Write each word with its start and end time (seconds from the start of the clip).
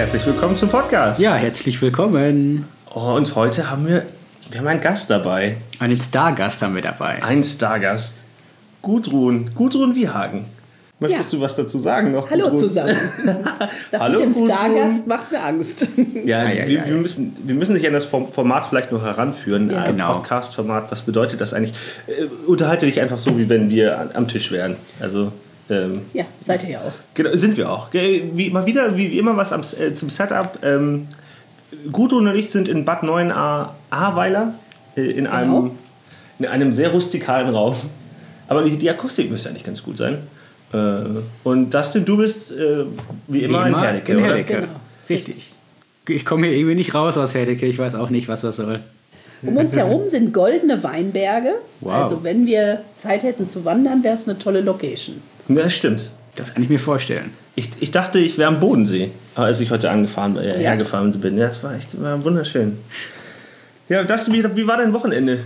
Herzlich 0.00 0.24
willkommen 0.24 0.56
zum 0.56 0.70
Podcast. 0.70 1.20
Ja, 1.20 1.34
herzlich 1.34 1.82
willkommen. 1.82 2.64
Oh, 2.94 3.12
und 3.16 3.34
heute 3.34 3.70
haben 3.70 3.86
wir, 3.86 4.04
wir 4.50 4.60
haben 4.60 4.66
einen 4.66 4.80
Gast 4.80 5.10
dabei. 5.10 5.58
Einen 5.78 6.00
Stargast 6.00 6.62
haben 6.62 6.74
wir 6.74 6.80
dabei. 6.80 7.22
Einen 7.22 7.44
Stargast. 7.44 8.24
Gudrun. 8.80 9.50
Gudrun 9.54 9.94
Wiehagen. 9.94 10.46
Möchtest 11.00 11.34
Ja. 11.34 11.38
du 11.38 11.44
was 11.44 11.54
dazu 11.54 11.78
sagen 11.78 12.12
noch? 12.12 12.30
Hallo 12.30 12.44
Gudrun? 12.44 12.56
zusammen. 12.60 12.96
Das 13.90 14.00
Hallo, 14.00 14.12
mit 14.14 14.20
dem 14.22 14.32
Gudrun. 14.32 14.48
Stargast 14.48 15.06
macht 15.06 15.32
mir 15.32 15.42
Angst. 15.44 15.86
Ja, 16.24 16.38
Ei, 16.38 16.62
ei, 16.62 16.68
wir, 16.68 16.86
wir, 16.86 16.94
müssen, 16.94 17.36
wir 17.44 17.54
müssen 17.54 17.74
dich 17.74 17.86
an 17.86 17.92
das 17.92 18.06
Form- 18.06 18.32
Format 18.32 18.64
vielleicht 18.66 18.92
noch 18.92 19.02
heranführen. 19.02 19.70
Ja. 19.70 19.82
Ein 19.82 19.96
Genau. 19.98 20.14
Podcast-Format, 20.14 20.90
was 20.90 21.02
bedeutet 21.02 21.42
das 21.42 21.52
eigentlich? 21.52 21.74
Äh, 22.06 22.24
unterhalte 22.46 22.86
dich 22.86 23.02
einfach 23.02 23.18
so, 23.18 23.36
wie 23.38 23.50
wenn 23.50 23.68
wir 23.68 23.98
an- 23.98 24.10
am 24.14 24.28
Tisch 24.28 24.50
wären. 24.50 24.76
Also, 24.98 25.30
ähm, 25.70 26.02
Ja, 26.12 26.24
seid 26.40 26.64
ihr 26.64 26.70
ja 26.70 26.80
auch. 26.80 26.92
Genau, 27.14 27.34
sind 27.34 27.56
wir 27.56 27.70
auch. 27.70 27.88
Wie, 27.92 28.50
mal 28.50 28.66
wieder, 28.66 28.96
wie, 28.96 29.10
wie 29.10 29.18
immer, 29.18 29.36
was 29.36 29.52
am, 29.52 29.62
äh, 29.62 29.94
zum 29.94 30.10
Setup. 30.10 30.58
Ähm, 30.62 31.06
Gudrun 31.92 32.26
und 32.28 32.34
ich 32.34 32.50
sind 32.50 32.68
in 32.68 32.84
Bad 32.84 33.02
9a 33.02 33.68
Ahrweiler 33.90 34.54
äh, 34.96 35.02
in, 35.02 35.26
einem, 35.26 35.72
in 36.38 36.46
einem 36.46 36.72
sehr 36.72 36.90
rustikalen 36.90 37.54
Raum. 37.54 37.76
Aber 38.48 38.64
die, 38.64 38.76
die 38.76 38.90
Akustik 38.90 39.30
müsste 39.30 39.48
eigentlich 39.48 39.64
ganz 39.64 39.82
gut 39.82 39.96
sein. 39.96 40.18
Äh, 40.72 41.02
und 41.44 41.72
Dustin, 41.72 42.04
du 42.04 42.16
bist 42.16 42.50
äh, 42.50 42.84
wie 43.28 43.40
immer 43.40 43.66
in 43.66 43.78
Herdecke, 43.78 44.12
in? 44.12 44.18
Herdecke. 44.18 44.54
Genau. 44.54 44.68
Richtig. 45.08 45.54
Ich 46.08 46.24
komme 46.24 46.48
hier 46.48 46.56
irgendwie 46.56 46.74
nicht 46.74 46.94
raus 46.94 47.16
aus 47.16 47.34
Herdecke. 47.34 47.66
Ich 47.66 47.78
weiß 47.78 47.94
auch 47.94 48.10
nicht, 48.10 48.28
was 48.28 48.40
das 48.40 48.56
soll. 48.56 48.80
Um 49.42 49.56
uns 49.56 49.74
herum 49.74 50.06
sind 50.06 50.34
goldene 50.34 50.82
Weinberge. 50.82 51.54
Wow. 51.80 51.92
Also 51.92 52.24
wenn 52.24 52.46
wir 52.46 52.82
Zeit 52.96 53.22
hätten 53.22 53.46
zu 53.46 53.64
wandern, 53.64 54.02
wäre 54.04 54.14
es 54.14 54.28
eine 54.28 54.38
tolle 54.38 54.60
Location. 54.60 55.22
Ja, 55.56 55.62
das 55.64 55.74
stimmt. 55.74 56.10
Das 56.36 56.54
kann 56.54 56.62
ich 56.62 56.68
mir 56.68 56.78
vorstellen. 56.78 57.30
Ich, 57.56 57.70
ich 57.80 57.90
dachte, 57.90 58.18
ich 58.18 58.38
wäre 58.38 58.48
am 58.48 58.60
Bodensee, 58.60 59.10
als 59.34 59.60
ich 59.60 59.70
heute 59.70 59.90
angefahren, 59.90 60.36
äh, 60.36 60.62
Ja. 60.62 60.70
hergefahren 60.70 61.10
bin. 61.12 61.36
Ja, 61.36 61.46
das 61.48 61.62
war 61.62 61.74
echt 61.74 62.00
war 62.00 62.22
wunderschön. 62.24 62.78
Ja, 63.88 64.04
Dustin, 64.04 64.32
wie, 64.34 64.56
wie 64.56 64.66
war 64.66 64.76
dein 64.76 64.92
Wochenende? 64.92 65.40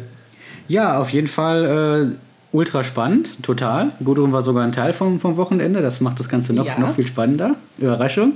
Ja, 0.68 0.98
auf 0.98 1.10
jeden 1.10 1.26
Fall 1.28 2.10
äh, 2.12 2.56
ultra 2.56 2.84
spannend, 2.84 3.42
total. 3.42 3.92
Gudrun 4.04 4.32
war 4.32 4.42
sogar 4.42 4.62
ein 4.64 4.72
Teil 4.72 4.92
vom, 4.92 5.18
vom 5.20 5.36
Wochenende. 5.36 5.80
Das 5.82 6.00
macht 6.00 6.20
das 6.20 6.28
Ganze 6.28 6.52
noch, 6.52 6.66
Ja. 6.66 6.78
noch 6.78 6.94
viel 6.94 7.06
spannender. 7.06 7.56
Überraschung. 7.78 8.34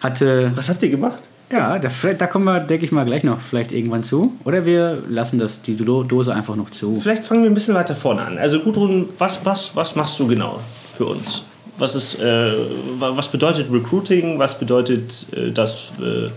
Hatte, 0.00 0.52
Was 0.54 0.68
habt 0.68 0.82
ihr 0.82 0.90
gemacht? 0.90 1.22
ja, 1.52 1.78
da, 1.78 1.90
da 2.16 2.26
kommen 2.26 2.46
wir, 2.46 2.60
denke 2.60 2.86
ich 2.86 2.92
mal, 2.92 3.04
gleich 3.04 3.24
noch 3.24 3.40
vielleicht 3.42 3.72
irgendwann 3.72 4.02
zu. 4.02 4.32
Oder 4.44 4.64
wir 4.64 5.02
lassen 5.08 5.38
das, 5.38 5.60
die 5.60 5.76
Do- 5.76 6.02
Dose 6.02 6.34
einfach 6.34 6.56
noch 6.56 6.70
zu. 6.70 6.98
Vielleicht 7.00 7.24
fangen 7.24 7.42
wir 7.42 7.50
ein 7.50 7.54
bisschen 7.54 7.74
weiter 7.74 7.94
vorne 7.94 8.22
an. 8.22 8.38
Also 8.38 8.60
Gudrun, 8.60 9.10
was, 9.18 9.44
was, 9.44 9.76
was 9.76 9.94
machst 9.94 10.18
du 10.18 10.26
genau 10.26 10.60
für 10.92 11.06
uns? 11.06 11.42
Was, 11.78 11.94
ist, 11.94 12.18
äh, 12.18 12.52
wa- 12.98 13.12
was 13.16 13.28
bedeutet 13.28 13.72
Recruiting? 13.72 14.38
Was 14.38 14.58
bedeutet 14.58 15.26
äh, 15.34 15.50
das 15.50 15.90
äh, 15.98 16.28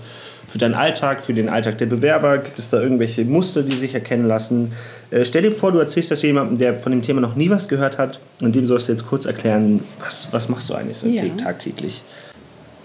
für 0.48 0.58
deinen 0.58 0.74
Alltag, 0.76 1.24
für 1.24 1.34
den 1.34 1.50
Alltag 1.50 1.78
der 1.78 1.88
Bewerber? 1.88 2.38
Gibt 2.38 2.58
es 2.58 2.70
da 2.70 2.82
irgendwelche 2.82 3.26
Muster, 3.26 3.62
die 3.64 3.76
sich 3.76 3.94
erkennen 3.94 4.28
lassen? 4.28 4.72
Äh, 5.12 5.26
stell 5.26 5.42
dir 5.42 5.52
vor, 5.52 5.72
du 5.72 5.80
erzählst 5.80 6.10
das 6.12 6.22
jemandem, 6.22 6.58
der 6.58 6.80
von 6.80 6.92
dem 6.92 7.02
Thema 7.02 7.20
noch 7.22 7.36
nie 7.36 7.50
was 7.50 7.68
gehört 7.68 7.98
hat. 7.98 8.20
Und 8.42 8.56
dem 8.56 8.66
sollst 8.66 8.88
du 8.88 8.94
jetzt 8.94 9.06
kurz 9.08 9.26
erklären, 9.26 9.84
was, 10.04 10.30
was 10.32 10.48
machst 10.50 10.70
du 10.70 10.74
eigentlich 10.74 10.98
so 10.98 11.08
Ja. 11.08 11.24
tagtäglich? 11.44 12.02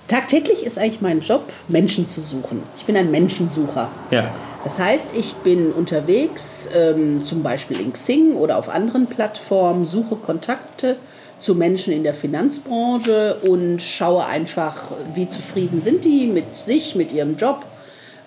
Tagtäglich 0.09 0.65
ist 0.67 0.77
eigentlich 0.79 1.01
mein 1.01 1.21
Job, 1.21 1.45
Menschen 1.69 2.05
zu 2.05 2.21
suchen. 2.21 2.63
Ich 2.77 2.85
bin 2.85 2.97
ein 2.97 3.13
Menschensucher. 3.13 3.89
Ja. 4.11 4.31
Das 4.65 4.79
heißt, 4.79 5.15
ich 5.17 5.35
bin 5.37 5.71
unterwegs, 5.71 6.69
ähm, 6.77 7.25
zum 7.25 7.43
Beispiel 7.45 7.81
in 7.81 7.93
Xing 7.93 8.35
oder 8.35 8.59
auf 8.59 8.69
anderen 8.69 9.07
Plattformen, 9.07 9.85
suche 9.87 10.17
Kontakte 10.17 10.97
zu 11.41 11.55
Menschen 11.55 11.92
in 11.92 12.05
der 12.05 12.14
Finanzbranche 12.14 13.36
und 13.42 13.80
schaue 13.80 14.24
einfach, 14.27 14.92
wie 15.14 15.27
zufrieden 15.27 15.80
sind 15.80 16.05
die 16.05 16.27
mit 16.27 16.55
sich, 16.55 16.95
mit 16.95 17.12
ihrem 17.12 17.36
Job, 17.36 17.64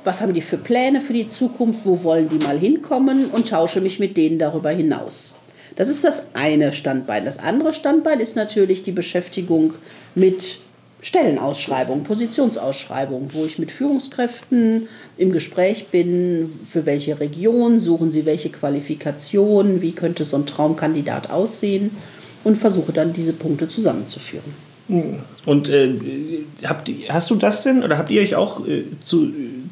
was 0.04 0.22
haben 0.22 0.34
die 0.34 0.42
für 0.42 0.58
Pläne 0.58 1.00
für 1.00 1.14
die 1.14 1.30
Zukunft, 1.30 1.82
wo 1.86 2.04
wollen 2.04 2.28
die 2.28 2.44
mal 2.44 2.58
hinkommen 2.58 3.28
und 3.28 3.50
tausche 3.50 3.80
mich 3.80 4.00
mit 4.00 4.18
denen 4.18 4.40
darüber 4.40 4.72
hinaus. 4.72 5.36
Das 5.76 5.90
ist 5.90 6.04
das 6.04 6.26
eine 6.34 6.74
Standbein. 6.74 7.26
Das 7.26 7.40
andere 7.40 7.74
Standbein 7.74 8.20
ist 8.20 8.36
natürlich 8.36 8.84
die 8.84 8.92
Beschäftigung 8.92 9.76
mit 10.14 10.60
Stellenausschreibung, 11.02 12.04
Positionsausschreibung, 12.04 13.30
wo 13.34 13.46
ich 13.46 13.60
mit 13.60 13.72
Führungskräften 13.72 14.88
im 15.18 15.32
Gespräch 15.32 15.88
bin, 15.88 16.50
für 16.66 16.86
welche 16.86 17.20
Region 17.20 17.80
suchen 17.80 18.10
sie 18.10 18.26
welche 18.26 18.50
Qualifikation, 18.50 19.82
wie 19.82 19.92
könnte 19.92 20.26
so 20.26 20.38
ein 20.38 20.46
Traumkandidat 20.46 21.30
aussehen 21.30 21.92
und 22.44 22.58
versuche 22.58 22.92
dann 22.94 23.14
diese 23.14 23.34
Punkte 23.34 23.68
zusammenzuführen. 23.68 24.54
Und 25.46 25.70
äh, 25.70 25.94
habt, 26.66 26.90
ihr- 26.90 27.08
hast 27.14 27.30
du 27.30 27.36
das 27.36 27.64
denn 27.64 27.84
oder 27.84 27.98
habt 27.98 28.10
ihr 28.12 28.22
euch 28.22 28.36
auch 28.36 28.68
äh, 28.68 28.84
zu, 29.06 29.26
äh, 29.26 29.30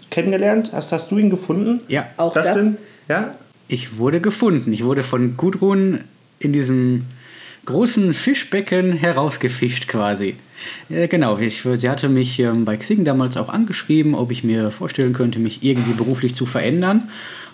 kennengelernt? 0.10 0.72
Hast, 0.74 0.92
hast 0.94 1.12
du 1.12 1.18
ihn 1.18 1.30
gefunden? 1.30 1.82
Ja, 1.90 2.08
Auch 2.18 2.34
das, 2.34 2.48
Dustin? 2.54 2.78
Ja? 3.10 3.36
Ich 3.68 3.98
wurde 3.98 4.22
gefunden. 4.22 4.72
Ich 4.72 4.84
wurde 4.86 5.04
von 5.04 5.36
Gudrun 5.36 6.00
in 6.40 6.54
diesem 6.54 7.04
großen 7.66 8.14
Fischbecken 8.14 8.94
herausgefischt 8.94 9.88
quasi. 9.88 10.36
Ja, 10.90 11.08
genau, 11.08 11.38
ich, 11.40 11.62
sie 11.78 11.90
hatte 11.90 12.08
mich 12.08 12.40
ähm, 12.40 12.66
bei 12.66 12.78
Xing 12.78 13.04
damals 13.04 13.36
auch 13.36 13.50
angeschrieben, 13.50 14.14
ob 14.16 14.32
ich 14.32 14.44
mir 14.44 14.72
vorstellen 14.72 15.12
könnte, 15.14 15.40
mich 15.40 15.64
irgendwie 15.64 15.94
beruflich 15.94 16.36
zu 16.36 16.46
verändern. 16.46 17.10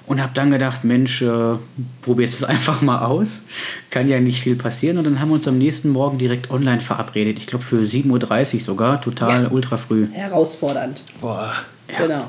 Und 0.07 0.21
habe 0.21 0.31
dann 0.33 0.49
gedacht, 0.51 0.83
Mensch, 0.85 1.21
äh, 1.21 1.55
probier's 2.01 2.33
es 2.33 2.43
einfach 2.45 2.81
mal 2.81 3.05
aus. 3.05 3.43
Kann 3.91 4.07
ja 4.09 4.19
nicht 4.19 4.41
viel 4.41 4.55
passieren. 4.55 4.97
Und 4.97 5.03
dann 5.03 5.19
haben 5.19 5.29
wir 5.29 5.35
uns 5.35 5.47
am 5.47 5.57
nächsten 5.57 5.89
Morgen 5.89 6.17
direkt 6.17 6.49
online 6.49 6.79
verabredet. 6.81 7.37
Ich 7.39 7.47
glaube 7.47 7.63
für 7.65 7.81
7.30 7.81 8.55
Uhr 8.55 8.61
sogar, 8.61 9.01
total 9.01 9.43
Ja. 9.43 9.51
ultra 9.51 9.77
früh. 9.77 10.07
herausfordernd. 10.13 11.03
Boah. 11.21 11.53
Genau. 11.97 12.23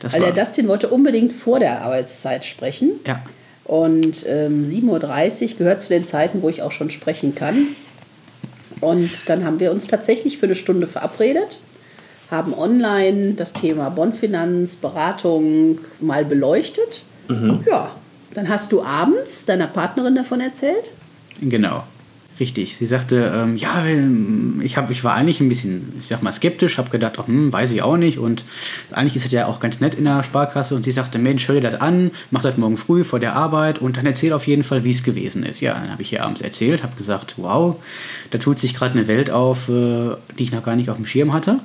Das 0.00 0.12
Weil 0.14 0.20
der 0.22 0.32
Dustin 0.32 0.68
wollte 0.68 0.88
unbedingt 0.88 1.32
vor 1.32 1.58
der 1.60 1.82
Arbeitszeit 1.82 2.44
sprechen. 2.44 2.92
Ja, 3.06 3.20
Und 3.64 4.24
ähm, 4.26 4.64
7.30 4.64 5.52
Uhr 5.52 5.58
gehört 5.58 5.80
zu 5.82 5.88
den 5.90 6.06
Zeiten, 6.06 6.40
wo 6.40 6.48
ich 6.48 6.62
auch 6.62 6.72
schon 6.72 6.88
sprechen 6.90 7.34
kann. 7.34 7.66
Und 8.80 9.28
dann 9.28 9.44
haben 9.44 9.60
wir 9.60 9.70
uns 9.72 9.86
tatsächlich 9.86 10.38
für 10.38 10.46
eine 10.46 10.54
Stunde 10.54 10.86
verabredet, 10.86 11.58
haben 12.30 12.54
online 12.54 13.32
das 13.34 13.52
Thema 13.52 13.88
Bonfinanz, 13.90 14.76
Beratung 14.76 15.80
mal 16.00 16.24
beleuchtet. 16.24 17.04
Ja, 17.66 17.94
dann 18.34 18.48
hast 18.48 18.72
du 18.72 18.82
abends 18.82 19.44
deiner 19.44 19.66
Partnerin 19.66 20.14
davon 20.14 20.40
erzählt. 20.40 20.92
Genau, 21.40 21.84
richtig. 22.40 22.76
Sie 22.76 22.86
sagte, 22.86 23.32
ähm, 23.34 23.56
ja, 23.56 23.84
ich, 24.62 24.76
hab, 24.76 24.90
ich 24.90 25.04
war 25.04 25.14
eigentlich 25.14 25.40
ein 25.40 25.48
bisschen, 25.48 25.92
ich 25.98 26.06
sag 26.06 26.22
mal, 26.22 26.32
skeptisch, 26.32 26.78
habe 26.78 26.90
gedacht, 26.90 27.18
oh, 27.18 27.26
hm, 27.26 27.52
weiß 27.52 27.70
ich 27.72 27.82
auch 27.82 27.96
nicht. 27.96 28.18
Und 28.18 28.44
eigentlich 28.90 29.16
ist 29.16 29.26
es 29.26 29.32
ja 29.32 29.46
auch 29.46 29.60
ganz 29.60 29.80
nett 29.80 29.94
in 29.94 30.04
der 30.04 30.22
Sparkasse. 30.22 30.74
Und 30.74 30.84
sie 30.84 30.92
sagte, 30.92 31.18
Mensch, 31.18 31.46
hör 31.48 31.56
dir 31.56 31.70
das 31.70 31.80
an, 31.80 32.10
mach 32.30 32.42
das 32.42 32.56
morgen 32.56 32.76
früh 32.76 33.04
vor 33.04 33.20
der 33.20 33.34
Arbeit 33.34 33.78
und 33.78 33.96
dann 33.96 34.06
erzähl 34.06 34.32
auf 34.32 34.46
jeden 34.46 34.64
Fall, 34.64 34.84
wie 34.84 34.90
es 34.90 35.02
gewesen 35.02 35.44
ist. 35.44 35.60
Ja, 35.60 35.74
dann 35.74 35.90
habe 35.90 36.02
ich 36.02 36.12
ihr 36.12 36.24
abends 36.24 36.40
erzählt, 36.40 36.82
habe 36.82 36.96
gesagt, 36.96 37.34
wow, 37.36 37.76
da 38.30 38.38
tut 38.38 38.58
sich 38.58 38.74
gerade 38.74 38.92
eine 38.92 39.08
Welt 39.08 39.30
auf, 39.30 39.68
äh, 39.68 40.16
die 40.38 40.44
ich 40.44 40.52
noch 40.52 40.64
gar 40.64 40.76
nicht 40.76 40.90
auf 40.90 40.96
dem 40.96 41.06
Schirm 41.06 41.32
hatte. 41.32 41.60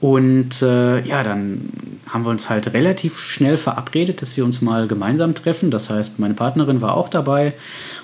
Und 0.00 0.60
äh, 0.62 1.00
ja, 1.06 1.22
dann 1.22 1.70
haben 2.08 2.24
wir 2.24 2.30
uns 2.30 2.50
halt 2.50 2.72
relativ 2.74 3.18
schnell 3.18 3.56
verabredet, 3.56 4.20
dass 4.22 4.36
wir 4.36 4.44
uns 4.44 4.60
mal 4.60 4.86
gemeinsam 4.86 5.34
treffen. 5.34 5.70
Das 5.70 5.88
heißt, 5.90 6.18
meine 6.18 6.34
Partnerin 6.34 6.80
war 6.80 6.96
auch 6.96 7.08
dabei 7.08 7.54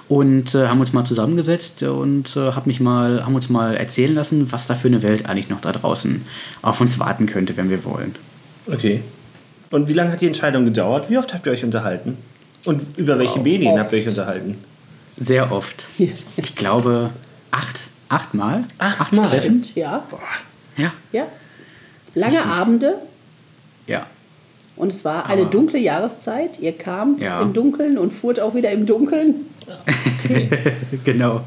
und 0.09 0.55
äh, 0.55 0.69
haben 0.69 0.81
uns 0.81 0.93
mal 0.93 1.05
zusammengesetzt 1.05 1.83
und 1.83 2.35
äh, 2.37 2.53
hab 2.53 2.67
mich 2.67 2.81
mal, 2.81 3.25
haben 3.25 3.35
uns 3.35 3.51
mal 3.51 3.77
erzählen 3.77 4.15
lassen, 4.15 4.51
was 4.53 4.67
da 4.67 4.75
für 4.75 4.89
eine 4.89 5.03
Welt 5.03 5.27
eigentlich 5.27 5.51
noch 5.51 5.61
da 5.61 5.73
draußen 5.73 6.25
auf 6.63 6.81
uns 6.81 6.99
warten 6.99 7.27
könnte, 7.27 7.57
wenn 7.57 7.69
wir 7.69 7.85
wollen. 7.85 8.15
Okay. 8.67 9.03
Und 9.71 9.89
wie 9.89 9.93
lange 9.95 10.13
hat 10.13 10.21
die 10.21 10.27
Entscheidung 10.27 10.65
gedauert? 10.65 11.09
Wie 11.11 11.19
oft 11.19 11.33
habt 11.33 11.47
ihr 11.47 11.53
euch 11.53 11.65
unterhalten? 11.65 12.17
Und 12.65 12.99
über 12.99 13.19
welche 13.19 13.37
Wow. 13.37 13.45
Medien 13.45 13.73
Oft. 13.73 13.81
habt 13.81 13.93
ihr 13.93 13.99
euch 14.01 14.09
unterhalten? 14.09 14.57
Sehr 15.17 15.53
oft. 15.53 15.85
Ich 16.37 16.55
glaube, 16.57 17.11
acht, 17.51 17.89
achtmal. 18.09 18.65
Achtmal? 18.79 19.25
Acht 19.27 19.33
Treffen. 19.33 19.63
Stimmt, 19.65 19.75
ja. 19.77 20.03
Ja, 20.77 20.93
ja. 21.13 21.27
Lange 22.15 22.45
Abende 22.45 22.95
ja. 23.87 24.07
und 24.77 24.93
es 24.93 25.05
war 25.05 25.27
eine 25.27 25.43
Aber- 25.43 25.51
dunkle 25.51 25.79
Jahreszeit. 25.79 26.59
Ihr 26.61 26.73
kamt 26.77 27.23
Ja. 27.23 27.41
im 27.43 27.53
Dunkeln 27.53 27.99
und 27.99 28.13
fuhrt 28.13 28.39
auch 28.41 28.55
wieder 28.55 28.71
im 28.71 28.87
Dunkeln. 28.87 29.47
genau. 31.05 31.43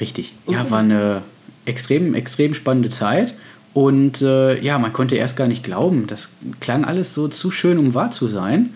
Richtig. 0.00 0.34
Ja, 0.46 0.70
war 0.70 0.80
eine 0.80 1.22
extrem, 1.64 2.14
extrem 2.14 2.54
spannende 2.54 2.88
Zeit. 2.90 3.34
Und 3.74 4.22
äh, 4.22 4.58
ja, 4.60 4.78
man 4.78 4.92
konnte 4.92 5.16
erst 5.16 5.36
gar 5.36 5.46
nicht 5.48 5.62
glauben. 5.62 6.06
Das 6.06 6.28
klang 6.60 6.84
alles 6.84 7.14
so 7.14 7.28
zu 7.28 7.50
schön, 7.50 7.78
um 7.78 7.94
wahr 7.94 8.10
zu 8.10 8.26
sein. 8.28 8.70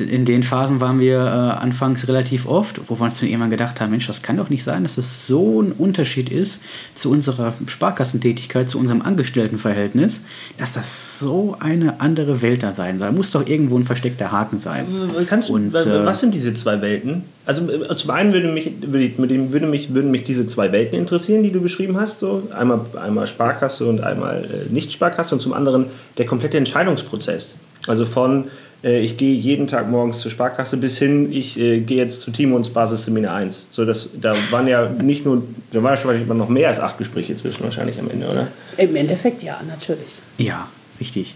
In 0.00 0.24
den 0.24 0.42
Phasen 0.42 0.80
waren 0.80 0.98
wir 0.98 1.18
äh, 1.18 1.62
anfangs 1.62 2.08
relativ 2.08 2.46
oft, 2.46 2.80
wo 2.88 2.98
wir 2.98 3.04
uns 3.04 3.20
dann 3.20 3.28
irgendwann 3.28 3.50
gedacht 3.50 3.80
haben, 3.80 3.90
Mensch, 3.90 4.06
das 4.06 4.22
kann 4.22 4.36
doch 4.36 4.50
nicht 4.50 4.64
sein, 4.64 4.82
dass 4.82 4.98
es 4.98 5.26
so 5.26 5.62
ein 5.62 5.72
Unterschied 5.72 6.30
ist 6.30 6.62
zu 6.94 7.10
unserer 7.10 7.54
Sparkassentätigkeit, 7.66 8.68
zu 8.68 8.78
unserem 8.78 9.02
Angestelltenverhältnis, 9.02 10.20
dass 10.58 10.72
das 10.72 11.18
so 11.18 11.56
eine 11.60 12.00
andere 12.00 12.42
Welt 12.42 12.62
da 12.62 12.72
sein 12.72 12.98
soll. 12.98 13.12
Muss 13.12 13.30
doch 13.30 13.46
irgendwo 13.46 13.78
ein 13.78 13.84
versteckter 13.84 14.32
Haken 14.32 14.58
sein. 14.58 14.86
Kannst 15.28 15.48
du, 15.48 15.54
Und, 15.54 15.72
was 15.72 15.86
äh, 15.86 16.20
sind 16.20 16.34
diese 16.34 16.54
zwei 16.54 16.80
Welten? 16.80 17.24
Also 17.46 17.68
äh, 17.70 17.94
zum 17.94 18.10
einen 18.10 18.32
würde 18.32 18.48
mich, 18.48 18.72
würde, 18.86 19.12
würde 19.18 19.66
mich, 19.66 19.94
würden 19.94 20.10
mich 20.10 20.24
diese 20.24 20.46
zwei 20.46 20.72
Welten 20.72 20.98
interessieren, 20.98 21.42
die 21.42 21.52
du 21.52 21.60
beschrieben 21.60 21.98
hast. 21.98 22.20
So. 22.20 22.42
Einmal, 22.56 22.80
einmal 23.00 23.26
Sparkasse 23.26 23.86
und 23.86 24.02
einmal 24.02 24.44
äh, 24.44 24.72
Nicht-Sparkasse 24.72 25.34
und 25.34 25.40
zum 25.40 25.52
anderen 25.52 25.86
der 26.18 26.26
komplette 26.26 26.58
Entscheidungsprozess. 26.58 27.56
Also 27.86 28.06
von 28.06 28.44
ich 28.90 29.16
gehe 29.16 29.34
jeden 29.34 29.66
Tag 29.66 29.90
morgens 29.90 30.18
zur 30.20 30.30
Sparkasse 30.30 30.76
bis 30.76 30.98
hin, 30.98 31.32
ich 31.32 31.58
äh, 31.58 31.80
gehe 31.80 31.96
jetzt 31.96 32.20
zu 32.20 32.30
Timons 32.30 32.70
Basisseminar 32.70 33.36
1. 33.36 33.68
So, 33.70 33.84
das, 33.84 34.08
da 34.20 34.34
waren 34.50 34.66
ja 34.66 34.88
nicht 34.88 35.24
nur, 35.24 35.42
da 35.72 35.82
waren 35.82 35.96
schon 35.96 36.20
immer 36.20 36.34
noch 36.34 36.48
mehr 36.48 36.68
als 36.68 36.80
acht 36.80 36.98
Gespräche 36.98 37.34
zwischen 37.36 37.64
wahrscheinlich 37.64 37.98
am 37.98 38.10
Ende, 38.10 38.28
oder? 38.28 38.48
Im 38.76 38.94
Endeffekt 38.94 39.42
ja, 39.42 39.60
natürlich. 39.66 40.20
Ja, 40.38 40.68
richtig. 41.00 41.34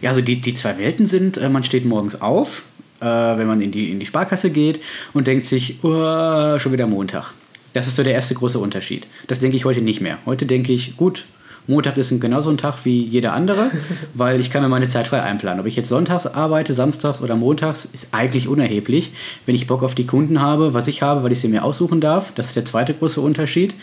Ja, 0.00 0.10
also 0.10 0.20
die, 0.20 0.40
die 0.40 0.54
zwei 0.54 0.78
Welten 0.78 1.06
sind, 1.06 1.36
äh, 1.36 1.48
man 1.48 1.64
steht 1.64 1.84
morgens 1.84 2.20
auf, 2.20 2.62
äh, 3.00 3.04
wenn 3.06 3.46
man 3.46 3.60
in 3.60 3.72
die, 3.72 3.90
in 3.90 3.98
die 3.98 4.06
Sparkasse 4.06 4.50
geht 4.50 4.80
und 5.12 5.26
denkt 5.26 5.44
sich, 5.44 5.78
oh, 5.82 6.58
schon 6.58 6.72
wieder 6.72 6.86
Montag. 6.86 7.32
Das 7.72 7.88
ist 7.88 7.96
so 7.96 8.04
der 8.04 8.14
erste 8.14 8.34
große 8.34 8.58
Unterschied. 8.58 9.08
Das 9.26 9.40
denke 9.40 9.56
ich 9.56 9.64
heute 9.64 9.80
nicht 9.80 10.00
mehr. 10.00 10.18
Heute 10.26 10.46
denke 10.46 10.72
ich, 10.72 10.96
gut, 10.96 11.24
Montag 11.66 11.96
ist 11.96 12.20
genauso 12.20 12.50
ein 12.50 12.58
Tag 12.58 12.84
wie 12.84 13.04
jeder 13.04 13.32
andere, 13.32 13.70
weil 14.14 14.40
ich 14.40 14.50
kann 14.50 14.62
mir 14.62 14.68
meine 14.68 14.88
Zeit 14.88 15.08
frei 15.08 15.22
einplanen. 15.22 15.60
Ob 15.60 15.66
ich 15.66 15.76
jetzt 15.76 15.88
sonntags 15.88 16.26
arbeite, 16.26 16.74
samstags 16.74 17.22
oder 17.22 17.36
montags, 17.36 17.88
ist 17.92 18.08
eigentlich 18.12 18.48
unerheblich. 18.48 19.12
Wenn 19.46 19.54
ich 19.54 19.66
Bock 19.66 19.82
auf 19.82 19.94
die 19.94 20.06
Kunden 20.06 20.40
habe, 20.40 20.74
was 20.74 20.88
ich 20.88 21.02
habe, 21.02 21.22
weil 21.22 21.32
ich 21.32 21.40
sie 21.40 21.48
mir 21.48 21.64
aussuchen 21.64 22.00
darf, 22.00 22.32
das 22.34 22.48
ist 22.48 22.56
der 22.56 22.64
zweite 22.64 22.92
große 22.92 23.20
Unterschied, 23.20 23.74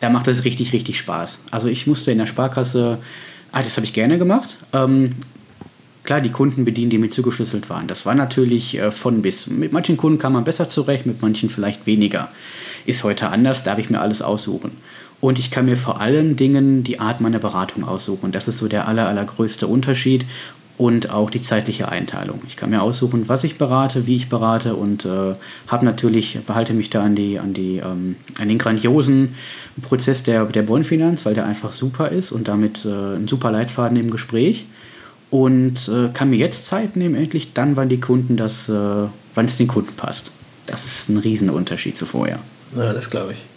da 0.00 0.10
macht 0.10 0.28
es 0.28 0.44
richtig, 0.44 0.72
richtig 0.72 0.98
Spaß. 0.98 1.40
Also 1.50 1.68
ich 1.68 1.86
musste 1.86 2.10
in 2.10 2.18
der 2.18 2.26
Sparkasse, 2.26 2.98
ah, 3.52 3.62
das 3.62 3.76
habe 3.76 3.86
ich 3.86 3.92
gerne 3.92 4.18
gemacht. 4.18 4.56
Ähm, 4.72 5.12
klar, 6.04 6.20
die 6.20 6.30
Kunden 6.30 6.64
bedienen, 6.64 6.90
die 6.90 6.98
mir 6.98 7.08
zugeschlüsselt 7.08 7.70
waren. 7.70 7.86
Das 7.86 8.04
war 8.04 8.14
natürlich 8.14 8.78
äh, 8.78 8.90
von 8.90 9.22
bis. 9.22 9.46
Mit 9.46 9.72
manchen 9.72 9.96
Kunden 9.96 10.18
kam 10.18 10.34
man 10.34 10.44
besser 10.44 10.68
zurecht, 10.68 11.06
mit 11.06 11.22
manchen 11.22 11.50
vielleicht 11.50 11.86
weniger. 11.86 12.28
Ist 12.84 13.04
heute 13.04 13.28
anders, 13.28 13.62
darf 13.62 13.78
ich 13.78 13.90
mir 13.90 14.00
alles 14.00 14.22
aussuchen. 14.22 14.72
Und 15.22 15.38
ich 15.38 15.52
kann 15.52 15.66
mir 15.66 15.76
vor 15.76 16.00
allen 16.00 16.34
Dingen 16.34 16.82
die 16.82 16.98
Art 16.98 17.20
meiner 17.20 17.38
Beratung 17.38 17.84
aussuchen. 17.84 18.32
Das 18.32 18.48
ist 18.48 18.58
so 18.58 18.66
der 18.66 18.88
aller, 18.88 19.06
allergrößte 19.06 19.68
Unterschied. 19.68 20.26
Und 20.78 21.10
auch 21.10 21.30
die 21.30 21.40
zeitliche 21.40 21.88
Einteilung. 21.88 22.40
Ich 22.48 22.56
kann 22.56 22.70
mir 22.70 22.82
aussuchen, 22.82 23.28
was 23.28 23.44
ich 23.44 23.56
berate, 23.56 24.06
wie 24.06 24.16
ich 24.16 24.28
berate 24.28 24.74
und 24.74 25.04
äh, 25.04 25.34
habe 25.68 25.84
natürlich, 25.84 26.40
behalte 26.44 26.72
mich 26.72 26.90
da 26.90 27.04
an, 27.04 27.14
die, 27.14 27.38
an, 27.38 27.54
die, 27.54 27.76
ähm, 27.76 28.16
an 28.40 28.48
den 28.48 28.58
grandiosen 28.58 29.36
Prozess 29.82 30.24
der, 30.24 30.46
der 30.46 30.62
Bonfinanz, 30.62 31.24
weil 31.24 31.34
der 31.34 31.46
einfach 31.46 31.70
super 31.70 32.08
ist 32.08 32.32
und 32.32 32.48
damit 32.48 32.84
äh, 32.84 32.88
ein 32.88 33.28
super 33.28 33.52
Leitfaden 33.52 33.96
im 33.96 34.10
Gespräch 34.10 34.66
und 35.30 35.88
äh, 35.88 36.08
kann 36.12 36.30
mir 36.30 36.36
jetzt 36.36 36.66
Zeit 36.66 36.96
nehmen, 36.96 37.14
endlich 37.14 37.52
dann, 37.52 37.76
wann 37.76 37.88
die 37.88 38.00
Kunden 38.00 38.36
das, 38.36 38.68
äh, 38.68 38.72
wann 38.72 39.44
es 39.44 39.54
den 39.54 39.68
Kunden 39.68 39.94
passt. 39.94 40.32
Das 40.66 40.84
ist 40.84 41.10
ein 41.10 41.18
Riesenunterschied 41.18 41.96
zu 41.96 42.06
vorher. 42.06 42.40
Ja, 42.74 42.92
das 42.92 43.08
glaube 43.08 43.34
ich. 43.34 43.51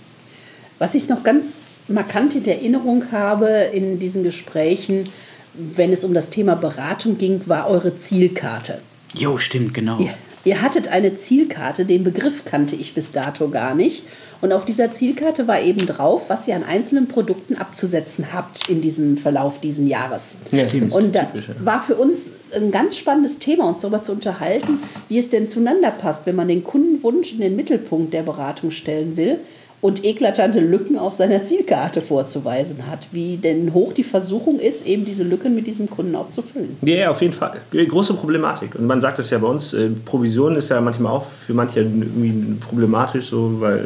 Was 0.80 0.96
ich 0.96 1.08
noch 1.08 1.24
ganz 1.24 1.62
markant 1.88 2.36
in 2.36 2.46
Erinnerung 2.46 3.12
habe 3.12 3.48
in 3.74 4.00
diesen 4.00 4.24
Gesprächen, 4.24 5.10
wenn 5.54 5.94
es 5.94 6.04
um 6.04 6.14
das 6.14 6.30
Thema 6.30 6.56
Beratung 6.56 7.18
ging, 7.18 7.42
war 7.46 7.70
eure 7.70 7.96
Zielkarte. 7.96 8.82
Jo, 9.14 9.38
stimmt, 9.38 9.74
genau. 9.74 10.00
Ihr, 10.00 10.14
ihr 10.44 10.62
hattet 10.62 10.90
eine 10.90 11.16
Zielkarte, 11.16 11.86
den 11.86 12.04
Begriff 12.04 12.44
kannte 12.44 12.76
ich 12.76 12.94
bis 12.94 13.14
dato 13.14 13.50
gar 13.50 13.74
nicht. 13.74 14.04
Und 14.42 14.52
auf 14.52 14.66
dieser 14.66 14.92
Zielkarte 14.92 15.48
war 15.48 15.62
eben 15.62 15.86
drauf, 15.86 16.24
was 16.28 16.46
ihr 16.48 16.58
an 16.58 16.66
einzelnen 16.66 17.08
Produkten 17.08 17.56
abzusetzen 17.56 18.34
habt 18.34 18.68
in 18.68 18.82
diesem 18.82 19.18
Verlauf 19.18 19.62
dieses 19.62 19.88
Jahres. 19.88 20.38
Ja, 20.52 20.70
stimmt. 20.70 20.94
Und 20.94 21.16
da 21.16 21.32
war 21.64 21.82
für 21.82 21.96
uns 21.96 22.32
ein 22.54 22.72
ganz 22.72 22.98
spannendes 22.98 23.40
Thema, 23.40 23.70
uns 23.70 23.80
darüber 23.80 24.02
zu 24.02 24.12
unterhalten, 24.12 24.80
wie 25.08 25.18
es 25.18 25.30
denn 25.30 25.48
zueinander 25.48 25.92
passt, 25.92 26.26
wenn 26.26 26.36
man 26.36 26.50
den 26.50 26.66
Kundenwunsch 26.66 27.32
in 27.32 27.40
den 27.40 27.56
Mittelpunkt 27.56 28.14
der 28.14 28.24
Beratung 28.24 28.72
stellen 28.72 29.16
will 29.16 29.40
und 29.86 30.04
eklatante 30.04 30.60
Lücken 30.60 30.98
auf 30.98 31.14
seiner 31.14 31.44
Zielkarte 31.44 32.02
vorzuweisen 32.02 32.88
hat. 32.90 33.08
Wie 33.12 33.38
denn 33.38 33.72
hoch 33.76 33.94
die 33.94 34.04
Versuchung 34.04 34.58
ist, 34.60 34.88
eben 34.88 35.06
diese 35.06 35.22
Lücken 35.24 35.54
mit 35.54 35.68
diesem 35.68 35.88
Kunden 35.88 36.16
auch 36.16 36.32
zu 36.32 36.42
füllen. 36.42 36.76
Ja, 36.82 37.12
auf 37.12 37.22
jeden 37.22 37.34
Fall. 37.34 37.62
Große 37.72 38.16
Problematik. 38.16 38.74
Und 38.74 38.88
man 38.88 39.00
sagt 39.00 39.20
es 39.20 39.30
ja 39.30 39.38
bei 39.38 39.48
uns, 39.48 39.74
äh, 39.76 39.90
Provision 40.04 40.56
ist 40.56 40.70
ja 40.70 40.82
manchmal 40.82 41.12
auch 41.12 41.26
für 41.26 41.54
manche 41.54 41.82
irgendwie 41.82 42.34
problematisch, 42.60 43.28
so, 43.28 43.62
weil 43.62 43.78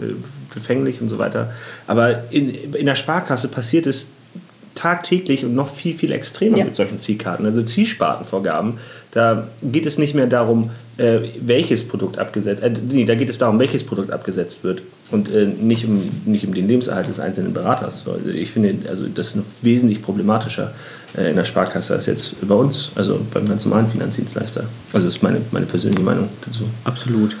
äh, 0.00 0.04
äh, 0.06 0.14
gefänglich 0.54 1.02
und 1.02 1.10
so 1.10 1.18
weiter. 1.18 1.52
Aber 1.86 2.24
in, 2.30 2.48
in 2.72 2.86
der 2.86 2.94
Sparkasse 2.94 3.48
passiert 3.48 3.86
es 3.86 4.08
tagtäglich 4.74 5.44
und 5.44 5.54
noch 5.54 5.68
viel, 5.68 5.92
viel 5.94 6.12
extremer 6.12 6.58
Ja. 6.58 6.64
mit 6.64 6.76
solchen 6.76 6.98
Zielkarten. 6.98 7.44
Also 7.44 7.62
Zielspartenvorgaben, 7.62 8.78
da 9.16 9.46
geht 9.62 9.86
es 9.86 9.96
nicht 9.96 10.14
mehr 10.14 10.26
darum, 10.26 10.70
äh, 10.98 11.20
welches 11.40 11.88
Produkt 11.88 12.18
abgesetzt, 12.18 12.62
äh, 12.62 12.70
nee, 12.90 13.06
da 13.06 13.14
geht 13.14 13.30
es 13.30 13.38
darum, 13.38 13.58
welches 13.58 13.82
Produkt 13.82 14.10
abgesetzt 14.10 14.62
wird 14.62 14.82
und 15.10 15.32
äh, 15.32 15.46
nicht, 15.46 15.86
um, 15.86 16.02
nicht 16.26 16.46
um 16.46 16.52
den 16.52 16.68
Lebenserhalt 16.68 17.08
des 17.08 17.18
einzelnen 17.18 17.54
Beraters. 17.54 18.02
So, 18.04 18.12
Also 18.12 18.28
ich 18.28 18.50
finde, 18.50 18.86
also 18.88 19.06
das 19.06 19.28
ist 19.28 19.36
noch 19.36 19.44
wesentlich 19.62 20.02
problematischer 20.02 20.74
äh, 21.16 21.30
in 21.30 21.36
der 21.36 21.46
Sparkasse 21.46 21.94
als 21.94 22.04
jetzt 22.04 22.36
bei 22.46 22.54
uns, 22.54 22.90
also 22.94 23.18
beim 23.32 23.48
ganz 23.48 23.64
normalen 23.64 23.88
Finanzdienstleister. 23.88 24.64
Also 24.92 25.06
das 25.06 25.16
ist 25.16 25.22
meine, 25.22 25.40
meine 25.50 25.64
persönliche 25.64 26.02
Meinung 26.02 26.28
dazu. 26.44 26.64
Absolut. 26.84 27.36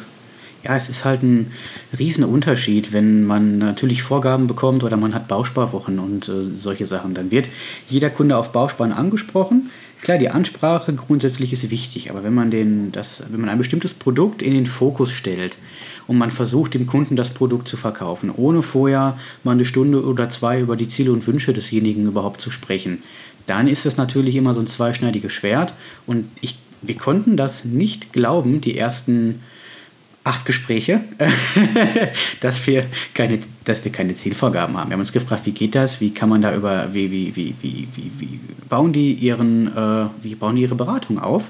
Ja, 0.64 0.74
es 0.76 0.88
ist 0.88 1.04
halt 1.04 1.22
ein 1.22 1.52
riesen 1.96 2.24
Unterschied, 2.24 2.92
wenn 2.92 3.24
man 3.24 3.58
natürlich 3.58 4.02
Vorgaben 4.02 4.46
bekommt 4.46 4.82
oder 4.82 4.96
man 4.96 5.14
hat 5.14 5.28
Bausparwochen 5.28 5.98
und 5.98 6.26
äh, 6.28 6.42
solche 6.54 6.86
Sachen. 6.86 7.12
Dann 7.12 7.30
wird 7.30 7.48
jeder 7.88 8.08
Kunde 8.08 8.36
auf 8.38 8.50
Bausparen 8.50 8.92
angesprochen. 8.92 9.70
Klar, 10.06 10.18
die 10.18 10.30
Ansprache 10.30 10.92
grundsätzlich 10.94 11.52
ist 11.52 11.68
wichtig, 11.68 12.10
aber 12.10 12.22
wenn 12.22 12.32
man, 12.32 12.52
den, 12.52 12.92
das, 12.92 13.24
wenn 13.28 13.40
man 13.40 13.50
ein 13.50 13.58
bestimmtes 13.58 13.92
Produkt 13.92 14.40
in 14.40 14.54
den 14.54 14.66
Fokus 14.66 15.10
stellt 15.10 15.58
und 16.06 16.16
man 16.16 16.30
versucht, 16.30 16.74
dem 16.74 16.86
Kunden 16.86 17.16
das 17.16 17.30
Produkt 17.30 17.66
zu 17.66 17.76
verkaufen, 17.76 18.30
ohne 18.30 18.62
vorher 18.62 19.18
mal 19.42 19.50
eine 19.50 19.64
Stunde 19.64 20.06
oder 20.06 20.28
zwei 20.28 20.60
über 20.60 20.76
die 20.76 20.86
Ziele 20.86 21.10
und 21.10 21.26
Wünsche 21.26 21.52
desjenigen 21.52 22.06
überhaupt 22.06 22.40
zu 22.40 22.52
sprechen, 22.52 23.02
dann 23.48 23.66
ist 23.66 23.84
das 23.84 23.96
natürlich 23.96 24.36
immer 24.36 24.54
so 24.54 24.60
ein 24.60 24.68
zweischneidiges 24.68 25.32
Schwert. 25.32 25.74
Und 26.06 26.26
ich, 26.40 26.56
wir 26.82 26.96
konnten 26.96 27.36
das 27.36 27.64
nicht 27.64 28.12
glauben, 28.12 28.60
die 28.60 28.78
ersten 28.78 29.42
acht 30.26 30.44
Gespräche, 30.44 31.00
dass 32.40 32.66
wir, 32.66 32.84
keine, 33.14 33.38
dass 33.64 33.84
wir 33.84 33.92
keine 33.92 34.14
Zielvorgaben 34.14 34.76
haben. 34.76 34.90
Wir 34.90 34.94
haben 34.94 35.00
uns 35.00 35.12
gefragt, 35.12 35.46
wie 35.46 35.52
geht 35.52 35.74
das? 35.74 36.00
Wie 36.00 36.10
kann 36.12 36.28
man 36.28 36.42
da 36.42 36.54
über, 36.54 36.88
wie, 36.92 37.10
wie, 37.10 37.34
wie, 37.36 37.54
wie, 37.62 37.88
wie, 37.94 38.10
wie 38.18 38.40
bauen 38.68 38.92
die 38.92 39.12
ihren, 39.12 39.68
äh, 39.68 40.06
wie 40.22 40.34
bauen 40.34 40.56
die 40.56 40.62
ihre 40.62 40.74
Beratung 40.74 41.18
auf? 41.18 41.44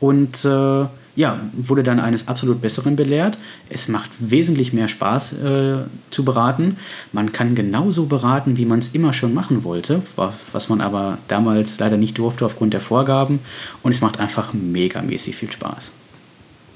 Und 0.00 0.44
äh, 0.44 0.84
ja, 1.16 1.38
wurde 1.52 1.82
dann 1.84 2.00
eines 2.00 2.26
absolut 2.28 2.60
Besseren 2.60 2.96
belehrt. 2.96 3.38
Es 3.70 3.86
macht 3.88 4.10
wesentlich 4.18 4.72
mehr 4.72 4.88
Spaß 4.88 5.32
äh, 5.34 5.76
zu 6.10 6.24
beraten. 6.24 6.76
Man 7.12 7.32
kann 7.32 7.54
genauso 7.54 8.06
beraten, 8.06 8.56
wie 8.56 8.64
man 8.66 8.80
es 8.80 8.88
immer 8.88 9.12
schon 9.12 9.32
machen 9.32 9.62
wollte, 9.64 10.02
wa- 10.16 10.32
was 10.52 10.68
man 10.68 10.80
aber 10.80 11.18
damals 11.28 11.78
leider 11.78 11.96
nicht 11.96 12.18
durfte 12.18 12.44
aufgrund 12.44 12.74
der 12.74 12.80
Vorgaben. 12.80 13.38
Und 13.84 13.92
es 13.92 14.00
macht 14.00 14.18
einfach 14.18 14.52
megamäßig 14.52 15.36
viel 15.36 15.52
Spaß. 15.52 15.92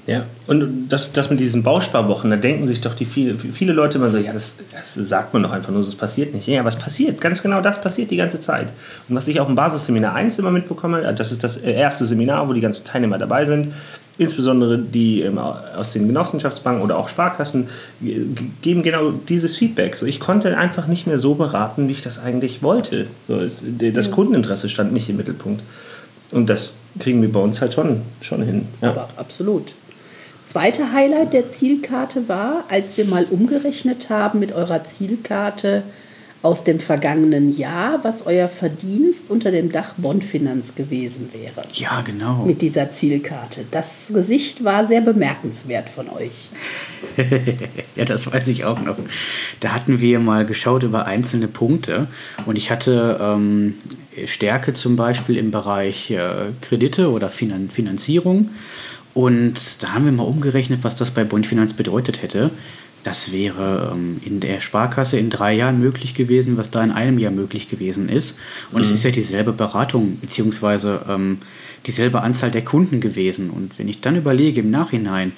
Ja, 0.09 0.23
und 0.47 0.87
das, 0.89 1.11
das 1.11 1.29
mit 1.29 1.39
diesen 1.39 1.61
Bausparwochen, 1.61 2.31
da 2.31 2.35
denken 2.35 2.67
sich 2.67 2.81
doch 2.81 2.95
die 2.95 3.05
viele, 3.05 3.35
viele 3.37 3.73
Leute 3.73 3.99
immer 3.99 4.09
so, 4.09 4.17
ja, 4.17 4.33
das, 4.33 4.55
das 4.71 4.95
sagt 5.07 5.33
man 5.33 5.43
doch 5.43 5.51
einfach 5.51 5.71
nur, 5.71 5.83
so, 5.83 5.89
es 5.89 5.95
passiert 5.95 6.33
nicht. 6.33 6.47
Ja, 6.47 6.65
was 6.65 6.75
passiert? 6.77 7.21
Ganz 7.21 7.43
genau 7.43 7.61
das 7.61 7.79
passiert 7.79 8.09
die 8.09 8.15
ganze 8.17 8.39
Zeit. 8.39 8.69
Und 9.07 9.15
was 9.15 9.27
ich 9.27 9.39
auch 9.39 9.47
im 9.47 9.53
Basisseminar 9.53 10.15
1 10.15 10.39
immer 10.39 10.49
mitbekomme, 10.49 11.03
äh, 11.03 11.13
das 11.13 11.31
ist 11.31 11.43
das 11.43 11.57
erste 11.57 12.07
Seminar, 12.07 12.49
wo 12.49 12.53
die 12.53 12.61
ganzen 12.61 12.85
Teilnehmer 12.85 13.19
dabei 13.19 13.45
sind, 13.45 13.67
insbesondere 14.17 14.79
die 14.79 15.21
ähm, 15.21 15.37
aus 15.37 15.93
den 15.93 16.07
Genossenschaftsbanken 16.07 16.81
oder 16.83 16.97
auch 16.97 17.07
Sparkassen, 17.07 17.67
ge- 18.01 18.25
geben 18.63 18.81
genau 18.81 19.11
dieses 19.11 19.57
Feedback. 19.57 19.95
So, 19.95 20.07
ich 20.07 20.19
konnte 20.19 20.57
einfach 20.57 20.87
nicht 20.87 21.05
mehr 21.05 21.19
so 21.19 21.35
beraten, 21.35 21.87
wie 21.87 21.91
ich 21.93 22.01
das 22.01 22.17
eigentlich 22.19 22.63
wollte. 22.63 23.05
So, 23.27 23.41
das 23.93 24.09
Kundeninteresse 24.09 24.69
stand 24.69 24.91
nicht 24.91 25.07
im 25.07 25.17
Mittelpunkt. 25.17 25.61
Und 26.31 26.49
das 26.49 26.71
kriegen 26.99 27.21
wir 27.21 27.31
bei 27.31 27.39
uns 27.39 27.61
halt 27.61 27.73
schon, 27.75 28.01
schon 28.21 28.41
hin. 28.41 28.67
Ja. 28.81 28.89
Aber 28.89 29.09
absolut. 29.17 29.73
Zweite 30.43 30.91
Highlight 30.93 31.33
der 31.33 31.49
Zielkarte 31.49 32.27
war, 32.27 32.63
als 32.69 32.97
wir 32.97 33.05
mal 33.05 33.25
umgerechnet 33.25 34.09
haben 34.09 34.39
mit 34.39 34.51
eurer 34.51 34.83
Zielkarte 34.83 35.83
aus 36.41 36.63
dem 36.63 36.79
vergangenen 36.79 37.55
Jahr, 37.55 37.99
was 38.03 38.25
euer 38.25 38.47
Verdienst 38.47 39.29
unter 39.29 39.51
dem 39.51 39.71
Dach 39.73 39.95
Bondfinanz 39.97 40.73
gewesen 40.73 41.29
wäre. 41.33 41.67
Ja, 41.73 42.01
genau. 42.01 42.45
Mit 42.45 42.61
dieser 42.61 42.91
Zielkarte. 42.91 43.65
Das 43.71 44.09
Gesicht 44.13 44.63
war 44.63 44.85
sehr 44.85 45.01
bemerkenswert 45.01 45.89
von 45.89 46.09
euch. 46.09 46.49
ja, 47.95 48.05
das 48.05 48.31
weiß 48.31 48.47
ich 48.47 48.63
auch 48.63 48.79
noch. 48.79 48.95
Da 49.59 49.73
hatten 49.73 49.99
wir 49.99 50.19
mal 50.19 50.45
geschaut 50.45 50.83
über 50.83 51.05
einzelne 51.05 51.49
Punkte 51.49 52.07
und 52.45 52.55
ich 52.55 52.71
hatte 52.71 53.19
ähm, 53.21 53.73
Stärke 54.25 54.73
zum 54.73 54.95
Beispiel 54.95 55.37
im 55.37 55.51
Bereich 55.51 56.09
äh, 56.11 56.51
Kredite 56.61 57.11
oder 57.11 57.27
Finan 57.29 57.69
Finanzierung 57.69 58.49
Und 59.13 59.83
da 59.83 59.93
haben 59.93 60.05
wir 60.05 60.11
mal 60.11 60.23
umgerechnet, 60.23 60.83
was 60.83 60.95
das 60.95 61.11
bei 61.11 61.23
Bund 61.23 61.47
Finanz 61.47 61.73
bedeutet 61.73 62.21
hätte. 62.21 62.51
Das 63.03 63.31
wäre 63.31 63.91
ähm, 63.93 64.19
in 64.25 64.39
der 64.39 64.59
Sparkasse 64.59 65.17
in 65.17 65.29
drei 65.29 65.53
Jahren 65.53 65.79
möglich 65.79 66.13
gewesen, 66.13 66.57
was 66.57 66.69
da 66.69 66.83
in 66.83 66.91
einem 66.91 67.17
Jahr 67.17 67.31
möglich 67.31 67.69
gewesen 67.69 68.09
ist. 68.09 68.37
Und 68.71 68.79
mhm. 68.79 68.85
es 68.85 68.91
ist 68.91 69.03
ja 69.03 69.11
dieselbe 69.11 69.53
Beratung, 69.53 70.17
beziehungsweise 70.19 71.01
ähm, 71.07 71.39
dieselbe 71.85 72.21
Anzahl 72.21 72.51
der 72.51 72.63
Kunden 72.65 72.99
gewesen. 72.99 73.49
Und 73.49 73.79
wenn 73.79 73.87
ich 73.87 74.01
dann 74.01 74.17
überlege 74.17 74.59
im 74.59 74.69
Nachhinein, 74.69 75.31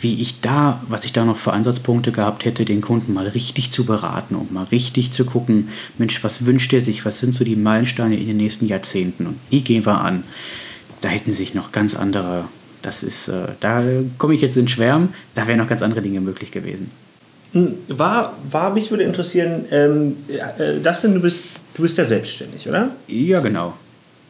wie 0.00 0.20
ich 0.20 0.40
da, 0.40 0.82
was 0.88 1.04
ich 1.04 1.12
da 1.12 1.24
noch 1.24 1.38
für 1.38 1.52
Ansatzpunkte 1.52 2.12
gehabt 2.12 2.44
hätte, 2.44 2.64
den 2.64 2.82
Kunden 2.82 3.14
mal 3.14 3.28
richtig 3.28 3.70
zu 3.70 3.86
beraten 3.86 4.34
und 4.34 4.52
mal 4.52 4.64
richtig 4.64 5.10
zu 5.10 5.24
gucken, 5.24 5.70
Mensch, 5.96 6.22
was 6.22 6.44
wünscht 6.44 6.72
er 6.74 6.82
sich, 6.82 7.04
was 7.04 7.18
sind 7.18 7.32
so 7.32 7.44
die 7.44 7.56
Meilensteine 7.56 8.16
in 8.16 8.26
den 8.26 8.36
nächsten 8.36 8.66
Jahrzehnten 8.66 9.26
und 9.26 9.38
die 9.50 9.64
gehen 9.64 9.86
wir 9.86 10.00
an. 10.00 10.24
Da 11.00 11.08
hätten 11.08 11.32
sich 11.32 11.54
noch 11.54 11.72
ganz 11.72 11.94
andere, 11.94 12.44
das 12.82 13.02
ist, 13.02 13.28
äh, 13.28 13.48
da 13.60 13.82
komme 14.18 14.34
ich 14.34 14.40
jetzt 14.40 14.56
in 14.56 14.68
Schwärm, 14.68 15.10
da 15.34 15.46
wären 15.46 15.58
noch 15.58 15.68
ganz 15.68 15.82
andere 15.82 16.02
Dinge 16.02 16.20
möglich 16.20 16.50
gewesen. 16.50 16.90
Hm, 17.52 17.74
war, 17.88 18.34
war 18.50 18.72
mich 18.72 18.90
würde 18.90 19.04
interessieren, 19.04 19.64
ähm, 19.70 20.16
äh, 20.28 20.80
Dustin, 20.80 21.14
du 21.14 21.20
bist, 21.20 21.44
du 21.74 21.82
bist 21.82 21.96
ja 21.98 22.04
selbstständig, 22.04 22.68
oder? 22.68 22.90
Ja, 23.06 23.40
genau. 23.40 23.74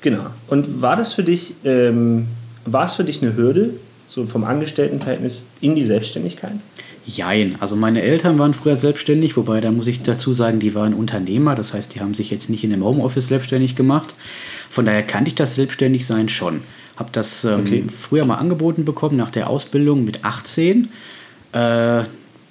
Genau. 0.00 0.26
Und 0.48 0.82
war 0.82 0.96
das 0.96 1.14
für 1.14 1.24
dich, 1.24 1.54
ähm, 1.64 2.28
war 2.64 2.86
es 2.86 2.94
für 2.94 3.04
dich 3.04 3.22
eine 3.22 3.34
Hürde, 3.34 3.70
so 4.06 4.26
vom 4.26 4.44
Angestelltenverhältnis 4.44 5.42
in 5.60 5.74
die 5.74 5.84
Selbstständigkeit? 5.84 6.52
Jein. 7.06 7.56
Also 7.60 7.76
meine 7.76 8.02
Eltern 8.02 8.38
waren 8.38 8.52
früher 8.52 8.76
selbstständig, 8.76 9.36
wobei 9.36 9.60
da 9.60 9.70
muss 9.70 9.86
ich 9.86 10.02
dazu 10.02 10.32
sagen, 10.32 10.58
die 10.58 10.74
waren 10.74 10.92
Unternehmer, 10.92 11.54
das 11.54 11.72
heißt, 11.72 11.94
die 11.94 12.00
haben 12.00 12.14
sich 12.14 12.30
jetzt 12.30 12.50
nicht 12.50 12.64
in 12.64 12.72
einem 12.72 12.84
Homeoffice 12.84 13.28
selbstständig 13.28 13.76
gemacht. 13.76 14.14
Von 14.70 14.86
daher 14.86 15.04
kannte 15.04 15.28
ich 15.28 15.36
das 15.36 15.54
Selbstständigsein 15.54 16.28
schon. 16.28 16.62
Habe 16.96 17.10
das 17.12 17.44
ähm, 17.44 17.60
okay. 17.60 17.84
früher 17.88 18.24
mal 18.24 18.36
angeboten 18.36 18.84
bekommen 18.84 19.16
nach 19.16 19.30
der 19.30 19.48
Ausbildung 19.50 20.04
mit 20.04 20.24
18. 20.24 20.88
Äh, 21.52 22.04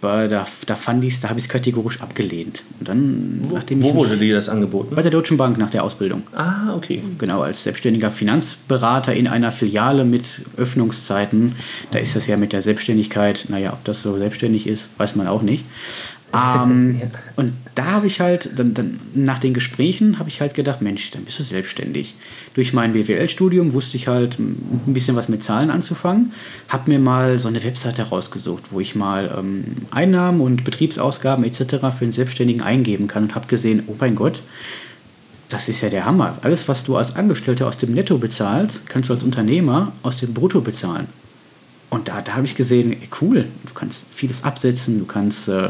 war, 0.06 0.28
da, 0.28 0.46
da 0.66 0.76
fand 0.76 1.04
ich's, 1.04 1.20
da 1.20 1.30
habe 1.30 1.40
ich 1.40 1.46
es 1.46 1.50
kategorisch 1.50 2.02
abgelehnt. 2.02 2.64
Und 2.80 2.88
dann, 2.88 3.40
wo, 3.42 3.56
nachdem 3.56 3.82
wo 3.82 3.96
wurde 3.96 4.18
dir 4.18 4.36
das 4.36 4.48
angeboten? 4.50 4.96
Bei 4.96 5.02
der 5.02 5.12
Deutschen 5.12 5.38
Bank 5.38 5.58
nach 5.58 5.70
der 5.70 5.84
Ausbildung. 5.84 6.24
Ah, 6.34 6.74
okay. 6.76 7.02
Genau, 7.18 7.42
als 7.42 7.64
selbstständiger 7.64 8.12
Finanzberater 8.12 9.14
in 9.14 9.28
einer 9.28 9.52
Filiale 9.52 10.06
mit 10.06 10.42
Öffnungszeiten. 10.58 11.56
Da 11.92 12.00
ist 12.00 12.16
das 12.16 12.28
ja 12.28 12.38
mit 12.38 12.54
der 12.54 12.62
Selbstständigkeit, 12.62 13.46
naja, 13.50 13.74
ob 13.74 13.84
das 13.84 14.02
so 14.02 14.18
selbstständig 14.18 14.68
ist, 14.68 14.88
weiß 14.98 15.16
man 15.16 15.28
auch 15.28 15.42
nicht. 15.42 15.66
Ähm, 16.36 16.96
ja. 17.02 17.08
Und 17.36 17.54
da 17.76 17.92
habe 17.92 18.08
ich 18.08 18.20
halt, 18.20 18.50
dann, 18.58 18.74
dann 18.74 19.00
nach 19.14 19.40
den 19.40 19.54
Gesprächen 19.54 20.20
habe 20.20 20.30
ich 20.30 20.42
halt 20.42 20.54
gedacht, 20.54 20.82
Mensch, 20.82 21.12
dann 21.12 21.24
bist 21.24 21.40
du 21.40 21.44
selbstständig. 21.44 22.16
Durch 22.54 22.74
mein 22.74 22.94
BWL-Studium 22.94 23.74
wusste 23.74 23.98
ich 23.98 24.08
halt 24.08 24.40
ein 24.40 24.82
bisschen 24.94 25.16
was 25.16 25.30
mit 25.30 25.44
Zahlen 25.44 25.70
anzufangen, 25.70 26.34
habe 26.70 26.90
mir 26.90 27.00
mal 27.00 27.40
so 27.40 27.48
eine 27.48 27.64
Webseite 27.64 28.04
rausgesucht, 28.04 28.72
wo 28.72 28.80
ich 28.80 28.96
mal 28.96 29.34
ähm, 29.38 29.64
Einnahmen 29.92 30.42
und 30.42 30.64
Betriebsausgaben 30.64 31.46
etc. 31.46 31.58
für 31.98 32.02
einen 32.02 32.12
Selbstständigen 32.12 32.62
eingeben 32.62 33.08
kann 33.08 33.24
und 33.24 33.36
habe 33.36 33.48
gesehen, 33.48 33.84
oh 33.88 33.96
mein 34.00 34.16
Gott, 34.16 34.42
das 35.50 35.70
ist 35.70 35.82
ja 35.82 35.90
der 35.90 36.06
Hammer. 36.06 36.38
Alles, 36.42 36.68
was 36.68 36.84
du 36.84 36.98
als 36.98 37.16
Angestellter 37.16 37.68
aus 37.68 37.78
dem 37.78 37.94
Netto 37.94 38.18
bezahlst, 38.18 38.90
kannst 38.90 39.10
du 39.10 39.14
als 39.14 39.24
Unternehmer 39.24 39.94
aus 40.02 40.18
dem 40.18 40.34
Brutto 40.34 40.62
bezahlen. 40.62 41.08
Und 41.96 42.10
da, 42.10 42.22
da 42.22 42.34
habe 42.34 42.46
ich 42.46 42.56
gesehen, 42.56 42.92
ey, 42.92 43.08
cool, 43.22 43.48
du 43.66 43.74
kannst 43.74 44.08
vieles 44.12 44.44
absetzen, 44.44 45.00
du 45.00 45.06
kannst, 45.06 45.48
äh, 45.48 45.70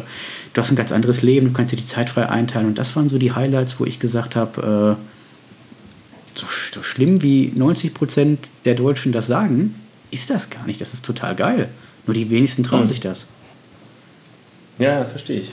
du 0.53 0.61
hast 0.61 0.71
ein 0.71 0.75
ganz 0.75 0.91
anderes 0.91 1.21
Leben, 1.21 1.45
du 1.45 1.53
kannst 1.53 1.71
dir 1.71 1.77
die 1.77 1.85
Zeit 1.85 2.09
frei 2.09 2.27
einteilen. 2.27 2.65
Und 2.65 2.79
das 2.79 2.95
waren 2.95 3.07
so 3.07 3.19
die 3.19 3.33
Highlights, 3.33 3.79
wo 3.79 3.85
ich 3.85 3.99
gesagt 3.99 4.35
habe, 4.35 4.97
äh, 4.97 6.37
so, 6.37 6.47
so, 6.73 6.81
schlimm 6.81 7.21
wie 7.21 7.51
90 7.53 7.93
Prozent 7.93 8.49
der 8.65 8.73
Deutschen 8.73 9.11
das 9.11 9.27
sagen, 9.27 9.75
ist 10.09 10.31
das 10.31 10.49
gar 10.49 10.65
nicht. 10.65 10.81
Das 10.81 10.95
ist 10.95 11.05
total 11.05 11.35
geil. 11.35 11.69
Nur 12.07 12.15
die 12.15 12.27
wenigsten 12.31 12.63
trauen 12.63 12.81
mhm. 12.81 12.87
sich 12.87 13.01
das. 13.01 13.27
Ja, 14.79 15.05
verstehe 15.05 15.41
ich. 15.41 15.51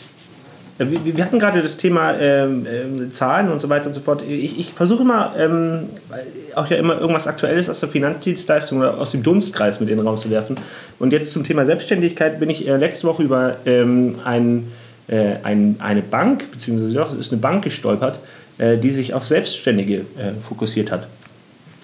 Wir, 0.79 1.17
wir 1.17 1.25
hatten 1.25 1.39
gerade 1.39 1.63
das 1.63 1.77
Thema 1.77 2.15
ähm, 2.19 2.67
ähm, 2.67 3.13
Zahlen 3.13 3.51
und 3.51 3.61
so 3.61 3.69
weiter 3.69 3.87
und 3.87 3.95
so 3.95 4.01
fort. 4.01 4.23
Ich, 4.27 4.59
ich 4.59 4.73
versuche 4.73 5.03
immer, 5.03 5.35
ähm, 5.39 5.91
auch 6.55 6.69
ja 6.69 6.77
immer 6.77 6.99
irgendwas 6.99 7.27
Aktuelles 7.27 7.69
aus 7.69 7.81
der 7.81 7.89
Finanzdienstleistung 7.89 8.79
oder 8.79 8.99
aus 8.99 9.13
dem 9.13 9.23
Dunstkreis 9.23 9.81
mit 9.81 9.91
in 9.91 9.99
den 9.99 10.07
Raum 10.07 10.17
zu 10.17 10.31
werfen. 10.31 10.57
Und 10.99 11.13
jetzt 11.13 11.33
zum 11.33 11.45
Thema 11.45 11.67
Selbstständigkeit 11.67 12.41
bin 12.41 12.49
ich 12.49 12.67
äh, 12.67 12.77
letzte 12.77 13.07
Woche 13.07 13.23
über 13.23 13.57
ähm, 13.67 14.17
ein, 14.25 14.73
äh, 15.09 15.35
ein, 15.43 15.77
eine 15.79 16.03
Bank, 16.03 16.51
beziehungsweise 16.51 16.95
doch, 16.95 17.13
es 17.13 17.19
ist 17.19 17.33
eine 17.33 17.41
Bank 17.41 17.65
gestolpert, 17.65 18.19
äh, 18.59 18.79
die 18.79 18.91
sich 18.91 19.15
auf 19.15 19.27
Selbstständige 19.27 19.97
äh, 19.97 20.33
fokussiert 20.49 20.91
hat. 20.91 21.07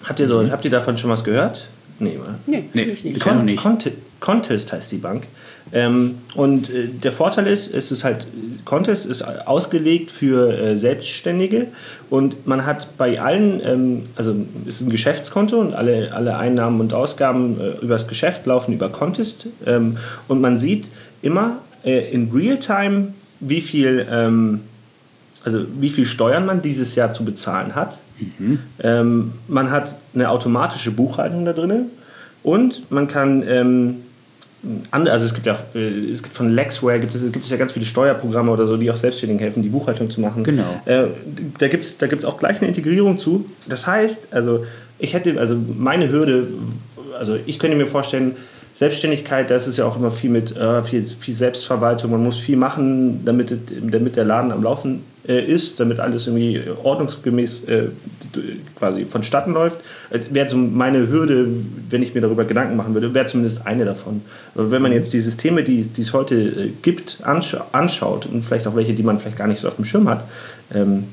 Habt 0.04 0.20
ihr, 0.20 0.28
so, 0.28 0.42
mhm. 0.42 0.50
habt 0.50 0.64
ihr 0.64 0.70
davon 0.70 0.96
schon 0.96 1.10
was 1.10 1.24
gehört? 1.24 1.68
Nee, 1.98 2.18
oder? 2.18 2.36
Nee, 2.46 2.64
nee 2.72 2.96
nicht. 3.02 3.20
Con 3.20 3.44
nicht. 3.44 3.62
Contest 4.20 4.72
heißt 4.72 4.92
die 4.92 4.96
Bank. 4.96 5.24
Ähm, 5.72 6.18
und 6.34 6.70
äh, 6.70 6.86
der 6.88 7.12
Vorteil 7.12 7.46
ist, 7.46 7.72
es 7.72 7.90
ist 7.90 8.04
halt, 8.04 8.26
Contest 8.64 9.06
ist 9.06 9.22
ausgelegt 9.22 10.10
für 10.10 10.52
äh, 10.56 10.76
Selbstständige 10.76 11.66
und 12.10 12.46
man 12.46 12.64
hat 12.64 12.96
bei 12.96 13.20
allen, 13.20 13.60
ähm, 13.64 14.02
also 14.16 14.34
es 14.66 14.76
ist 14.76 14.86
ein 14.86 14.90
Geschäftskonto 14.90 15.58
und 15.60 15.74
alle, 15.74 16.12
alle 16.12 16.36
Einnahmen 16.36 16.80
und 16.80 16.94
Ausgaben 16.94 17.60
äh, 17.60 17.84
über 17.84 17.94
das 17.94 18.08
Geschäft 18.08 18.46
laufen 18.46 18.72
über 18.72 18.88
Contest 18.88 19.48
ähm, 19.66 19.98
und 20.26 20.40
man 20.40 20.58
sieht 20.58 20.90
immer 21.22 21.58
äh, 21.84 22.10
in 22.10 22.30
Realtime, 22.30 23.14
wie 23.40 23.60
viel, 23.60 24.06
ähm, 24.10 24.60
also 25.44 25.64
wie 25.78 25.90
viel 25.90 26.06
Steuern 26.06 26.46
man 26.46 26.62
dieses 26.62 26.94
Jahr 26.94 27.14
zu 27.14 27.24
bezahlen 27.24 27.74
hat. 27.74 27.98
Mhm. 28.38 28.58
Ähm, 28.82 29.32
man 29.46 29.70
hat 29.70 29.96
eine 30.14 30.30
automatische 30.30 30.90
Buchhaltung 30.90 31.44
da 31.44 31.52
drin 31.52 31.86
und 32.42 32.90
man 32.90 33.06
kann 33.06 33.44
ähm, 33.46 33.96
andere, 34.90 35.12
also 35.12 35.24
es 35.24 35.34
gibt 35.34 35.46
ja 35.46 35.58
äh, 35.74 36.10
es 36.10 36.22
gibt 36.22 36.34
von 36.34 36.50
Lexware 36.50 36.98
gibt 36.98 37.14
es, 37.14 37.22
gibt 37.32 37.44
es 37.44 37.50
ja 37.50 37.56
ganz 37.56 37.72
viele 37.72 37.86
Steuerprogramme 37.86 38.50
oder 38.50 38.66
so, 38.66 38.76
die 38.76 38.90
auch 38.90 38.96
Selbstständigen 38.96 39.40
helfen, 39.40 39.62
die 39.62 39.68
Buchhaltung 39.68 40.10
zu 40.10 40.20
machen. 40.20 40.42
Genau. 40.44 40.80
Äh, 40.84 41.04
da 41.58 41.68
gibt 41.68 41.84
es 41.84 41.98
da 41.98 42.06
gibt's 42.06 42.24
auch 42.24 42.38
gleich 42.38 42.58
eine 42.58 42.68
Integrierung 42.68 43.18
zu. 43.18 43.46
Das 43.68 43.86
heißt, 43.86 44.28
also 44.32 44.64
ich 44.98 45.14
hätte, 45.14 45.38
also 45.38 45.56
meine 45.76 46.10
Hürde, 46.10 46.48
also 47.16 47.38
ich 47.46 47.58
könnte 47.58 47.76
mir 47.76 47.86
vorstellen, 47.86 48.36
Selbstständigkeit, 48.78 49.50
das 49.50 49.66
ist 49.66 49.76
ja 49.76 49.86
auch 49.86 49.96
immer 49.96 50.12
viel 50.12 50.30
mit 50.30 50.56
äh, 50.56 50.84
viel, 50.84 51.02
viel 51.02 51.34
Selbstverwaltung. 51.34 52.12
Man 52.12 52.22
muss 52.22 52.38
viel 52.38 52.56
machen, 52.56 53.24
damit, 53.24 53.52
damit 53.90 54.14
der 54.14 54.24
Laden 54.24 54.52
am 54.52 54.62
Laufen 54.62 55.00
äh, 55.26 55.44
ist, 55.44 55.80
damit 55.80 55.98
alles 55.98 56.28
irgendwie 56.28 56.62
ordnungsgemäß 56.84 57.64
äh, 57.64 57.88
quasi 58.76 59.04
vonstatten 59.04 59.52
läuft. 59.52 59.78
Äh, 60.10 60.20
wäre 60.30 60.48
so 60.48 60.56
meine 60.56 61.08
Hürde, 61.08 61.48
wenn 61.90 62.04
ich 62.04 62.14
mir 62.14 62.20
darüber 62.20 62.44
Gedanken 62.44 62.76
machen 62.76 62.94
würde, 62.94 63.12
wäre 63.14 63.26
zumindest 63.26 63.66
eine 63.66 63.84
davon. 63.84 64.22
Aber 64.54 64.70
wenn 64.70 64.80
man 64.80 64.92
jetzt 64.92 65.12
die 65.12 65.18
Systeme, 65.18 65.64
die, 65.64 65.80
es 65.98 66.12
heute 66.12 66.36
äh, 66.36 66.70
gibt, 66.80 67.18
anscha 67.24 67.66
anschaut 67.72 68.26
und 68.26 68.44
vielleicht 68.44 68.68
auch 68.68 68.76
welche, 68.76 68.94
die 68.94 69.02
man 69.02 69.18
vielleicht 69.18 69.38
gar 69.38 69.48
nicht 69.48 69.58
so 69.58 69.66
auf 69.66 69.74
dem 69.74 69.86
Schirm 69.86 70.08
hat, 70.08 70.22
ähm, 70.72 71.08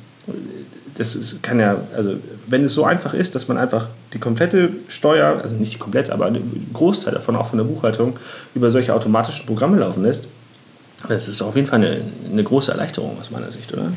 das 0.98 1.16
ist, 1.16 1.44
kann 1.44 1.60
ja, 1.60 1.78
also 1.96 2.16
wenn 2.48 2.64
es 2.64 2.74
so 2.74 2.86
einfach 2.86 3.14
ist, 3.14 3.36
dass 3.36 3.48
man 3.48 3.58
einfach 3.58 3.88
die 4.14 4.20
komplette 4.20 4.70
Steuer, 4.88 5.40
also 5.42 5.56
nicht 5.56 5.74
die 5.74 5.78
komplette, 5.78 6.14
aber 6.14 6.26
einen 6.26 6.70
Großteil 6.74 7.14
davon 7.14 7.36
auch 7.36 7.48
von 7.48 7.58
der 7.58 7.66
Buchhaltung 7.66 8.18
über 8.54 8.72
solche 8.72 8.94
automatischen 8.94 9.46
Programme 9.46 9.78
laufen 9.78 10.04
lässt, 10.04 10.28
das 11.08 11.28
ist 11.28 11.42
auf 11.42 11.56
jeden 11.56 11.68
Fall 11.68 11.80
eine, 11.80 12.02
eine 12.32 12.44
große 12.44 12.72
Erleichterung 12.72 13.20
aus 13.20 13.30
meiner 13.30 13.52
Sicht, 13.52 13.74
oder? 13.74 13.92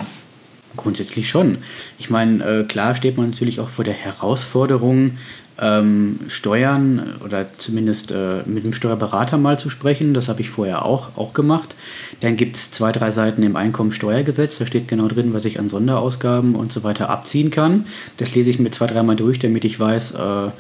Grundsätzlich 0.76 1.28
schon. 1.28 1.58
Ich 1.98 2.10
meine, 2.10 2.44
äh, 2.44 2.64
klar 2.64 2.94
steht 2.94 3.16
man 3.16 3.30
natürlich 3.30 3.60
auch 3.60 3.68
vor 3.68 3.84
der 3.84 3.94
Herausforderung, 3.94 5.18
ähm, 5.60 6.20
Steuern 6.28 7.16
oder 7.24 7.46
zumindest 7.58 8.12
äh, 8.12 8.42
mit 8.46 8.64
dem 8.64 8.72
Steuerberater 8.72 9.38
mal 9.38 9.58
zu 9.58 9.70
sprechen. 9.70 10.14
Das 10.14 10.28
habe 10.28 10.40
ich 10.40 10.50
vorher 10.50 10.84
auch, 10.84 11.16
auch 11.16 11.32
gemacht. 11.32 11.74
Dann 12.20 12.36
gibt 12.36 12.56
es 12.56 12.70
zwei, 12.70 12.92
drei 12.92 13.10
Seiten 13.10 13.42
im 13.42 13.56
Einkommensteuergesetz. 13.56 14.58
Da 14.58 14.66
steht 14.66 14.88
genau 14.88 15.08
drin, 15.08 15.34
was 15.34 15.44
ich 15.44 15.58
an 15.58 15.68
Sonderausgaben 15.68 16.54
und 16.54 16.70
so 16.70 16.84
weiter 16.84 17.10
abziehen 17.10 17.50
kann. 17.50 17.86
Das 18.18 18.34
lese 18.34 18.50
ich 18.50 18.58
mir 18.58 18.70
zwei, 18.70 18.86
dreimal 18.86 19.16
durch, 19.16 19.38
damit 19.38 19.64
ich 19.64 19.80
weiß, 19.80 20.12
äh, 20.12 20.50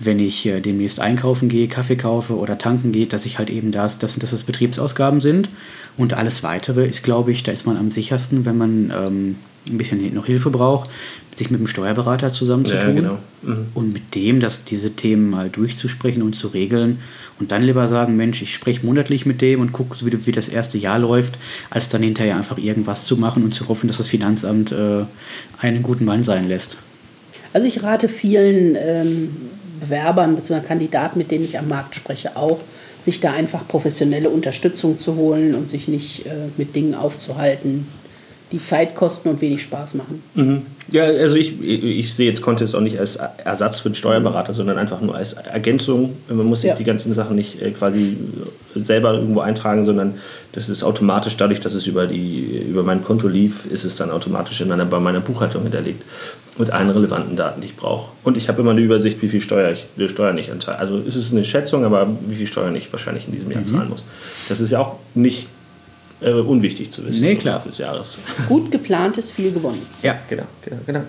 wenn 0.00 0.18
ich 0.18 0.46
äh, 0.46 0.60
demnächst 0.60 1.00
einkaufen 1.00 1.48
gehe, 1.48 1.68
Kaffee 1.68 1.96
kaufe 1.96 2.36
oder 2.36 2.58
tanken 2.58 2.92
gehe, 2.92 3.06
dass 3.06 3.26
ich 3.26 3.38
halt 3.38 3.50
eben 3.50 3.72
das, 3.72 3.98
das, 3.98 4.16
dass 4.16 4.30
das 4.30 4.44
Betriebsausgaben 4.44 5.20
sind. 5.20 5.48
Und 5.96 6.14
alles 6.14 6.42
Weitere 6.42 6.86
ist, 6.86 7.02
glaube 7.02 7.32
ich, 7.32 7.42
da 7.42 7.52
ist 7.52 7.66
man 7.66 7.76
am 7.76 7.90
sichersten, 7.90 8.44
wenn 8.44 8.56
man 8.56 8.92
ähm, 8.96 9.36
ein 9.68 9.78
bisschen 9.78 10.14
noch 10.14 10.26
Hilfe 10.26 10.50
braucht, 10.50 10.88
sich 11.34 11.50
mit 11.50 11.60
dem 11.60 11.66
Steuerberater 11.66 12.32
zusammenzutun 12.32 12.96
ja, 12.96 13.00
genau. 13.00 13.18
mhm. 13.42 13.66
und 13.74 13.92
mit 13.92 14.14
dem, 14.14 14.40
dass 14.40 14.64
diese 14.64 14.90
Themen 14.90 15.30
mal 15.30 15.50
durchzusprechen 15.50 16.22
und 16.22 16.34
zu 16.34 16.48
regeln 16.48 16.98
und 17.38 17.52
dann 17.52 17.62
lieber 17.62 17.86
sagen, 17.86 18.16
Mensch, 18.16 18.42
ich 18.42 18.52
spreche 18.52 18.84
monatlich 18.84 19.24
mit 19.24 19.40
dem 19.40 19.60
und 19.60 19.72
gucke, 19.72 19.96
wie, 20.04 20.26
wie 20.26 20.32
das 20.32 20.48
erste 20.48 20.78
Jahr 20.78 20.98
läuft, 20.98 21.38
als 21.70 21.88
dann 21.88 22.02
hinterher 22.02 22.36
einfach 22.36 22.58
irgendwas 22.58 23.04
zu 23.04 23.16
machen 23.16 23.44
und 23.44 23.54
zu 23.54 23.68
hoffen, 23.68 23.86
dass 23.86 23.98
das 23.98 24.08
Finanzamt 24.08 24.72
äh, 24.72 25.04
einen 25.60 25.82
guten 25.82 26.04
Mann 26.04 26.24
sein 26.24 26.48
lässt. 26.48 26.76
Also 27.52 27.66
ich 27.66 27.82
rate 27.82 28.08
vielen 28.08 28.76
ähm, 28.76 29.30
Bewerbern 29.80 30.36
bzw. 30.36 30.60
Kandidaten, 30.66 31.18
mit 31.18 31.30
denen 31.30 31.44
ich 31.44 31.58
am 31.58 31.68
Markt 31.68 31.94
spreche, 31.94 32.36
auch, 32.36 32.58
sich 33.02 33.20
da 33.20 33.32
einfach 33.32 33.66
professionelle 33.66 34.28
Unterstützung 34.30 34.98
zu 34.98 35.16
holen 35.16 35.54
und 35.54 35.68
sich 35.68 35.88
nicht 35.88 36.26
äh, 36.26 36.30
mit 36.56 36.74
Dingen 36.74 36.94
aufzuhalten, 36.94 37.86
die 38.52 38.62
Zeit 38.64 38.94
kosten 38.94 39.28
und 39.28 39.40
wenig 39.40 39.62
Spaß 39.62 39.94
machen. 39.94 40.22
Mhm. 40.34 40.62
Ja, 40.90 41.04
also 41.04 41.36
ich, 41.36 41.60
ich 41.62 42.14
sehe 42.14 42.26
jetzt 42.26 42.40
Contest 42.40 42.74
auch 42.74 42.80
nicht 42.80 42.98
als 42.98 43.16
Ersatz 43.44 43.80
für 43.80 43.86
einen 43.88 43.94
Steuerberater, 43.94 44.54
sondern 44.54 44.78
einfach 44.78 45.02
nur 45.02 45.14
als 45.14 45.34
Ergänzung. 45.34 46.16
Man 46.28 46.46
muss 46.46 46.62
sich 46.62 46.70
Ja. 46.70 46.74
die 46.74 46.84
ganzen 46.84 47.12
Sachen 47.12 47.36
nicht 47.36 47.60
äh, 47.60 47.72
quasi 47.72 48.16
selber 48.74 49.12
irgendwo 49.14 49.40
eintragen, 49.40 49.84
sondern 49.84 50.14
das 50.52 50.70
ist 50.70 50.82
automatisch, 50.82 51.36
dadurch, 51.36 51.60
dass 51.60 51.74
es 51.74 51.86
über, 51.86 52.06
die, 52.06 52.64
über 52.70 52.82
mein 52.82 53.04
Konto 53.04 53.28
lief, 53.28 53.66
ist 53.70 53.84
es 53.84 53.96
dann 53.96 54.10
automatisch 54.10 54.62
in 54.62 54.68
meiner, 54.68 54.86
bei 54.86 54.98
meiner 54.98 55.20
Buchhaltung 55.20 55.62
hinterlegt. 55.64 56.02
Mit 56.56 56.70
allen 56.70 56.90
relevanten 56.90 57.36
Daten, 57.36 57.60
die 57.60 57.68
ich 57.68 57.76
brauche. 57.76 58.10
Und 58.24 58.36
ich 58.36 58.48
habe 58.48 58.62
immer 58.62 58.72
eine 58.72 58.80
Übersicht, 58.80 59.20
wie 59.22 59.28
viel 59.28 59.42
Steuer 59.42 59.70
ich, 59.72 59.86
äh, 60.02 60.08
Steuern 60.08 60.38
ich 60.38 60.48
entzahle. 60.48 60.78
Also 60.78 60.98
es 61.06 61.16
ist 61.16 61.32
eine 61.32 61.44
Schätzung, 61.44 61.84
aber 61.84 62.08
wie 62.26 62.34
viel 62.36 62.46
Steuern 62.46 62.74
ich 62.74 62.90
wahrscheinlich 62.92 63.26
in 63.26 63.32
diesem 63.34 63.50
Jahr 63.50 63.62
zahlen 63.64 63.90
muss. 63.90 64.06
Das 64.48 64.58
ist 64.58 64.70
ja 64.70 64.80
auch 64.80 64.96
nicht 65.14 65.48
äh, 66.20 66.30
unwichtig 66.32 66.90
zu 66.90 67.06
wissen. 67.06 67.22
Nee, 67.24 67.34
so 67.34 67.40
klar. 67.40 67.62
Des 67.66 67.78
Jahres. 67.78 68.18
Gut 68.48 68.70
geplant 68.70 69.16
ist 69.18 69.30
viel 69.32 69.52
gewonnen. 69.52 69.84
Ja, 70.02 70.16
Genau, 70.28 70.44
genau, 70.64 70.80
genau. 70.86 71.00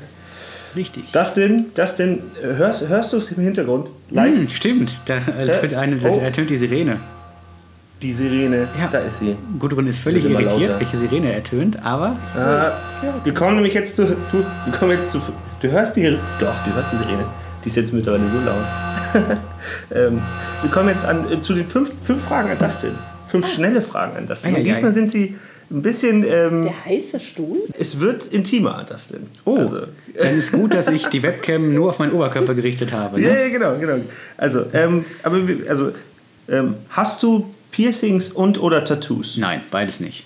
richtig. 0.76 1.12
Dustin, 1.12 1.66
Dustin, 1.76 2.20
äh, 2.42 2.56
hörst, 2.56 2.88
hörst 2.88 3.14
du 3.14 3.18
es 3.18 3.32
im 3.32 3.44
Hintergrund? 3.44 3.90
Leicht. 4.12 4.38
Hm, 4.38 4.46
stimmt, 4.48 4.92
da 5.06 5.16
ertönt, 5.16 5.74
eine, 5.74 5.96
da 5.98 6.10
Oh. 6.10 6.20
ertönt 6.20 6.50
die 6.50 6.58
Sirene. 6.58 6.98
Die 8.02 8.14
Sirene, 8.14 8.68
Ja. 8.80 8.88
da 8.90 9.00
ist 9.00 9.20
sie. 9.20 9.36
Gudrun 9.60 9.86
ist 9.88 10.00
völlig 10.00 10.24
irritiert, 10.24 10.52
lauter. 10.70 10.80
welche 10.80 10.98
Sirene 10.98 11.34
ertönt, 11.34 11.84
aber 11.86 12.16
Äh, 12.34 13.26
wir 13.26 13.34
kommen 13.34 13.56
nämlich 13.56 13.74
jetzt 13.74 13.96
zu. 13.98 14.06
Du, 14.06 14.16
wir 14.66 14.74
kommen 14.74 14.92
jetzt 14.92 15.12
zu. 15.12 15.20
Du 15.62 15.70
hörst 15.70 15.98
die. 15.98 16.04
Doch, 16.40 16.54
du 16.66 16.74
hörst 16.76 16.94
die 16.94 16.98
Sirene. 16.98 17.26
Die 17.64 17.68
ist 17.68 17.76
jetzt 17.76 17.92
mittlerweile 17.92 18.24
so 18.30 18.38
laut. 18.46 18.64
ähm, 19.94 20.22
wir 20.62 20.72
kommen 20.72 20.88
jetzt 20.88 21.04
an, 21.04 21.30
äh, 21.30 21.42
zu 21.42 21.54
den 21.54 21.68
fünf, 21.68 21.92
fünf 22.06 22.24
Fragen 22.24 22.52
an 22.52 22.58
Dustin. 22.58 22.92
Fünf 23.30 23.48
schnelle 23.52 23.82
Fragen 23.82 24.18
an 24.18 24.28
Dustin. 24.28 24.54
Ei, 24.56 24.58
Und 24.60 24.64
diesmal 24.66 24.94
sind 24.94 25.10
sie 25.10 25.36
ein 25.72 25.82
bisschen. 25.82 26.24
Ähm, 26.28 26.64
Der 26.64 26.86
heiße 26.86 27.20
Stuhl? 27.20 27.60
Es 27.78 28.00
wird 28.00 28.26
intimer, 28.28 28.84
Dustin. 28.90 29.28
oh, 29.46 29.58
Also, 29.58 29.82
dann 30.18 30.38
ist 30.38 30.52
gut, 30.52 30.74
dass 30.74 30.88
ich 30.88 31.06
die 31.08 31.22
Webcam 31.24 31.74
nur 31.74 31.90
auf 31.90 32.00
meinen 32.00 32.12
Oberkörper 32.14 32.56
gerichtet 32.56 32.92
habe. 32.92 33.22
Ja, 33.22 33.32
Ne? 33.32 33.42
ja, 33.44 33.50
genau, 33.50 33.78
genau. 33.78 34.04
Also, 34.38 34.66
ähm, 34.74 35.06
aber 35.24 35.38
also, 35.68 35.92
ähm, 36.50 36.76
hast 36.90 37.22
du 37.24 37.46
Piercings 37.72 38.30
und 38.30 38.60
oder 38.60 38.84
Tattoos? 38.84 39.38
Nein, 39.38 39.62
beides 39.70 40.00
nicht. 40.00 40.26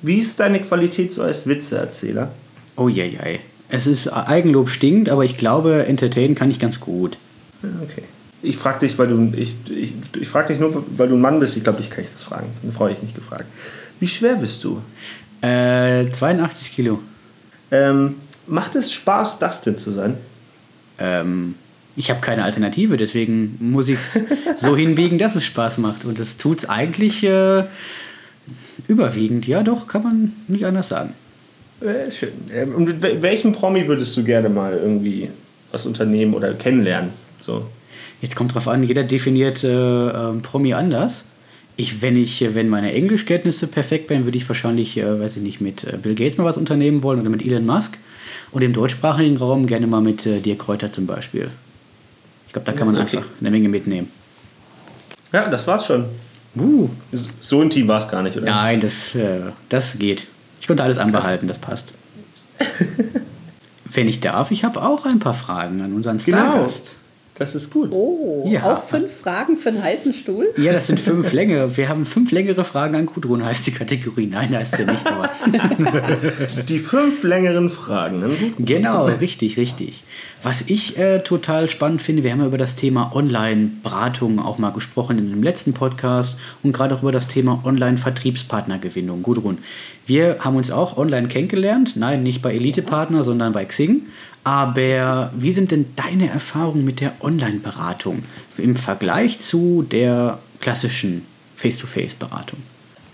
Wie 0.00 0.16
ist 0.18 0.40
deine 0.40 0.60
Qualität 0.60 1.12
so 1.12 1.22
als 1.22 1.46
Witzeerzähler? 1.46 2.30
Oh 2.76 2.88
je, 2.88 3.04
je. 3.06 3.38
Es 3.68 3.86
ist 3.86 4.08
Eigenlob 4.08 4.70
stinkt, 4.70 5.08
aber 5.10 5.24
ich 5.24 5.36
glaube, 5.38 5.86
entertainen 5.86 6.34
kann 6.34 6.50
ich 6.50 6.58
ganz 6.58 6.80
gut. 6.80 7.16
Ja, 7.62 7.68
Okay. 7.82 8.02
Ich 8.44 8.56
frage 8.56 8.80
dich, 8.80 8.98
weil 8.98 9.08
du 9.08 9.32
ich, 9.36 9.54
ich, 9.70 9.94
ich 10.20 10.28
frag 10.28 10.46
dich 10.48 10.58
nur, 10.60 10.84
weil 10.96 11.08
du 11.08 11.14
ein 11.14 11.20
Mann 11.20 11.40
bist. 11.40 11.56
Ich 11.56 11.64
glaube, 11.64 11.78
dich 11.78 11.90
kann 11.90 12.04
ich 12.04 12.10
das 12.10 12.22
fragen. 12.22 12.46
Eine 12.62 12.72
Frau, 12.72 12.88
ich 12.88 13.02
nicht 13.02 13.14
gefragt. 13.14 13.44
Wie 14.00 14.06
schwer 14.06 14.36
bist 14.36 14.62
du? 14.64 14.80
Äh, 15.40 16.10
82 16.10 16.72
Kilo. 16.74 17.00
Ähm, 17.70 18.16
macht 18.46 18.74
es 18.76 18.92
Spaß, 18.92 19.38
Dustin 19.38 19.78
zu 19.78 19.90
sein? 19.90 20.16
Ähm, 20.98 21.54
ich 21.96 22.10
habe 22.10 22.20
keine 22.20 22.44
Alternative, 22.44 22.96
deswegen 22.96 23.56
muss 23.60 23.88
ich 23.88 23.96
es 23.96 24.18
so 24.56 24.76
hinbiegen, 24.82 25.18
dass 25.18 25.34
es 25.36 25.44
Spaß 25.44 25.78
macht. 25.78 26.04
Und 26.04 26.18
das 26.18 26.36
tut 26.36 26.58
es 26.58 26.68
eigentlich 26.68 27.24
äh, 27.24 27.64
überwiegend. 28.88 29.46
Ja, 29.46 29.62
doch, 29.62 29.86
kann 29.86 30.02
man 30.02 30.32
nicht 30.48 30.66
anders 30.66 30.88
sagen. 30.88 31.14
Äh, 31.80 32.10
schön. 32.10 32.32
Ähm, 32.52 32.74
und 32.74 32.84
mit 32.84 33.02
wel- 33.02 33.22
welchem 33.22 33.52
Promi 33.52 33.86
würdest 33.88 34.16
du 34.16 34.24
gerne 34.24 34.48
mal 34.48 34.74
irgendwie 34.74 35.30
was 35.72 35.86
unternehmen 35.86 36.34
oder 36.34 36.52
kennenlernen? 36.54 37.10
So. 37.40 37.66
Jetzt 38.20 38.36
kommt 38.36 38.54
drauf 38.54 38.68
an, 38.68 38.82
jeder 38.84 39.02
definiert 39.04 39.64
äh, 39.64 39.68
ähm, 40.08 40.42
Promi 40.42 40.74
anders. 40.74 41.24
Ich, 41.76 42.00
wenn 42.02 42.16
ich, 42.16 42.40
äh, 42.42 42.54
wenn 42.54 42.68
meine 42.68 42.92
Englischkenntnisse 42.92 43.66
perfekt 43.66 44.08
wären, 44.10 44.24
würde 44.24 44.38
ich 44.38 44.48
wahrscheinlich, 44.48 44.96
äh, 44.96 45.20
weiß 45.20 45.36
ich 45.36 45.42
nicht, 45.42 45.60
mit 45.60 45.84
äh, 45.84 45.96
Bill 46.00 46.14
Gates 46.14 46.38
mal 46.38 46.44
was 46.44 46.56
unternehmen 46.56 47.02
wollen 47.02 47.20
oder 47.20 47.30
mit 47.30 47.44
Elon 47.46 47.66
Musk. 47.66 47.98
Und 48.52 48.62
im 48.62 48.72
deutschsprachigen 48.72 49.36
Raum 49.36 49.66
gerne 49.66 49.86
mal 49.86 50.00
mit 50.00 50.24
äh, 50.26 50.40
Dirk 50.40 50.60
Kräuter 50.60 50.90
zum 50.92 51.06
Beispiel. 51.06 51.50
Ich 52.46 52.52
glaube, 52.52 52.66
da 52.66 52.72
kann 52.72 52.86
man 52.86 52.96
Okay. 52.96 53.16
einfach 53.18 53.28
eine 53.40 53.50
Menge 53.50 53.68
mitnehmen. 53.68 54.10
Ja, 55.32 55.48
das 55.48 55.66
war's 55.66 55.86
schon. 55.86 56.04
Uh, 56.56 56.88
So 57.40 57.60
intim 57.60 57.88
war 57.88 57.98
es 57.98 58.08
gar 58.08 58.22
nicht, 58.22 58.36
oder? 58.36 58.46
nein, 58.46 58.78
das, 58.78 59.10
das 59.68 59.98
geht. 59.98 60.28
Ich 60.60 60.68
konnte 60.68 60.84
alles 60.84 60.98
anbehalten, 60.98 61.48
das 61.48 61.58
passt. 61.58 61.88
wenn 63.92 64.06
ich 64.06 64.20
darf, 64.20 64.52
ich 64.52 64.62
habe 64.64 64.80
auch 64.82 65.04
ein 65.04 65.18
paar 65.18 65.34
Fragen 65.34 65.82
an 65.82 65.92
unseren 65.92 66.18
Genau. 66.18 66.72
Das 67.36 67.56
ist 67.56 67.70
gut. 67.72 67.90
Oh, 67.92 68.46
Ja. 68.48 68.62
auch 68.76 68.84
fünf 68.84 69.12
Fragen 69.12 69.56
für 69.56 69.70
einen 69.70 69.82
heißen 69.82 70.12
Stuhl? 70.14 70.50
Ja, 70.56 70.72
das 70.72 70.86
sind 70.86 71.00
fünf 71.00 71.32
längere. 71.32 71.76
Wir 71.76 71.88
haben 71.88 72.06
fünf 72.06 72.30
längere 72.30 72.64
Fragen 72.64 72.94
an 72.94 73.06
Gudrun, 73.06 73.44
heißt 73.44 73.66
die 73.66 73.72
Kategorie. 73.72 74.28
Nein, 74.28 74.56
heißt 74.56 74.76
sie 74.76 74.84
nicht, 74.84 75.04
aber. 75.06 75.30
Die 76.68 76.78
fünf 76.78 77.24
längeren 77.24 77.70
Fragen. 77.70 78.20
ne? 78.20 78.30
Genau, 78.58 79.06
richtig, 79.06 79.56
richtig. 79.56 80.04
Was 80.44 80.62
ich 80.66 80.96
äh, 80.98 81.20
total 81.20 81.68
spannend 81.68 82.02
finde, 82.02 82.22
wir 82.22 82.30
haben 82.30 82.40
ja 82.40 82.46
über 82.46 82.58
das 82.58 82.76
Thema 82.76 83.10
Online-Beratung 83.14 84.38
auch 84.38 84.58
mal 84.58 84.70
gesprochen 84.70 85.18
in 85.18 85.30
dem 85.30 85.42
letzten 85.42 85.72
Podcast 85.72 86.36
und 86.62 86.72
gerade 86.72 86.94
auch 86.94 87.02
über 87.02 87.12
das 87.12 87.26
Thema 87.26 87.60
Online-Vertriebspartnergewinnung. 87.64 89.22
Gudrun, 89.22 89.58
wir 90.06 90.36
haben 90.40 90.56
uns 90.56 90.70
auch 90.70 90.96
online 90.98 91.28
kennengelernt. 91.28 91.96
Nein, 91.96 92.22
nicht 92.22 92.42
bei 92.42 92.54
Elite-Partner, 92.54 93.24
sondern 93.24 93.52
bei 93.52 93.64
Xing. 93.64 94.02
Aber 94.44 95.32
wie 95.34 95.52
sind 95.52 95.70
denn 95.70 95.86
deine 95.96 96.28
Erfahrungen 96.28 96.84
mit 96.84 97.00
der 97.00 97.14
Online-Beratung 97.20 98.22
im 98.58 98.76
Vergleich 98.76 99.38
zu 99.38 99.82
der 99.82 100.38
klassischen 100.60 101.24
Face-to-Face-Beratung? 101.56 102.58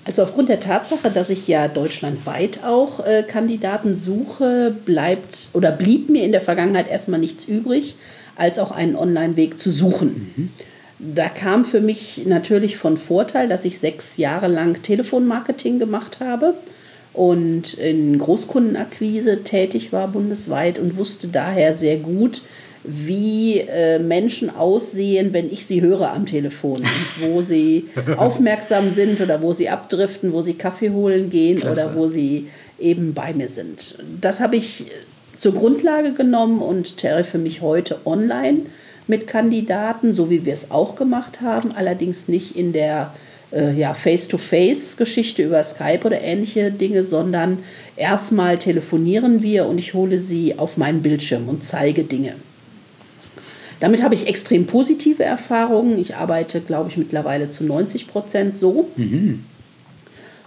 Also 0.04 0.24
aufgrund 0.24 0.48
der 0.48 0.58
Tatsache, 0.58 1.10
dass 1.10 1.30
ich 1.30 1.46
ja 1.46 1.68
deutschlandweit 1.68 2.64
auch 2.64 3.06
äh, 3.06 3.22
Kandidaten 3.22 3.94
suche, 3.94 4.74
bleibt 4.84 5.50
oder 5.52 5.70
blieb 5.70 6.08
mir 6.08 6.24
in 6.24 6.32
der 6.32 6.40
Vergangenheit 6.40 6.88
erstmal 6.88 7.20
nichts 7.20 7.44
übrig, 7.44 7.94
als 8.34 8.58
auch 8.58 8.72
einen 8.72 8.96
Online-Weg 8.96 9.58
zu 9.58 9.70
suchen. 9.70 10.52
Da 10.98 11.28
kam 11.28 11.64
für 11.64 11.80
mich 11.80 12.22
natürlich 12.26 12.76
von 12.76 12.96
Vorteil, 12.96 13.48
dass 13.48 13.64
ich 13.64 13.78
sechs 13.78 14.16
Jahre 14.16 14.48
lang 14.48 14.82
Telefonmarketing 14.82 15.78
gemacht 15.78 16.18
habe 16.20 16.54
und 17.12 17.74
in 17.74 18.18
Großkundenakquise 18.18 19.42
tätig 19.42 19.92
war 19.92 20.08
bundesweit 20.08 20.78
und 20.78 20.96
wusste 20.96 21.28
daher 21.28 21.74
sehr 21.74 21.96
gut, 21.96 22.42
wie 22.82 23.58
äh, 23.60 23.98
Menschen 23.98 24.48
aussehen, 24.48 25.32
wenn 25.32 25.52
ich 25.52 25.66
sie 25.66 25.82
höre 25.82 26.12
am 26.12 26.24
Telefon 26.24 26.80
und 26.80 27.20
wo 27.20 27.42
sie 27.42 27.88
aufmerksam 28.16 28.90
sind 28.90 29.20
oder 29.20 29.42
wo 29.42 29.52
sie 29.52 29.68
abdriften, 29.68 30.32
wo 30.32 30.40
sie 30.40 30.54
Kaffee 30.54 30.90
holen 30.90 31.30
gehen 31.30 31.60
Klasse. 31.60 31.72
oder 31.72 31.94
wo 31.94 32.08
sie 32.08 32.48
eben 32.78 33.12
bei 33.12 33.34
mir 33.34 33.48
sind. 33.48 33.96
Das 34.20 34.40
habe 34.40 34.56
ich 34.56 34.86
zur 35.36 35.54
Grundlage 35.54 36.12
genommen 36.12 36.62
und 36.62 36.96
treffe 36.96 37.38
mich 37.38 37.60
heute 37.60 37.98
online 38.06 38.60
mit 39.06 39.26
Kandidaten, 39.26 40.12
so 40.12 40.30
wie 40.30 40.44
wir 40.44 40.52
es 40.52 40.70
auch 40.70 40.94
gemacht 40.94 41.40
haben, 41.40 41.72
allerdings 41.72 42.28
nicht 42.28 42.56
in 42.56 42.72
der 42.72 43.12
äh, 43.52 43.72
ja, 43.72 43.94
Face-to-Face-Geschichte 43.94 45.42
über 45.42 45.62
Skype 45.64 46.00
oder 46.04 46.20
ähnliche 46.20 46.70
Dinge, 46.70 47.04
sondern 47.04 47.58
erstmal 47.96 48.58
telefonieren 48.58 49.42
wir 49.42 49.66
und 49.66 49.78
ich 49.78 49.94
hole 49.94 50.18
sie 50.18 50.58
auf 50.58 50.76
meinen 50.76 51.02
Bildschirm 51.02 51.48
und 51.48 51.64
zeige 51.64 52.04
Dinge. 52.04 52.34
Damit 53.80 54.02
habe 54.02 54.14
ich 54.14 54.28
extrem 54.28 54.66
positive 54.66 55.24
Erfahrungen. 55.24 55.98
Ich 55.98 56.14
arbeite, 56.14 56.60
glaube 56.60 56.90
ich, 56.90 56.98
mittlerweile 56.98 57.48
zu 57.48 57.64
90 57.64 58.08
Prozent 58.08 58.56
so. 58.56 58.88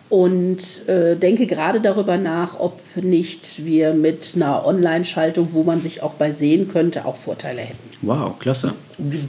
Und 0.10 0.88
äh, 0.88 1.16
denke 1.16 1.48
gerade 1.48 1.82
darüber 1.82 2.18
nach, 2.18 2.60
ob 2.60 2.80
nicht 2.96 3.66
wir 3.66 3.94
mit 3.94 4.34
einer 4.36 4.66
Online-Schaltung, 4.66 5.54
wo 5.54 5.64
man 5.64 5.82
sich 5.82 6.04
auch 6.04 6.14
bei 6.14 6.32
sehen 6.32 6.68
könnte, 6.68 7.06
auch 7.06 7.16
Vorteile 7.18 7.62
hätten. 7.62 7.90
Wow, 8.04 8.38
klasse. 8.38 8.74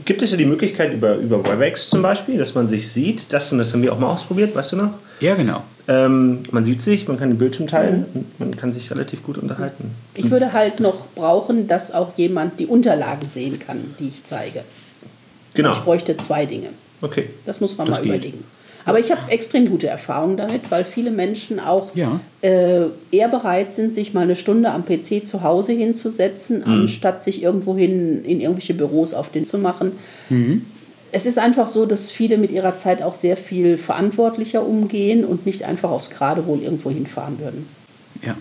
Gibt 0.05 0.21
es 0.21 0.31
ja 0.31 0.37
die 0.37 0.45
Möglichkeit 0.45 0.93
über, 0.93 1.15
über 1.15 1.43
WebEx 1.43 1.89
zum 1.89 2.03
Beispiel, 2.03 2.37
dass 2.37 2.53
man 2.53 2.67
sich 2.67 2.91
sieht? 2.91 3.33
Das, 3.33 3.51
und 3.51 3.57
das 3.57 3.73
haben 3.73 3.81
wir 3.81 3.93
auch 3.93 3.99
mal 3.99 4.11
ausprobiert, 4.11 4.53
weißt 4.55 4.73
du 4.73 4.75
noch? 4.75 4.91
Ja, 5.21 5.33
genau. 5.33 5.63
Ähm, 5.87 6.43
man 6.51 6.63
sieht 6.63 6.81
sich, 6.81 7.07
man 7.07 7.17
kann 7.17 7.29
den 7.29 7.37
Bildschirm 7.37 7.67
teilen 7.67 8.05
und 8.13 8.39
man 8.39 8.55
kann 8.55 8.71
sich 8.71 8.91
relativ 8.91 9.23
gut 9.23 9.37
unterhalten. 9.37 9.91
Ich 10.13 10.29
würde 10.29 10.51
halt 10.53 10.79
noch 10.79 11.07
brauchen, 11.15 11.67
dass 11.67 11.91
auch 11.91 12.15
jemand 12.17 12.59
die 12.59 12.65
Unterlagen 12.67 13.27
sehen 13.27 13.57
kann, 13.59 13.95
die 13.99 14.09
ich 14.09 14.23
zeige. 14.23 14.59
Ich 15.49 15.55
Genau. 15.55 15.79
bräuchte 15.83 16.17
zwei 16.17 16.45
Dinge. 16.45 16.67
Okay. 17.01 17.29
Das 17.45 17.61
muss 17.61 17.77
man 17.77 17.87
Das 17.87 17.97
mal 17.97 18.03
geht. 18.03 18.13
überlegen. 18.13 18.43
Aber 18.85 18.99
ich 18.99 19.11
habe 19.11 19.31
extrem 19.31 19.67
gute 19.67 19.87
Erfahrungen 19.87 20.37
damit, 20.37 20.69
weil 20.69 20.85
viele 20.85 21.09
Menschen 21.11 21.59
auch 21.59 21.95
Ja. 21.95 22.19
äh, 22.41 22.81
eher 23.11 23.27
bereit 23.29 23.71
sind, 23.71 23.93
sich 23.95 24.13
mal 24.13 24.21
eine 24.21 24.35
Stunde 24.35 24.69
am 24.71 24.85
PC 24.85 25.25
zu 25.25 25.41
Hause 25.41 25.73
hinzusetzen, 25.73 26.63
anstatt 26.63 27.23
sich 27.23 27.41
irgendwohin 27.41 28.23
in 28.23 28.39
irgendwelche 28.41 28.75
Büros 28.75 29.13
auf 29.15 29.29
den 29.31 29.45
zu 29.45 29.57
machen. 29.57 29.93
Es 31.11 31.25
ist 31.25 31.39
einfach 31.39 31.65
so, 31.67 31.85
dass 31.85 32.11
viele 32.11 32.37
mit 32.37 32.51
ihrer 32.51 32.77
Zeit 32.77 33.01
auch 33.01 33.15
sehr 33.15 33.37
viel 33.37 33.77
verantwortlicher 33.77 34.65
umgehen 34.65 35.25
und 35.25 35.45
nicht 35.45 35.63
einfach 35.63 35.89
aufs 35.89 36.09
Geradewohl 36.09 36.61
irgendwo 36.61 36.91
hinfahren 36.91 37.39
würden. 37.39 37.67
Ja. 38.21 38.35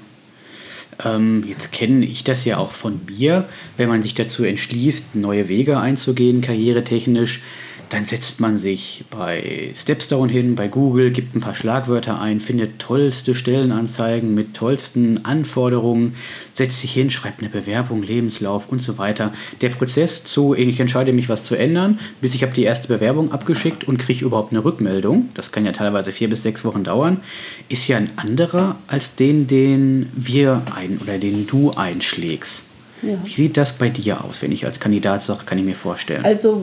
Ähm, 1.04 1.44
jetzt 1.48 1.72
kenne 1.72 2.04
ich 2.06 2.22
das 2.24 2.44
ja 2.44 2.58
auch 2.58 2.70
von 2.70 3.00
mir, 3.08 3.44
wenn 3.76 3.88
man 3.88 4.02
sich 4.02 4.14
dazu 4.14 4.44
entschließt, 4.44 5.14
neue 5.14 5.48
Wege 5.48 5.78
einzugehen, 5.78 6.40
karrieretechnisch 6.40 7.42
dann 7.88 8.04
setzt 8.04 8.40
man 8.40 8.58
sich 8.58 9.04
bei 9.10 9.70
Stepstone 9.74 10.32
hin, 10.32 10.54
bei 10.54 10.68
Google, 10.68 11.10
gibt 11.10 11.34
ein 11.34 11.40
paar 11.40 11.54
Schlagwörter 11.54 12.20
ein, 12.20 12.40
findet 12.40 12.78
tollste 12.78 13.34
Stellenanzeigen 13.34 14.34
mit 14.34 14.54
tollsten 14.54 15.24
Anforderungen, 15.24 16.14
setzt 16.52 16.80
sich 16.80 16.92
hin, 16.92 17.10
schreibt 17.10 17.40
eine 17.40 17.48
Bewerbung, 17.48 18.02
Lebenslauf 18.02 18.68
und 18.68 18.80
so 18.80 18.98
weiter. 18.98 19.32
Der 19.60 19.70
Prozess 19.70 20.24
zu, 20.24 20.54
ich 20.54 20.80
entscheide 20.80 21.12
mich, 21.12 21.28
was 21.28 21.44
zu 21.44 21.54
ändern, 21.54 21.98
bis 22.20 22.34
ich 22.34 22.42
habe 22.42 22.52
die 22.52 22.64
erste 22.64 22.88
Bewerbung 22.88 23.32
abgeschickt 23.32 23.84
und 23.84 23.98
kriege 23.98 24.24
überhaupt 24.24 24.52
eine 24.52 24.64
Rückmeldung, 24.64 25.30
das 25.34 25.52
kann 25.52 25.64
ja 25.64 25.72
teilweise 25.72 26.12
vier 26.12 26.28
bis 26.28 26.42
sechs 26.42 26.64
Wochen 26.64 26.84
dauern, 26.84 27.20
ist 27.68 27.88
ja 27.88 27.96
ein 27.96 28.10
anderer 28.16 28.78
als 28.86 29.14
den, 29.14 29.46
den 29.46 30.10
wir 30.14 30.62
ein 30.74 30.98
oder 30.98 31.18
den 31.18 31.46
du 31.46 31.70
einschlägst. 31.70 32.73
Ja. 33.06 33.18
Wie 33.24 33.30
sieht 33.30 33.56
das 33.56 33.72
bei 33.72 33.88
dir 33.88 34.24
aus, 34.24 34.42
wenn 34.42 34.52
ich 34.52 34.64
als 34.64 34.80
Kandidat 34.80 35.22
sage, 35.22 35.44
kann 35.44 35.58
ich 35.58 35.64
mir 35.64 35.74
vorstellen? 35.74 36.24
Also 36.24 36.62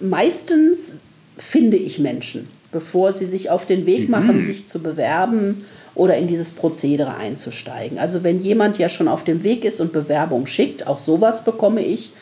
meistens 0.00 0.96
finde 1.38 1.76
ich 1.76 1.98
Menschen, 1.98 2.48
bevor 2.72 3.12
sie 3.12 3.26
sich 3.26 3.50
auf 3.50 3.66
den 3.66 3.86
Weg 3.86 4.08
machen, 4.08 4.38
mhm. 4.38 4.44
sich 4.44 4.66
zu 4.66 4.80
bewerben 4.80 5.64
oder 5.94 6.16
in 6.16 6.26
dieses 6.26 6.52
Prozedere 6.52 7.16
einzusteigen. 7.16 7.98
Also 7.98 8.22
wenn 8.22 8.42
jemand 8.42 8.78
ja 8.78 8.88
schon 8.88 9.08
auf 9.08 9.24
dem 9.24 9.42
Weg 9.42 9.64
ist 9.64 9.80
und 9.80 9.92
Bewerbung 9.92 10.46
schickt, 10.46 10.86
auch 10.86 10.98
sowas 10.98 11.44
bekomme 11.44 11.82
ich 11.82 12.12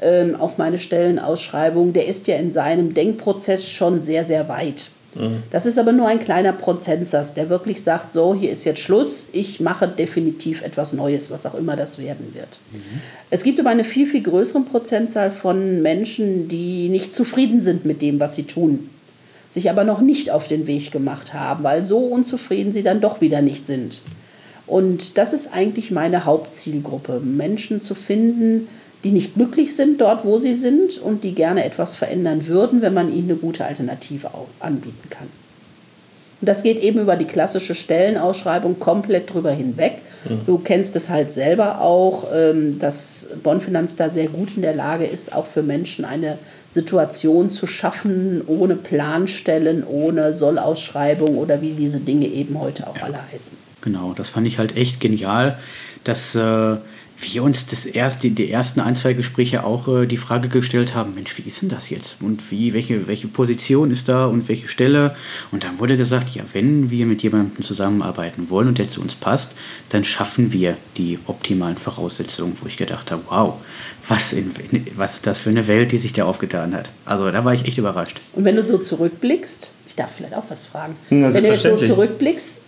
ähm, 0.00 0.36
auf 0.36 0.58
meine 0.58 0.78
Stellenausschreibung, 0.78 1.92
der 1.92 2.06
ist 2.06 2.26
ja 2.26 2.36
in 2.36 2.50
seinem 2.50 2.94
Denkprozess 2.94 3.68
schon 3.68 4.00
sehr, 4.00 4.24
sehr 4.24 4.48
weit. 4.48 4.90
Das 5.50 5.66
ist 5.66 5.78
aber 5.78 5.92
nur 5.92 6.08
ein 6.08 6.18
kleiner 6.18 6.52
Prozentsatz, 6.52 7.34
der 7.34 7.48
wirklich 7.48 7.82
sagt, 7.82 8.12
so, 8.12 8.34
hier 8.34 8.50
ist 8.50 8.64
jetzt 8.64 8.80
Schluss, 8.80 9.28
ich 9.32 9.60
mache 9.60 9.88
definitiv 9.88 10.62
etwas 10.62 10.92
Neues, 10.92 11.30
was 11.30 11.46
auch 11.46 11.54
immer 11.54 11.76
das 11.76 11.98
werden 11.98 12.34
wird. 12.34 12.58
Mhm. 12.72 13.00
Es 13.30 13.42
gibt 13.42 13.58
aber 13.58 13.70
eine 13.70 13.84
viel, 13.84 14.06
viel 14.06 14.22
größere 14.22 14.60
Prozentzahl 14.62 15.30
von 15.30 15.82
Menschen, 15.82 16.48
die 16.48 16.88
nicht 16.88 17.14
zufrieden 17.14 17.60
sind 17.60 17.84
mit 17.84 18.02
dem, 18.02 18.20
was 18.20 18.34
sie 18.34 18.44
tun, 18.44 18.90
sich 19.50 19.70
aber 19.70 19.84
noch 19.84 20.00
nicht 20.00 20.30
auf 20.30 20.46
den 20.46 20.66
Weg 20.66 20.92
gemacht 20.92 21.34
haben, 21.34 21.64
weil 21.64 21.84
so 21.84 21.98
unzufrieden 21.98 22.72
sie 22.72 22.82
dann 22.82 23.00
doch 23.00 23.20
wieder 23.20 23.42
nicht 23.42 23.66
sind. 23.66 24.02
Und 24.66 25.16
das 25.16 25.32
ist 25.32 25.52
eigentlich 25.52 25.90
meine 25.90 26.24
Hauptzielgruppe, 26.24 27.20
Menschen 27.20 27.80
zu 27.80 27.94
finden, 27.94 28.68
die 29.04 29.10
nicht 29.10 29.34
glücklich 29.34 29.76
sind 29.76 30.00
dort, 30.00 30.24
wo 30.24 30.38
sie 30.38 30.54
sind 30.54 30.98
und 30.98 31.22
die 31.24 31.34
gerne 31.34 31.64
etwas 31.64 31.94
verändern 31.96 32.46
würden, 32.46 32.82
wenn 32.82 32.94
man 32.94 33.12
ihnen 33.12 33.30
eine 33.30 33.38
gute 33.38 33.64
Alternative 33.64 34.30
anbieten 34.60 35.10
kann. 35.10 35.28
Und 36.40 36.48
das 36.48 36.62
geht 36.62 36.82
eben 36.82 37.00
über 37.00 37.16
die 37.16 37.24
klassische 37.24 37.74
Stellenausschreibung 37.74 38.78
komplett 38.78 39.32
drüber 39.32 39.52
hinweg. 39.52 40.02
Mhm. 40.28 40.40
Du 40.44 40.58
kennst 40.58 40.94
es 40.94 41.08
halt 41.08 41.32
selber 41.32 41.80
auch, 41.80 42.26
ähm, 42.34 42.78
dass 42.78 43.28
Bonfinanz 43.42 43.96
da 43.96 44.10
sehr 44.10 44.26
gut 44.26 44.50
in 44.54 44.62
der 44.62 44.74
Lage 44.74 45.06
ist, 45.06 45.32
auch 45.32 45.46
für 45.46 45.62
Menschen 45.62 46.04
eine 46.04 46.36
Situation 46.68 47.50
zu 47.50 47.66
schaffen, 47.66 48.42
ohne 48.46 48.76
Planstellen, 48.76 49.82
ohne 49.86 50.34
Sollausschreibung 50.34 51.38
oder 51.38 51.62
wie 51.62 51.72
diese 51.72 52.00
Dinge 52.00 52.26
eben 52.26 52.60
heute 52.60 52.86
auch 52.86 52.98
ja. 52.98 53.04
alle 53.04 53.18
heißen. 53.32 53.56
Genau, 53.80 54.12
das 54.14 54.28
fand 54.28 54.46
ich 54.46 54.58
halt 54.58 54.76
echt 54.76 55.00
genial, 55.00 55.56
dass 56.04 56.34
äh, 56.34 56.76
wir 57.18 57.42
uns 57.42 57.66
das 57.66 57.86
erste, 57.86 58.30
die 58.30 58.50
ersten 58.50 58.80
ein, 58.80 58.94
zwei 58.94 59.14
Gespräche 59.14 59.64
auch 59.64 59.88
äh, 59.88 60.06
die 60.06 60.16
Frage 60.16 60.48
gestellt 60.48 60.94
haben, 60.94 61.14
Mensch, 61.14 61.36
wie 61.38 61.48
ist 61.48 61.62
denn 61.62 61.68
das 61.68 61.90
jetzt? 61.90 62.20
Und 62.20 62.50
wie, 62.50 62.74
welche, 62.74 63.06
welche 63.06 63.26
Position 63.28 63.90
ist 63.90 64.08
da 64.08 64.26
und 64.26 64.48
welche 64.48 64.68
Stelle? 64.68 65.16
Und 65.50 65.64
dann 65.64 65.78
wurde 65.78 65.96
gesagt, 65.96 66.30
ja, 66.30 66.42
wenn 66.52 66.90
wir 66.90 67.06
mit 67.06 67.22
jemandem 67.22 67.62
zusammenarbeiten 67.62 68.50
wollen 68.50 68.68
und 68.68 68.78
der 68.78 68.88
zu 68.88 69.00
uns 69.00 69.14
passt, 69.14 69.52
dann 69.88 70.04
schaffen 70.04 70.52
wir 70.52 70.76
die 70.96 71.18
optimalen 71.26 71.78
Voraussetzungen, 71.78 72.56
wo 72.60 72.66
ich 72.66 72.76
gedacht 72.76 73.10
habe, 73.10 73.22
wow, 73.28 73.54
was, 74.08 74.32
in, 74.32 74.52
was 74.96 75.14
ist 75.14 75.26
das 75.26 75.40
für 75.40 75.50
eine 75.50 75.66
Welt, 75.66 75.92
die 75.92 75.98
sich 75.98 76.12
da 76.12 76.24
aufgetan 76.24 76.74
hat. 76.74 76.90
Also 77.04 77.30
da 77.30 77.44
war 77.44 77.54
ich 77.54 77.66
echt 77.66 77.78
überrascht. 77.78 78.20
Und 78.34 78.44
wenn 78.44 78.56
du 78.56 78.62
so 78.62 78.78
zurückblickst, 78.78 79.72
ich 79.88 79.94
darf 79.94 80.12
vielleicht 80.14 80.34
auch 80.34 80.44
was 80.48 80.66
fragen, 80.66 80.96
ja, 81.10 81.32
wenn 81.32 81.44
du 81.44 81.50
jetzt 81.50 81.64
so 81.64 81.76
zurückblickst, 81.76 82.60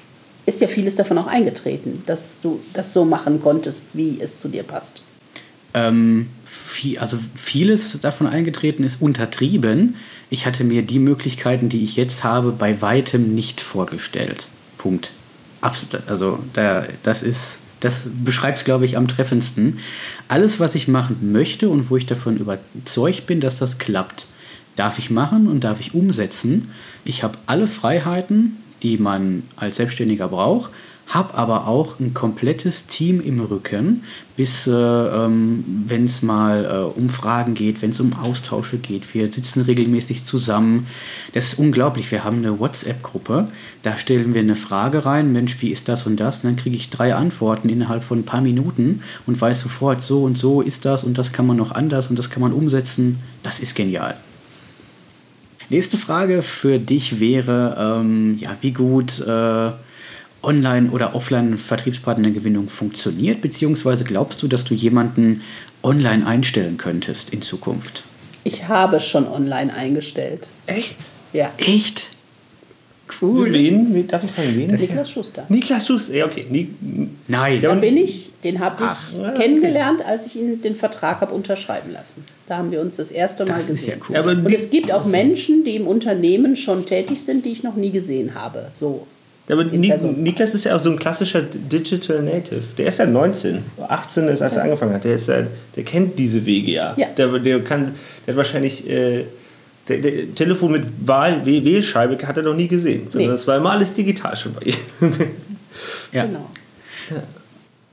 ist 0.48 0.62
ja 0.62 0.68
vieles 0.68 0.96
davon 0.96 1.18
auch 1.18 1.26
eingetreten, 1.26 2.02
dass 2.06 2.40
du 2.40 2.60
das 2.72 2.94
so 2.94 3.04
machen 3.04 3.40
konntest, 3.40 3.84
wie 3.92 4.18
es 4.18 4.40
zu 4.40 4.48
dir 4.48 4.62
passt. 4.62 5.02
Ähm, 5.74 6.28
viel, 6.46 6.98
also 6.98 7.18
vieles 7.34 8.00
davon 8.00 8.26
eingetreten 8.26 8.82
ist 8.82 9.02
untertrieben. 9.02 9.96
Ich 10.30 10.46
hatte 10.46 10.64
mir 10.64 10.82
die 10.82 10.98
Möglichkeiten, 10.98 11.68
die 11.68 11.84
ich 11.84 11.96
jetzt 11.96 12.24
habe, 12.24 12.52
bei 12.52 12.80
weitem 12.80 13.34
nicht 13.34 13.60
vorgestellt. 13.60 14.48
Punkt. 14.78 15.12
Absolut. 15.60 16.08
Also 16.08 16.38
da, 16.54 16.84
das 17.02 17.22
ist, 17.22 17.58
das 17.80 18.04
beschreibt 18.24 18.58
es, 18.58 18.64
glaube 18.64 18.86
ich, 18.86 18.96
am 18.96 19.06
treffendsten. 19.06 19.80
Alles, 20.28 20.60
was 20.60 20.74
ich 20.74 20.88
machen 20.88 21.30
möchte 21.30 21.68
und 21.68 21.90
wo 21.90 21.96
ich 21.98 22.06
davon 22.06 22.38
überzeugt 22.38 23.26
bin, 23.26 23.40
dass 23.40 23.58
das 23.58 23.76
klappt, 23.76 24.26
darf 24.76 24.98
ich 24.98 25.10
machen 25.10 25.46
und 25.46 25.62
darf 25.64 25.80
ich 25.80 25.92
umsetzen. 25.92 26.70
Ich 27.04 27.22
habe 27.22 27.36
alle 27.44 27.66
Freiheiten, 27.68 28.56
die 28.82 28.98
man 28.98 29.42
als 29.56 29.76
Selbstständiger 29.76 30.28
braucht, 30.28 30.70
habe 31.08 31.34
aber 31.34 31.66
auch 31.66 31.98
ein 31.98 32.12
komplettes 32.12 32.86
Team 32.86 33.20
im 33.20 33.40
Rücken, 33.40 34.04
bis 34.36 34.66
äh, 34.66 34.72
ähm, 34.72 35.64
wenn 35.86 36.04
es 36.04 36.22
mal 36.22 36.64
äh, 36.64 36.98
um 36.98 37.08
Fragen 37.08 37.54
geht, 37.54 37.80
wenn 37.80 37.90
es 37.90 38.00
um 38.00 38.12
Austausche 38.14 38.76
geht. 38.76 39.14
Wir 39.14 39.32
sitzen 39.32 39.62
regelmäßig 39.62 40.24
zusammen. 40.24 40.86
Das 41.32 41.46
ist 41.46 41.58
unglaublich. 41.58 42.10
Wir 42.10 42.24
haben 42.24 42.38
eine 42.38 42.60
WhatsApp-Gruppe. 42.60 43.48
Da 43.82 43.96
stellen 43.96 44.34
wir 44.34 44.42
eine 44.42 44.56
Frage 44.56 45.06
rein, 45.06 45.32
Mensch, 45.32 45.56
wie 45.62 45.70
ist 45.70 45.88
das 45.88 46.06
und 46.06 46.20
das? 46.20 46.38
Und 46.38 46.44
dann 46.44 46.56
kriege 46.56 46.76
ich 46.76 46.90
drei 46.90 47.14
Antworten 47.14 47.70
innerhalb 47.70 48.04
von 48.04 48.18
ein 48.18 48.24
paar 48.24 48.42
Minuten 48.42 49.02
und 49.26 49.40
weiß 49.40 49.60
sofort, 49.60 50.02
so 50.02 50.24
und 50.24 50.36
so 50.36 50.60
ist 50.60 50.84
das 50.84 51.04
und 51.04 51.16
das 51.16 51.32
kann 51.32 51.46
man 51.46 51.56
noch 51.56 51.72
anders 51.72 52.08
und 52.08 52.18
das 52.18 52.28
kann 52.28 52.42
man 52.42 52.52
umsetzen. 52.52 53.18
Das 53.42 53.60
ist 53.60 53.74
genial. 53.74 54.16
Nächste 55.70 55.98
Frage 55.98 56.42
für 56.42 56.78
dich 56.78 57.20
wäre, 57.20 58.00
ähm, 58.00 58.38
ja, 58.40 58.56
wie 58.62 58.72
gut 58.72 59.20
äh, 59.20 59.70
Online- 60.42 60.90
oder 60.90 61.14
Offline-Vertriebspartnergewinnung 61.14 62.68
funktioniert, 62.68 63.42
beziehungsweise 63.42 64.04
glaubst 64.04 64.42
du, 64.42 64.48
dass 64.48 64.64
du 64.64 64.74
jemanden 64.74 65.42
online 65.82 66.26
einstellen 66.26 66.76
könntest 66.78 67.30
in 67.30 67.42
Zukunft? 67.42 68.04
Ich 68.44 68.68
habe 68.68 69.00
schon 69.00 69.26
online 69.28 69.74
eingestellt. 69.74 70.48
Echt? 70.66 70.96
Ja. 71.32 71.50
Echt? 71.58 72.08
Cool. 73.20 73.52
Wen? 73.52 74.06
Darf 74.06 74.24
ich 74.24 74.30
fragen, 74.30 74.54
wen? 74.54 74.70
Niklas 74.70 75.10
Schuster. 75.10 75.44
Niklas 75.48 75.86
Schuster, 75.86 76.14
ja, 76.14 76.26
okay. 76.26 76.46
Ni 76.50 76.68
Nein. 77.26 77.60
Da 77.62 77.74
bin 77.74 77.96
ich, 77.96 78.30
den 78.44 78.60
habe 78.60 78.84
ich 78.84 79.20
Ach, 79.20 79.34
kennengelernt, 79.34 80.04
als 80.04 80.26
ich 80.26 80.36
ihn 80.36 80.60
den 80.62 80.74
Vertrag 80.74 81.20
habe 81.20 81.34
unterschreiben 81.34 81.92
lassen. 81.92 82.24
Da 82.46 82.56
haben 82.58 82.70
wir 82.70 82.80
uns 82.80 82.96
das 82.96 83.10
erste 83.10 83.44
Mal 83.44 83.56
das 83.56 83.66
gesehen. 83.68 83.76
Ist 83.76 83.86
ja 83.86 83.94
cool. 84.08 84.16
Aber 84.16 84.30
Und 84.30 84.52
es 84.52 84.70
gibt 84.70 84.92
auch 84.92 85.04
Menschen, 85.04 85.64
die 85.64 85.76
im 85.76 85.86
Unternehmen 85.86 86.56
schon 86.56 86.86
tätig 86.86 87.22
sind, 87.22 87.44
die 87.44 87.52
ich 87.52 87.62
noch 87.62 87.76
nie 87.76 87.90
gesehen 87.90 88.34
habe. 88.34 88.70
So. 88.72 89.06
aber 89.50 89.64
Niklas 89.64 90.54
ist 90.54 90.64
ja 90.64 90.76
auch 90.76 90.80
so 90.80 90.90
ein 90.90 90.98
klassischer 90.98 91.42
Digital 91.42 92.22
Native. 92.22 92.62
Der 92.76 92.86
ist 92.86 92.98
ja 92.98 93.06
19, 93.06 93.62
18 93.86 94.28
ist, 94.28 94.42
als 94.42 94.56
er 94.56 94.64
angefangen 94.64 94.94
hat. 94.94 95.04
Der, 95.04 95.14
ist 95.14 95.28
ja, 95.28 95.46
der 95.76 95.84
kennt 95.84 96.18
diese 96.18 96.44
Wege 96.46 96.72
ja. 96.72 96.94
ja. 96.96 97.06
Der, 97.16 97.38
der, 97.38 97.60
kann, 97.60 97.94
der 98.26 98.34
hat 98.34 98.36
wahrscheinlich 98.36 98.88
äh, 98.88 99.24
der, 99.88 99.98
der 99.98 100.34
Telefon 100.34 100.72
mit 100.72 100.84
Wahl, 101.06 101.44
Wählscheibe 101.44 102.26
hat 102.26 102.36
er 102.36 102.42
noch 102.42 102.54
nie 102.54 102.68
gesehen. 102.68 103.10
Sondern 103.10 103.30
nee. 103.30 103.36
das 103.36 103.46
war 103.46 103.56
immer 103.56 103.72
alles 103.72 103.94
digital 103.94 104.36
schon 104.36 104.52
bei 104.52 104.66
ihm. 104.66 104.74
ja. 106.12 106.24
Genau. 106.26 106.46
Ja. 107.10 107.22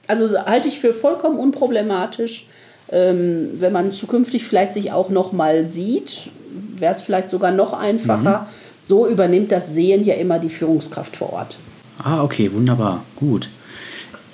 Also 0.08 0.38
halte 0.38 0.67
ich 0.67 0.79
für 0.79 0.93
vollkommen 0.93 1.39
unproblematisch. 1.39 2.45
Ähm, 2.91 3.49
wenn 3.60 3.73
man 3.73 3.91
zukünftig 3.91 4.45
vielleicht 4.45 4.73
sich 4.73 4.91
auch 4.91 5.10
noch 5.10 5.31
mal 5.31 5.67
sieht, 5.67 6.29
wäre 6.77 6.91
es 6.91 7.01
vielleicht 7.01 7.29
sogar 7.29 7.51
noch 7.51 7.73
einfacher. 7.73 8.41
Mhm. 8.41 8.86
So 8.86 9.08
übernimmt 9.08 9.51
das 9.51 9.73
Sehen 9.73 10.05
ja 10.05 10.13
immer 10.15 10.38
die 10.38 10.49
Führungskraft 10.49 11.15
vor 11.17 11.34
Ort. 11.34 11.58
Ah, 11.97 12.23
okay, 12.23 12.51
wunderbar, 12.53 13.03
gut. 13.15 13.49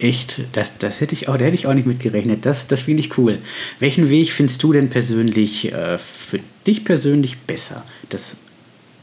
Echt, 0.02 0.42
das, 0.54 0.80
das 0.80 1.00
hätte 1.00 1.14
ich 1.14 1.30
auch, 1.30 1.38
da 1.38 1.46
hätte 1.46 1.54
ich 1.54 1.68
auch 1.68 1.76
nicht 1.76 1.86
mitgerechnet. 1.86 2.44
Das, 2.48 2.66
das 2.66 2.80
finde 2.82 3.02
ich 3.02 3.20
cool. 3.20 3.38
Welchen 3.80 4.10
Weg 4.10 4.32
findest 4.32 4.64
du 4.64 4.74
denn 4.74 4.90
persönlich 4.90 5.72
äh, 5.72 6.00
für 6.00 6.40
dich 6.66 6.84
persönlich 6.84 7.38
besser? 7.38 7.84
Das 8.10 8.36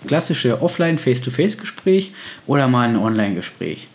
klassische 0.08 0.60
Offline 0.60 0.98
Face-to-Face-Gespräch 0.98 2.12
oder 2.48 2.66
mal 2.66 2.88
ein 2.88 2.96
Online-Gespräch? 2.96 3.86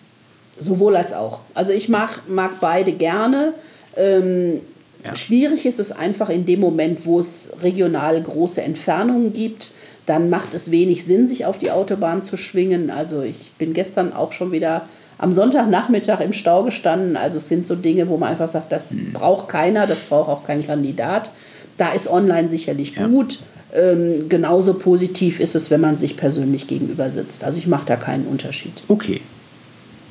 Sowohl 0.57 0.95
als 0.95 1.11
auch. 1.11 1.41
Also 1.53 1.73
ich 1.73 1.89
mag, 1.89 2.21
mag 2.29 2.61
beide 2.61 2.93
gerne. 2.93 3.53
Ähm, 3.97 4.61
ja. 5.03 5.13
Schwierig 5.13 5.65
ist 5.65 5.81
es 5.81 5.91
einfach 5.91 6.29
in 6.29 6.45
dem 6.45 6.61
Moment, 6.61 7.05
wo 7.05 7.19
es 7.19 7.49
regional 7.61 8.21
große 8.21 8.61
Entfernungen 8.61 9.33
gibt. 9.33 9.73
Dann 10.05 10.29
macht 10.29 10.53
es 10.53 10.71
wenig 10.71 11.03
Sinn, 11.03 11.27
sich 11.27 11.45
auf 11.45 11.59
die 11.59 11.71
Autobahn 11.71 12.23
zu 12.23 12.37
schwingen. 12.37 12.89
Also 12.91 13.23
ich 13.23 13.51
bin 13.57 13.73
gestern 13.73 14.13
auch 14.13 14.31
schon 14.31 14.53
wieder 14.53 14.87
am 15.17 15.33
Sonntagnachmittag 15.33 16.19
im 16.21 16.33
Stau 16.33 16.63
gestanden. 16.63 17.17
Also 17.17 17.37
es 17.37 17.47
sind 17.47 17.67
so 17.67 17.75
Dinge, 17.75 18.07
wo 18.07 18.17
man 18.17 18.29
einfach 18.29 18.47
sagt, 18.47 18.71
das 18.71 18.91
mhm. 18.91 19.13
braucht 19.13 19.49
keiner, 19.49 19.87
das 19.87 20.03
braucht 20.03 20.29
auch 20.29 20.45
kein 20.45 20.65
Kandidat. 20.65 21.31
Da 21.77 21.91
ist 21.91 22.07
online 22.07 22.49
sicherlich 22.49 22.95
ja. 22.95 23.07
gut. 23.07 23.39
Ähm, 23.73 24.29
genauso 24.29 24.75
positiv 24.75 25.39
ist 25.39 25.55
es, 25.55 25.71
wenn 25.71 25.81
man 25.81 25.97
sich 25.97 26.17
persönlich 26.17 26.67
gegenüber 26.67 27.09
sitzt. 27.09 27.43
Also 27.43 27.57
ich 27.57 27.67
mache 27.67 27.85
da 27.85 27.95
keinen 27.95 28.27
Unterschied. 28.27 28.73
Okay. 28.87 29.21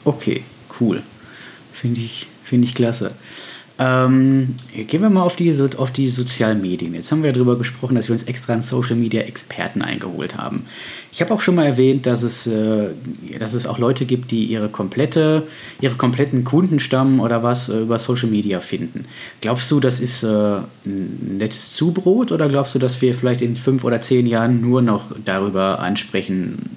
Okay, 0.05 0.43
cool. 0.81 1.03
Finde 1.73 2.01
ich, 2.01 2.27
Finde 2.53 2.67
ich 2.67 2.75
klasse. 2.75 3.12
Ähm, 3.83 4.55
gehen 4.73 5.03
wir 5.03 5.11
mal 5.11 5.23
auf 5.23 5.35
die, 5.35 5.53
auf 5.77 5.90
die 5.90 6.09
sozialen 6.09 6.61
Medien. 6.61 6.95
Jetzt 6.95 7.11
haben 7.11 7.25
wir 7.25 7.33
darüber 7.33 7.59
gesprochen, 7.59 7.97
dass 7.97 8.09
wir 8.09 8.12
uns 8.12 8.23
extra 8.25 8.53
einen 8.53 8.62
Social 8.62 8.95
Media 8.95 9.23
Experten 9.23 9.83
eingeholt 9.83 10.37
haben. 10.37 10.66
Ich 11.11 11.21
habe 11.21 11.35
auch 11.35 11.40
schon 11.40 11.57
mal 11.57 11.66
erwähnt, 11.66 12.07
dass 12.07 12.23
es, 12.23 12.47
äh, 12.47 12.90
dass 13.40 13.55
es 13.55 13.66
auch 13.66 13.79
Leute 13.79 14.05
gibt, 14.05 14.31
die 14.31 14.45
ihre 14.45 14.68
komplette, 14.68 15.49
ihre 15.81 15.97
kompletten 15.97 16.45
Kundenstamm 16.45 17.18
oder 17.18 17.42
was 17.42 17.71
äh, 17.71 17.81
über 17.81 17.99
Social 17.99 18.29
Media 18.29 18.61
finden. 18.61 19.07
Glaubst 19.40 19.68
du, 19.71 19.81
das 19.81 19.99
ist 19.99 20.23
äh, 20.23 20.29
ein 20.29 21.38
nettes 21.38 21.75
Zubrot 21.75 22.31
oder 22.31 22.49
glaubst 22.49 22.77
du, 22.77 22.79
dass 22.79 23.03
wir 23.03 23.14
vielleicht 23.14 23.42
in 23.42 23.57
fünf 23.57 23.83
oder 23.83 24.01
zehn 24.01 24.27
Jahren 24.27 24.61
nur 24.61 24.83
noch 24.83 25.07
darüber 25.25 25.81
ansprechen 25.81 26.77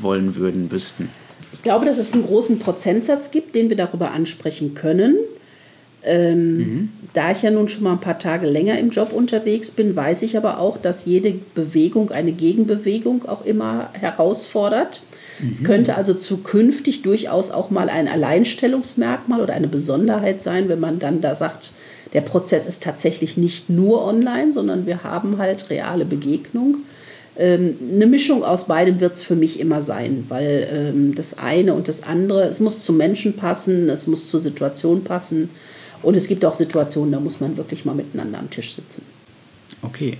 wollen 0.00 0.36
würden, 0.36 0.68
müssten? 0.70 1.08
Ich 1.54 1.62
glaube, 1.62 1.86
dass 1.86 1.98
es 1.98 2.12
einen 2.12 2.26
großen 2.26 2.58
Prozentsatz 2.58 3.30
gibt, 3.30 3.54
den 3.54 3.70
wir 3.70 3.76
darüber 3.76 4.10
ansprechen 4.10 4.74
können. 4.74 5.16
Ähm, 6.04 6.56
mhm. 6.56 6.88
Da 7.12 7.32
ich 7.32 7.42
ja 7.42 7.50
nun 7.50 7.68
schon 7.68 7.82
mal 7.82 7.92
ein 7.92 8.00
paar 8.00 8.18
Tage 8.18 8.46
länger 8.46 8.78
im 8.78 8.90
Job 8.90 9.12
unterwegs 9.12 9.70
bin, 9.70 9.96
weiß 9.96 10.22
ich 10.22 10.36
aber 10.36 10.60
auch, 10.60 10.78
dass 10.78 11.04
jede 11.04 11.34
Bewegung 11.54 12.10
eine 12.10 12.32
Gegenbewegung 12.32 13.26
auch 13.26 13.44
immer 13.44 13.90
herausfordert. 13.92 15.02
Mhm. 15.40 15.50
Es 15.50 15.64
könnte 15.64 15.96
also 15.96 16.14
zukünftig 16.14 17.02
durchaus 17.02 17.50
auch 17.50 17.70
mal 17.70 17.90
ein 17.90 18.08
Alleinstellungsmerkmal 18.08 19.40
oder 19.40 19.54
eine 19.54 19.68
Besonderheit 19.68 20.40
sein, 20.40 20.68
wenn 20.68 20.80
man 20.80 20.98
dann 20.98 21.20
da 21.20 21.34
sagt, 21.34 21.72
der 22.12 22.22
Prozess 22.22 22.66
ist 22.66 22.82
tatsächlich 22.82 23.36
nicht 23.36 23.70
nur 23.70 24.04
online, 24.04 24.52
sondern 24.52 24.86
wir 24.86 25.04
haben 25.04 25.38
halt 25.38 25.70
reale 25.70 26.04
Begegnung. 26.04 26.78
Ähm, 27.36 27.76
eine 27.94 28.06
Mischung 28.06 28.42
aus 28.42 28.64
beidem 28.64 29.00
wird 29.00 29.14
es 29.14 29.22
für 29.22 29.36
mich 29.36 29.60
immer 29.60 29.82
sein, 29.82 30.24
weil 30.28 30.68
ähm, 30.72 31.14
das 31.14 31.38
eine 31.38 31.74
und 31.74 31.88
das 31.88 32.02
andere, 32.02 32.42
es 32.48 32.60
muss 32.60 32.84
zum 32.84 32.96
Menschen 32.96 33.34
passen, 33.34 33.88
es 33.88 34.06
muss 34.06 34.28
zur 34.28 34.40
Situation 34.40 35.04
passen. 35.04 35.50
Und 36.02 36.16
es 36.16 36.26
gibt 36.26 36.44
auch 36.44 36.54
Situationen, 36.54 37.12
da 37.12 37.20
muss 37.20 37.40
man 37.40 37.56
wirklich 37.56 37.84
mal 37.84 37.94
miteinander 37.94 38.38
am 38.38 38.50
Tisch 38.50 38.74
sitzen. 38.74 39.02
Okay. 39.82 40.18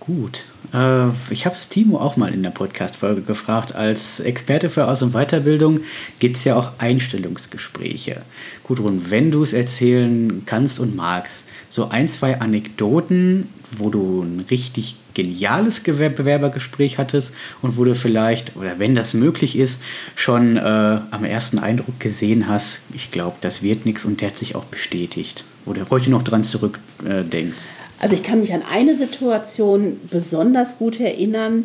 Gut. 0.00 0.44
Äh, 0.74 1.08
ich 1.30 1.46
habe 1.46 1.56
es 1.56 1.68
Timo 1.68 1.98
auch 1.98 2.16
mal 2.16 2.32
in 2.32 2.42
der 2.42 2.50
Podcast-Folge 2.50 3.22
gefragt. 3.22 3.74
Als 3.74 4.20
Experte 4.20 4.68
für 4.68 4.86
Aus- 4.86 5.00
und 5.00 5.12
Weiterbildung 5.12 5.80
gibt 6.18 6.36
es 6.36 6.44
ja 6.44 6.56
auch 6.56 6.72
Einstellungsgespräche. 6.78 8.20
Gudrun, 8.64 9.06
wenn 9.08 9.30
du 9.30 9.42
es 9.42 9.54
erzählen 9.54 10.42
kannst 10.44 10.78
und 10.78 10.94
magst, 10.94 11.46
so 11.70 11.88
ein, 11.88 12.06
zwei 12.08 12.40
Anekdoten, 12.40 13.48
wo 13.78 13.88
du 13.88 14.22
ein 14.22 14.44
richtig 14.50 14.96
geniales 15.14 15.80
Bewerbergespräch 15.80 16.98
hattest 16.98 17.34
und 17.62 17.76
wo 17.76 17.84
du 17.84 17.94
vielleicht, 17.94 18.56
oder 18.56 18.78
wenn 18.78 18.94
das 18.94 19.14
möglich 19.14 19.56
ist, 19.56 19.82
schon 20.16 20.56
äh, 20.56 20.60
am 20.60 21.24
ersten 21.24 21.58
Eindruck 21.58 21.98
gesehen 22.00 22.48
hast, 22.48 22.80
ich 22.92 23.10
glaube, 23.10 23.36
das 23.40 23.62
wird 23.62 23.86
nichts 23.86 24.04
und 24.04 24.20
der 24.20 24.28
hat 24.28 24.38
sich 24.38 24.54
auch 24.54 24.64
bestätigt. 24.64 25.44
Du 25.64 25.74
heute 25.88 26.10
noch 26.10 26.22
dran 26.22 26.44
zurückdenkst. 26.44 27.58
Äh, 27.64 28.02
also 28.02 28.14
ich 28.14 28.22
kann 28.22 28.40
mich 28.40 28.52
an 28.52 28.62
eine 28.70 28.94
Situation 28.94 29.98
besonders 30.10 30.78
gut 30.78 31.00
erinnern, 31.00 31.64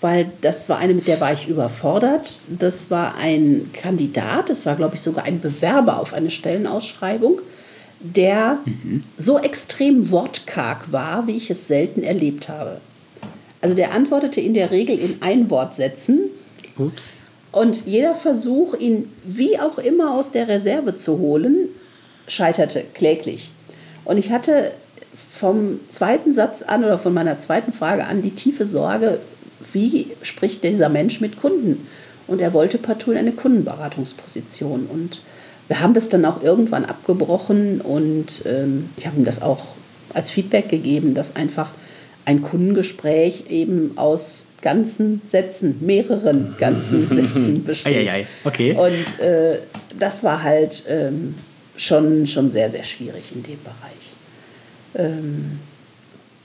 weil 0.00 0.30
das 0.42 0.68
war 0.68 0.78
eine, 0.78 0.92
mit 0.92 1.08
der 1.08 1.20
war 1.20 1.32
ich 1.32 1.48
überfordert. 1.48 2.42
Das 2.46 2.90
war 2.90 3.16
ein 3.16 3.70
Kandidat, 3.72 4.50
das 4.50 4.66
war, 4.66 4.76
glaube 4.76 4.96
ich, 4.96 5.00
sogar 5.00 5.24
ein 5.24 5.40
Bewerber 5.40 5.98
auf 5.98 6.12
eine 6.12 6.30
Stellenausschreibung 6.30 7.40
der 8.00 8.58
mhm. 8.64 9.04
so 9.16 9.38
extrem 9.38 10.10
wortkarg 10.10 10.92
war, 10.92 11.26
wie 11.26 11.36
ich 11.36 11.50
es 11.50 11.68
selten 11.68 12.02
erlebt 12.02 12.48
habe. 12.48 12.80
Also 13.60 13.74
der 13.74 13.92
antwortete 13.92 14.40
in 14.40 14.54
der 14.54 14.70
Regel 14.70 14.98
in 14.98 15.20
Einwortsätzen. 15.20 16.20
Ups. 16.76 17.02
Und 17.50 17.86
jeder 17.86 18.14
Versuch, 18.14 18.74
ihn 18.74 19.10
wie 19.24 19.58
auch 19.58 19.78
immer 19.78 20.14
aus 20.14 20.30
der 20.30 20.48
Reserve 20.48 20.94
zu 20.94 21.18
holen, 21.18 21.68
scheiterte 22.26 22.84
kläglich. 22.94 23.50
Und 24.04 24.18
ich 24.18 24.30
hatte 24.30 24.72
vom 25.14 25.80
zweiten 25.88 26.32
Satz 26.32 26.62
an 26.62 26.84
oder 26.84 26.98
von 26.98 27.14
meiner 27.14 27.38
zweiten 27.38 27.72
Frage 27.72 28.06
an 28.06 28.22
die 28.22 28.30
tiefe 28.32 28.64
Sorge, 28.64 29.18
wie 29.72 30.08
spricht 30.22 30.62
dieser 30.62 30.88
Mensch 30.88 31.20
mit 31.20 31.40
Kunden? 31.40 31.86
Und 32.26 32.40
er 32.40 32.52
wollte 32.52 32.78
partout 32.78 33.12
in 33.12 33.18
eine 33.18 33.32
Kundenberatungsposition. 33.32 34.86
Und 34.86 35.22
wir 35.66 35.80
haben 35.80 35.94
das 35.94 36.08
dann 36.08 36.24
auch 36.24 36.42
irgendwann 36.42 36.84
abgebrochen 36.84 37.80
und 37.80 38.42
ähm, 38.46 38.90
ich 38.96 39.06
habe 39.06 39.16
ihm 39.16 39.24
das 39.24 39.42
auch 39.42 39.64
als 40.14 40.30
Feedback 40.30 40.68
gegeben, 40.68 41.14
dass 41.14 41.36
einfach 41.36 41.70
ein 42.28 42.42
Kundengespräch 42.42 43.44
eben 43.48 43.92
aus 43.96 44.44
ganzen 44.60 45.22
Sätzen, 45.26 45.78
mehreren 45.80 46.56
ganzen 46.58 47.08
Sätzen 47.16 47.64
besteht. 47.64 47.96
Ei, 47.96 48.00
ei, 48.00 48.12
ei. 48.12 48.26
Okay. 48.44 48.72
Und 48.72 49.24
äh, 49.24 49.60
das 49.98 50.22
war 50.22 50.42
halt 50.42 50.84
ähm, 50.88 51.36
schon, 51.76 52.26
schon 52.26 52.50
sehr, 52.50 52.68
sehr 52.68 52.84
schwierig 52.84 53.32
in 53.34 53.42
dem 53.44 53.58
Bereich. 53.62 54.12
Ähm, 54.94 55.58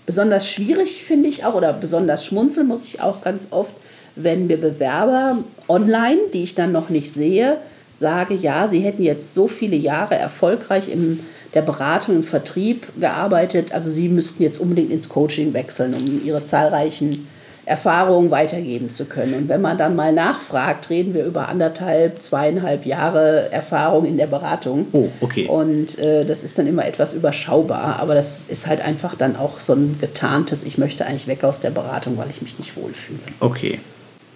besonders 0.05 0.49
schwierig 0.49 1.03
finde 1.03 1.27
ich 1.27 1.43
auch, 1.43 1.53
oder 1.53 1.73
besonders 1.73 2.25
schmunzeln 2.25 2.67
muss 2.67 2.85
ich 2.85 3.01
auch 3.01 3.21
ganz 3.21 3.49
oft, 3.51 3.73
wenn 4.15 4.47
mir 4.47 4.61
Bewerber 4.61 5.39
online, 5.67 6.19
die 6.33 6.43
ich 6.43 6.55
dann 6.55 6.71
noch 6.71 6.87
nicht 6.87 7.13
sehe, 7.13 7.57
sage, 7.93 8.35
ja, 8.35 8.69
Sie 8.69 8.79
hätten 8.79 9.03
jetzt 9.03 9.33
so 9.33 9.49
viele 9.49 9.75
Jahre 9.75 10.15
erfolgreich 10.15 10.87
in 10.87 11.19
der 11.53 11.61
Beratung 11.61 12.17
und 12.17 12.23
Vertrieb 12.23 12.87
gearbeitet, 12.99 13.73
also 13.73 13.89
Sie 13.89 14.09
müssten 14.09 14.43
jetzt 14.43 14.59
unbedingt 14.59 14.91
ins 14.91 15.09
Coaching 15.09 15.53
wechseln, 15.53 15.93
um 15.93 16.21
Ihre 16.25 16.43
zahlreichen 16.43 17.27
Erfahrungen 17.65 18.29
weitergeben 18.29 18.89
zu 18.89 19.05
können. 19.05 19.33
Und 19.35 19.49
wenn 19.49 19.61
man 19.61 19.77
dann 19.77 19.95
mal 19.95 20.11
nachfragt, 20.11 20.89
reden 20.89 21.13
wir 21.13 21.23
über 21.23 21.47
anderthalb, 21.47 22.21
zweieinhalb 22.21 22.85
Jahre 22.85 23.51
Erfahrung 23.53 24.03
in 24.03 24.17
der 24.17 24.27
Beratung. 24.27 24.87
Oh, 24.91 25.07
okay. 25.21 25.47
Und 25.47 25.97
äh, 25.97 26.25
das 26.25 26.43
ist 26.43 26.57
dann 26.57 26.67
immer 26.67 26.85
etwas 26.85 27.13
überschaubar, 27.13 27.99
aber 27.99 28.15
das 28.15 28.45
ist 28.49 28.67
halt 28.67 28.81
einfach 28.81 29.15
dann 29.15 29.37
auch 29.37 29.61
so 29.61 29.73
ein 29.73 29.97
getarntes, 29.99 30.65
ich 30.65 30.77
möchte 30.77 31.05
eigentlich 31.05 31.27
weg 31.27 31.45
aus 31.45 31.61
der 31.61 31.69
Beratung, 31.69 32.17
weil 32.17 32.29
ich 32.29 32.41
mich 32.41 32.59
nicht 32.59 32.75
wohlfühle. 32.75 33.19
Okay. 33.39 33.79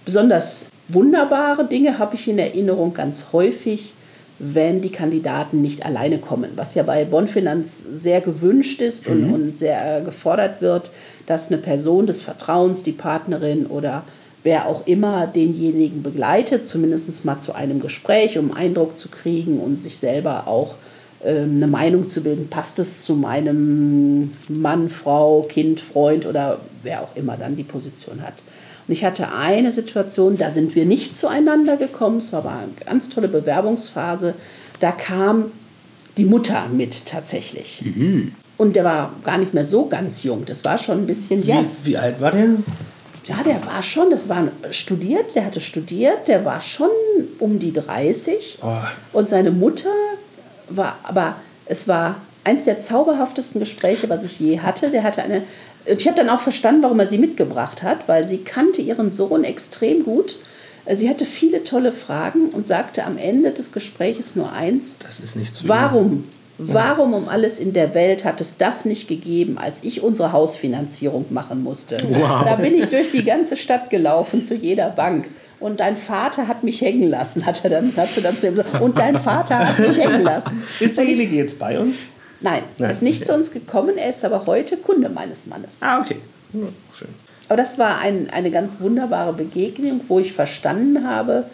Besonders 0.05 0.67
wunderbare 0.87 1.65
Dinge 1.65 1.99
habe 1.99 2.15
ich 2.15 2.29
in 2.29 2.39
Erinnerung 2.39 2.93
ganz 2.93 3.27
häufig, 3.33 3.93
wenn 4.39 4.81
die 4.81 4.91
Kandidaten 4.91 5.61
nicht 5.61 5.85
alleine 5.85 6.19
kommen, 6.19 6.51
was 6.55 6.75
ja 6.75 6.83
bei 6.83 7.05
Bonfinanz 7.05 7.85
sehr 7.91 8.21
gewünscht 8.21 8.81
ist 8.81 9.07
und, 9.07 9.27
mhm. 9.27 9.33
und 9.33 9.57
sehr 9.57 10.01
gefordert 10.01 10.61
wird, 10.61 10.91
dass 11.25 11.47
eine 11.47 11.57
Person 11.57 12.05
des 12.05 12.21
Vertrauens, 12.21 12.83
die 12.83 12.91
Partnerin 12.91 13.65
oder 13.65 14.03
wer 14.43 14.67
auch 14.67 14.85
immer 14.85 15.27
denjenigen 15.27 16.03
begleitet, 16.03 16.67
zumindest 16.67 17.25
mal 17.25 17.39
zu 17.39 17.53
einem 17.53 17.79
Gespräch, 17.79 18.37
um 18.37 18.53
Eindruck 18.53 18.97
zu 18.97 19.09
kriegen 19.09 19.59
und 19.59 19.77
sich 19.77 19.97
selber 19.97 20.47
auch 20.47 20.75
äh, 21.23 21.41
eine 21.41 21.67
Meinung 21.67 22.07
zu 22.07 22.21
bilden, 22.21 22.47
passt 22.47 22.79
es 22.79 23.03
zu 23.03 23.15
meinem 23.15 24.33
Mann, 24.47 24.89
Frau, 24.89 25.41
Kind, 25.49 25.79
Freund 25.79 26.25
oder 26.25 26.59
wer 26.83 27.01
auch 27.01 27.15
immer 27.15 27.37
dann 27.37 27.55
die 27.55 27.63
Position 27.63 28.21
hat. 28.21 28.35
Und 28.87 28.93
ich 28.93 29.03
hatte 29.03 29.31
eine 29.33 29.71
Situation, 29.71 30.37
da 30.37 30.49
sind 30.49 30.75
wir 30.75 30.85
nicht 30.85 31.15
zueinander 31.15 31.77
gekommen. 31.77 32.17
Es 32.17 32.31
war 32.31 32.39
aber 32.39 32.51
eine 32.51 32.71
ganz 32.85 33.09
tolle 33.09 33.27
Bewerbungsphase. 33.27 34.33
Da 34.79 34.91
kam 34.91 35.51
die 36.15 36.25
Mutter 36.25 36.67
mit 36.71 37.05
tatsächlich. 37.05 37.83
Mhm. 37.83 38.33
Und 38.57 38.75
der 38.75 38.83
war 38.83 39.13
gar 39.23 39.37
nicht 39.37 39.53
mehr 39.53 39.65
so 39.65 39.85
ganz 39.85 40.23
jung. 40.23 40.45
Das 40.45 40.65
war 40.65 40.77
schon 40.77 40.99
ein 40.99 41.05
bisschen. 41.05 41.43
Wie, 41.43 41.49
ja, 41.49 41.65
wie 41.83 41.97
alt 41.97 42.19
war 42.21 42.31
der? 42.31 42.47
Ja, 43.25 43.43
der 43.43 43.65
war 43.65 43.83
schon, 43.83 44.09
das 44.09 44.29
war 44.29 44.47
studiert, 44.71 45.35
der 45.35 45.45
hatte 45.45 45.59
studiert, 45.59 46.29
der 46.29 46.45
war 46.45 46.61
schon 46.61 46.89
um 47.39 47.59
die 47.59 47.73
30. 47.73 48.59
Oh. 48.61 48.71
Und 49.11 49.27
seine 49.27 49.51
Mutter 49.51 49.89
war, 50.69 50.97
aber 51.03 51.35
es 51.65 51.89
war 51.89 52.15
eins 52.45 52.63
der 52.63 52.79
zauberhaftesten 52.79 53.59
Gespräche, 53.59 54.09
was 54.09 54.23
ich 54.23 54.39
je 54.39 54.61
hatte. 54.61 54.89
Der 54.89 55.03
hatte 55.03 55.21
eine 55.23 55.43
ich 55.85 56.07
habe 56.07 56.17
dann 56.17 56.29
auch 56.29 56.41
verstanden, 56.41 56.83
warum 56.83 56.99
er 56.99 57.05
sie 57.05 57.17
mitgebracht 57.17 57.83
hat, 57.83 58.07
weil 58.07 58.27
sie 58.27 58.39
kannte 58.39 58.81
ihren 58.81 59.09
Sohn 59.09 59.43
extrem 59.43 60.03
gut. 60.03 60.37
Sie 60.89 61.09
hatte 61.09 61.25
viele 61.25 61.63
tolle 61.63 61.91
Fragen 61.91 62.49
und 62.49 62.65
sagte 62.65 63.03
am 63.03 63.17
Ende 63.17 63.51
des 63.51 63.71
Gesprächs 63.71 64.35
nur 64.35 64.51
eins. 64.53 64.97
Das 64.99 65.19
ist 65.19 65.35
nicht 65.35 65.53
zu 65.53 65.67
Warum? 65.67 66.23
Warum 66.59 67.13
um 67.13 67.29
alles 67.29 67.59
in 67.59 67.73
der 67.73 67.93
Welt 67.93 68.25
hat 68.25 68.41
es 68.41 68.57
das 68.57 68.85
nicht 68.85 69.07
gegeben, 69.07 69.59
als 69.59 69.83
ich 69.83 70.01
unsere 70.01 70.31
Hausfinanzierung 70.31 71.25
machen 71.29 71.61
musste? 71.61 71.99
Wow. 72.09 72.43
Da 72.45 72.55
bin 72.55 72.73
ich 72.73 72.89
durch 72.89 73.09
die 73.09 73.23
ganze 73.23 73.57
Stadt 73.57 73.91
gelaufen, 73.91 74.43
zu 74.43 74.55
jeder 74.55 74.89
Bank. 74.89 75.27
Und 75.59 75.79
dein 75.79 75.95
Vater 75.95 76.47
hat 76.47 76.63
mich 76.63 76.81
hängen 76.81 77.09
lassen, 77.09 77.45
hat, 77.45 77.63
er 77.63 77.69
dann, 77.69 77.93
hat 77.95 78.09
sie 78.09 78.21
dann 78.21 78.37
zu 78.37 78.47
ihm 78.47 78.55
gesagt. 78.55 78.81
Und 78.81 78.97
dein 78.97 79.17
Vater 79.17 79.59
hat 79.59 79.79
mich 79.79 79.97
hängen 79.97 80.23
lassen. 80.23 80.63
Ist 80.79 80.97
derjenige 80.97 81.35
jetzt 81.35 81.59
bei 81.59 81.79
uns? 81.79 81.97
Nein, 82.41 82.63
er 82.77 82.91
ist 82.91 83.01
nicht 83.01 83.21
okay. 83.21 83.29
zu 83.29 83.33
uns 83.33 83.51
gekommen, 83.51 83.97
er 83.97 84.09
ist 84.09 84.23
aber 84.23 84.45
heute 84.45 84.77
Kunde 84.77 85.09
meines 85.09 85.47
Mannes. 85.47 85.77
Ah, 85.81 85.99
okay. 86.01 86.17
Ja, 86.53 86.67
schön. 86.97 87.09
Aber 87.49 87.57
das 87.57 87.77
war 87.77 87.99
ein, 87.99 88.29
eine 88.29 88.51
ganz 88.51 88.81
wunderbare 88.81 89.33
Begegnung, 89.33 90.01
wo 90.07 90.19
ich 90.19 90.33
verstanden 90.33 91.07
habe, 91.07 91.45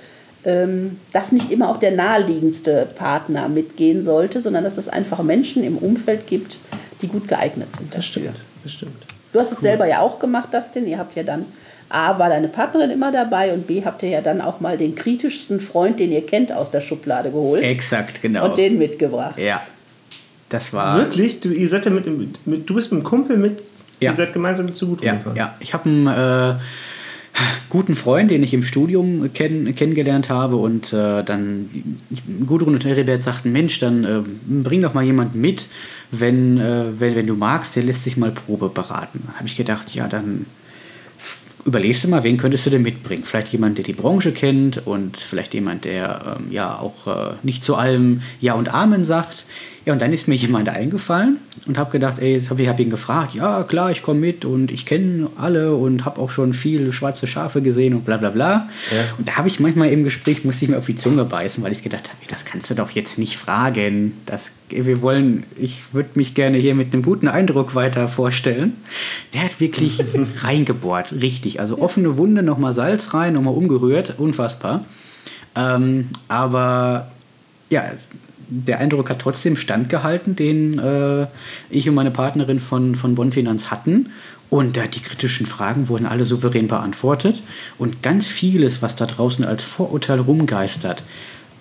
ähm, 0.46 1.00
dass 1.12 1.32
nicht 1.32 1.52
immer 1.52 1.70
auch 1.70 1.78
der 1.78 1.92
naheliegendste 1.92 2.88
Partner 2.96 3.48
mitgehen 3.48 4.04
sollte, 4.04 4.42
sondern 4.42 4.64
dass 4.64 4.78
es 4.78 4.90
einfach 4.90 5.22
Menschen 5.24 5.64
im 5.64 5.78
Umfeld 5.78 6.28
gibt, 6.28 6.58
die 7.02 7.08
gut 7.08 7.28
geeignet 7.28 7.74
sind. 7.76 7.94
Dafür. 7.94 7.98
Das 7.98 8.06
stimmt, 8.06 8.36
das 8.64 8.72
stimmt. 8.74 9.06
Du 9.32 9.40
hast 9.40 9.52
es 9.52 9.60
selber 9.60 9.88
ja 9.88 10.00
auch 10.00 10.20
gemacht, 10.20 10.54
Dustin. 10.54 10.86
Ihr 10.86 10.98
habt 10.98 11.16
ja 11.16 11.24
dann 11.24 11.46
A, 11.90 12.18
war 12.20 12.30
deine 12.30 12.48
Partnerin 12.48 12.92
immer 12.92 13.12
dabei 13.12 13.54
und 13.54 13.68
B, 13.68 13.84
habt 13.86 14.04
ihr 14.04 14.10
ja 14.10 14.22
dann 14.22 14.42
auch 14.42 14.60
mal 14.60 14.78
den 14.78 14.96
kritischsten 14.96 15.60
Freund, 15.60 16.00
den 16.00 16.12
ihr 16.12 16.26
kennt, 16.26 16.52
aus 16.52 16.72
der 16.72 16.82
Schublade 16.82 17.32
geholt 17.32 17.64
Exakt, 17.64 18.22
genau. 18.22 18.46
und 18.46 18.58
den 18.58 18.78
mitgebracht. 18.78 19.38
ja. 19.38 19.62
Das 20.54 20.72
war. 20.72 20.98
Wirklich? 21.00 21.40
Du, 21.40 21.50
ihr 21.50 21.68
seid 21.68 21.86
ja 21.86 21.92
mit, 21.92 22.06
dem- 22.06 22.32
mit, 22.46 22.70
du 22.70 22.76
bist 22.76 22.92
mit 22.92 23.00
einem 23.00 23.04
Kumpel 23.10 23.38
mit, 23.38 23.64
Ja. 24.00 24.12
ihr 24.12 24.16
seid 24.16 24.34
gemeinsam 24.34 24.74
zu 24.76 24.88
Gudrun 24.88 25.06
Ja, 25.08 25.14
gefahren. 25.16 25.36
ja. 25.36 25.56
ich 25.60 25.74
habe 25.74 25.90
einen 25.90 26.08
äh, 26.08 26.54
guten 27.70 27.96
Freund, 27.96 28.30
den 28.30 28.44
ich 28.44 28.54
im 28.54 28.64
Studium 28.64 29.32
kenn, 29.34 29.74
kennengelernt 29.74 30.30
habe 30.30 30.58
und 30.58 30.94
äh, 30.94 31.24
dann 31.24 31.70
Gudrun 32.46 32.76
und 32.76 32.86
Heribert 32.86 33.24
sagten, 33.24 33.52
Mensch, 33.52 33.80
dann 33.80 34.04
äh, 34.04 34.20
bring 34.48 34.82
doch 34.84 34.94
mal 34.94 35.04
jemanden 35.04 35.42
mit, 35.42 35.66
wenn, 36.12 36.60
äh, 36.60 36.86
wenn, 37.00 37.16
wenn 37.16 37.26
du 37.26 37.34
magst, 37.36 37.76
der 37.76 37.82
lässt 37.84 38.04
sich 38.04 38.16
mal 38.16 38.30
Probe 38.32 38.70
beraten. 38.70 39.28
habe 39.36 39.48
ich 39.48 39.56
gedacht, 39.56 39.96
ja, 39.96 40.08
dann 40.08 40.46
überlegst 41.66 42.04
du 42.04 42.10
mal, 42.10 42.24
wen 42.24 42.38
könntest 42.38 42.66
du 42.68 42.70
denn 42.70 42.84
mitbringen? 42.84 43.24
Vielleicht 43.26 43.48
jemand, 43.54 43.78
der 43.80 43.86
die 43.86 43.94
Branche 43.94 44.34
kennt 44.34 44.86
und 44.86 45.18
vielleicht 45.18 45.54
jemand, 45.56 45.86
der 45.86 46.38
ähm, 46.40 46.52
ja 46.52 46.78
auch 46.78 47.08
äh, 47.08 47.34
nicht 47.42 47.64
zu 47.64 47.76
allem 47.76 48.22
Ja 48.42 48.54
und 48.54 48.72
Amen 48.72 49.04
sagt. 49.04 49.46
Ja, 49.86 49.92
und 49.92 50.02
dann 50.02 50.14
ist 50.14 50.30
mir 50.30 50.36
jemand 50.36 50.70
eingefallen 50.70 51.40
und 51.66 51.78
habe 51.78 51.92
gedacht, 51.92 52.20
ey, 52.20 52.34
jetzt 52.34 52.50
habe 52.50 52.62
ich 52.62 52.70
hab 52.70 52.80
ihn 52.80 52.90
gefragt, 52.90 53.36
ja 53.36 53.64
klar, 53.64 53.92
ich 53.92 54.02
komme 54.02 54.22
mit 54.22 54.46
und 54.46 54.72
ich 54.72 54.86
kenne 54.86 55.30
alle 55.36 55.76
und 55.76 56.06
habe 56.06 56.22
auch 56.22 56.32
schon 56.32 56.54
viele 56.54 56.94
schwarze 56.94 57.28
Schafe 57.28 57.62
gesehen 57.62 57.94
und 57.94 58.06
bla 58.06 58.16
bla 58.16 58.30
bla. 58.30 58.70
Ja. 58.92 59.04
Und 59.18 59.28
da 59.28 59.36
habe 59.36 59.50
ich 59.50 59.60
manchmal 59.60 59.90
im 59.90 60.06
Gespräch, 60.06 60.46
musste 60.46 60.64
ich 60.64 60.72
mir 60.72 60.78
auf 60.78 60.86
die 60.86 60.96
Zunge 60.96 61.26
beißen, 61.26 61.62
weil 61.64 61.74
ich 61.74 61.84
gedacht 61.84 62.08
habe, 62.08 62.18
das 62.30 62.46
kannst 62.46 62.70
du 62.70 62.76
doch 62.76 62.92
jetzt 62.92 63.20
nicht 63.20 63.36
fragen. 63.36 64.14
Das, 64.26 64.52
wir 64.70 65.02
wollen, 65.02 65.46
ich 65.58 65.94
würde 65.94 66.12
mich 66.16 66.34
gerne 66.34 66.58
hier 66.58 66.76
mit 66.76 66.94
einem 66.94 67.04
guten 67.04 67.28
Eindruck 67.28 67.76
weiter 67.76 68.08
vorstellen. 68.08 68.78
Der 69.34 69.44
hat 69.44 69.60
wirklich 69.60 70.02
reingebohrt, 70.40 71.14
richtig. 71.22 71.60
Also 71.60 71.80
offene 71.80 72.16
Wunde, 72.16 72.42
nochmal 72.42 72.72
Salz 72.72 73.14
rein, 73.14 73.34
nochmal 73.34 73.54
umgerührt, 73.54 74.16
unfassbar. 74.18 74.86
Ähm, 75.56 76.10
aber 76.30 77.12
ja, 77.74 77.86
der 78.48 78.80
Eindruck 78.80 79.10
hat 79.10 79.20
trotzdem 79.20 79.56
standgehalten, 79.56 80.36
den 80.36 80.78
äh, 80.78 81.28
ich 81.70 81.90
und 81.90 81.96
meine 81.96 82.12
Partnerin 82.12 82.60
von, 82.60 82.96
von 82.96 83.16
Bonn 83.16 83.32
Finanz 83.32 83.72
hatten. 83.72 84.12
Und 84.50 84.78
äh, 84.78 84.88
die 84.88 85.00
kritischen 85.00 85.48
Fragen 85.48 85.90
wurden 85.90 86.06
alle 86.06 86.24
souverän 86.24 86.68
beantwortet. 86.68 87.42
Und 87.80 88.04
ganz 88.04 88.28
vieles, 88.28 88.84
was 88.84 88.96
da 88.96 89.08
draußen 89.08 89.44
als 89.44 89.64
Vorurteil 89.64 90.20
rumgeistert, 90.20 91.04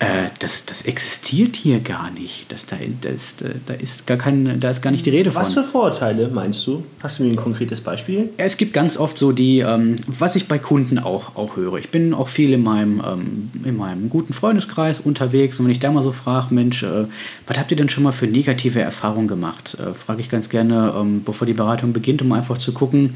äh, 0.03 0.31
das, 0.41 0.67
das 0.67 0.83
existiert 0.83 1.57
hier 1.57 1.81
gar 1.81 2.11
nicht. 2.11 2.51
Das, 2.51 2.67
da, 2.67 2.77
das, 3.01 3.41
äh, 3.43 3.55
da, 3.67 3.75
ist 3.75 4.07
gar 4.07 4.17
kein, 4.17 4.59
da 4.59 4.71
ist 4.71 4.83
gar 4.83 4.91
nicht 4.91 5.07
die 5.07 5.11
Rede 5.11 5.31
von. 5.31 5.43
Was 5.43 5.55
für 5.55 5.63
Vorurteile 5.63 6.29
meinst 6.29 6.67
du? 6.67 6.85
Hast 7.01 7.19
du 7.19 7.25
mir 7.25 7.31
ein 7.31 7.37
konkretes 7.37 7.81
Beispiel? 7.81 8.31
Es 8.37 8.57
gibt 8.57 8.73
ganz 8.73 8.97
oft 8.97 9.17
so 9.17 9.33
die, 9.33 9.61
ähm, 9.61 9.97
was 10.07 10.35
ich 10.35 10.49
bei 10.49 10.59
Kunden 10.59 10.99
auch, 10.99 11.37
auch 11.37 11.57
höre. 11.57 11.79
Ich 11.79 11.91
bin 11.91 12.15
auch 12.15 12.29
viel 12.29 12.53
in 12.53 12.63
meinem, 12.63 13.03
ähm, 13.07 13.51
in 13.65 13.77
meinem 13.77 14.11
guten 14.11 14.33
Freundeskreis 14.33 14.99
unterwegs 15.01 15.59
und 15.59 15.67
wenn 15.67 15.73
ich 15.73 15.81
da 15.81 15.93
mal 15.93 16.03
so 16.03 16.13
frage, 16.13 16.53
Mensch, 16.55 16.83
äh, 16.83 17.05
was 17.47 17.59
habt 17.59 17.71
ihr 17.71 17.77
denn 17.77 17.89
schon 17.89 18.03
mal 18.03 18.13
für 18.13 18.27
negative 18.27 18.81
Erfahrungen 18.81 19.29
gemacht? 19.29 19.77
Äh, 19.79 19.95
frage 19.95 20.21
ich 20.21 20.29
ganz 20.29 20.49
gerne, 20.49 20.95
ähm, 20.99 21.23
bevor 21.25 21.47
die 21.47 21.55
Beratung 21.55 21.93
beginnt, 21.93 22.23
um 22.23 22.33
einfach 22.33 22.59
zu 22.59 22.73
gucken, 22.73 23.15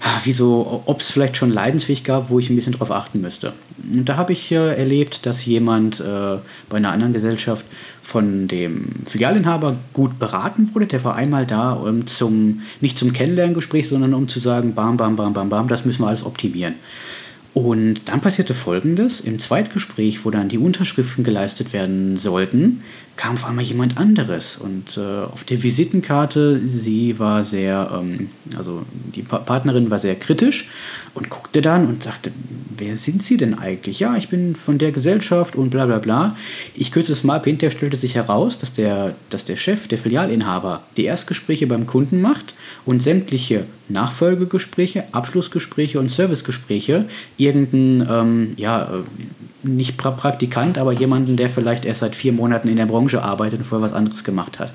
ah, 0.00 0.20
wieso, 0.24 0.82
ob 0.86 1.00
es 1.00 1.10
vielleicht 1.10 1.36
schon 1.36 1.50
Leidensweg 1.50 2.04
gab, 2.04 2.30
wo 2.30 2.38
ich 2.38 2.50
ein 2.50 2.56
bisschen 2.56 2.72
drauf 2.72 2.90
achten 2.90 3.20
müsste. 3.20 3.52
Und 3.92 4.08
da 4.08 4.16
habe 4.16 4.32
ich 4.32 4.52
äh, 4.52 4.76
erlebt, 4.76 5.26
dass 5.26 5.44
jemand 5.44 6.00
äh, 6.14 6.38
bei 6.68 6.76
einer 6.76 6.92
anderen 6.92 7.12
Gesellschaft 7.12 7.64
von 8.02 8.48
dem 8.48 8.90
Filialinhaber 9.06 9.76
gut 9.92 10.18
beraten 10.18 10.70
wurde. 10.74 10.86
Der 10.86 11.04
war 11.04 11.16
einmal 11.16 11.46
da, 11.46 11.72
um 11.72 12.06
zum, 12.06 12.62
nicht 12.80 12.98
zum 12.98 13.12
Kennenlerngespräch, 13.12 13.88
sondern 13.88 14.14
um 14.14 14.28
zu 14.28 14.38
sagen, 14.38 14.74
bam, 14.74 14.96
bam, 14.96 15.16
bam, 15.16 15.32
bam, 15.32 15.48
bam, 15.48 15.68
das 15.68 15.84
müssen 15.84 16.02
wir 16.02 16.08
alles 16.08 16.24
optimieren. 16.24 16.74
Und 17.54 18.00
dann 18.06 18.20
passierte 18.20 18.52
Folgendes: 18.52 19.20
Im 19.20 19.38
Zweitgespräch, 19.38 20.24
wo 20.24 20.30
dann 20.30 20.48
die 20.48 20.58
Unterschriften 20.58 21.22
geleistet 21.22 21.72
werden 21.72 22.16
sollten, 22.16 22.82
kam 23.16 23.34
auf 23.34 23.44
einmal 23.44 23.64
jemand 23.64 23.96
anderes. 23.96 24.56
Und 24.56 24.96
äh, 24.96 25.24
auf 25.24 25.44
der 25.44 25.62
Visitenkarte, 25.62 26.60
sie 26.66 27.18
war 27.18 27.44
sehr, 27.44 27.90
ähm, 27.94 28.30
also 28.56 28.82
die 29.14 29.22
pa 29.22 29.38
Partnerin 29.38 29.90
war 29.90 29.98
sehr 29.98 30.16
kritisch 30.16 30.68
und 31.14 31.30
guckte 31.30 31.62
dann 31.62 31.86
und 31.86 32.02
sagte: 32.02 32.32
Wer 32.76 32.96
sind 32.96 33.22
Sie 33.22 33.36
denn 33.36 33.56
eigentlich? 33.56 34.00
Ja, 34.00 34.16
ich 34.16 34.28
bin 34.28 34.56
von 34.56 34.78
der 34.78 34.90
Gesellschaft 34.90 35.54
und 35.54 35.70
bla 35.70 35.86
bla 35.86 35.98
bla. 35.98 36.36
Ich 36.74 36.90
kürze 36.90 37.12
es 37.12 37.22
mal 37.22 37.36
ab. 37.36 37.44
Hinterher 37.44 37.70
stellte 37.70 37.96
sich 37.96 38.16
heraus, 38.16 38.58
dass 38.58 38.72
der, 38.72 39.14
dass 39.30 39.44
der 39.44 39.56
Chef, 39.56 39.86
der 39.86 39.98
Filialinhaber, 39.98 40.82
die 40.96 41.04
Erstgespräche 41.04 41.66
beim 41.66 41.86
Kunden 41.86 42.20
macht 42.20 42.54
und 42.84 43.02
sämtliche 43.02 43.64
Nachfolgegespräche, 43.88 45.04
Abschlussgespräche 45.12 46.00
und 46.00 46.10
Servicegespräche 46.10 47.06
irgendein, 47.36 48.08
ähm, 48.10 48.52
ja, 48.56 48.84
äh, 48.84 49.02
nicht 49.64 49.96
pra 49.96 50.10
Praktikant, 50.10 50.78
aber 50.78 50.92
jemanden, 50.92 51.36
der 51.36 51.48
vielleicht 51.48 51.84
erst 51.84 52.00
seit 52.00 52.14
vier 52.14 52.32
Monaten 52.32 52.68
in 52.68 52.76
der 52.76 52.86
Branche 52.86 53.22
arbeitet 53.22 53.60
und 53.60 53.64
vorher 53.64 53.84
was 53.84 53.94
anderes 53.94 54.24
gemacht 54.24 54.58
hat. 54.58 54.72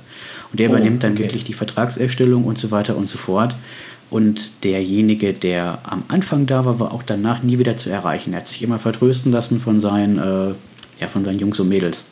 Und 0.52 0.60
der 0.60 0.70
Oh, 0.70 0.74
übernimmt 0.74 1.04
dann 1.04 1.14
okay. 1.14 1.24
wirklich 1.24 1.44
die 1.44 1.54
Vertragserstellung 1.54 2.44
und 2.44 2.58
so 2.58 2.72
weiter 2.72 2.98
und 2.98 3.08
so 3.08 3.18
fort. 3.18 3.56
Und 4.10 4.64
derjenige, 4.64 5.34
der 5.34 5.80
am 5.84 6.04
Anfang 6.08 6.48
da 6.48 6.66
war, 6.66 6.80
war 6.80 6.92
auch 6.92 7.04
danach 7.04 7.44
nie 7.44 7.60
wieder 7.60 7.78
zu 7.78 7.92
erreichen. 7.92 8.34
Er 8.34 8.40
hat 8.40 8.48
sich 8.48 8.64
immer 8.64 8.80
vertrösten 8.80 9.32
lassen 9.32 9.60
von 9.60 9.80
seinen, 9.80 10.18
äh, 10.18 10.54
ja, 11.00 11.08
von 11.08 11.24
seinen 11.24 11.40
Jungs 11.40 11.60
und 11.60 11.70
Mädels. 11.70 12.06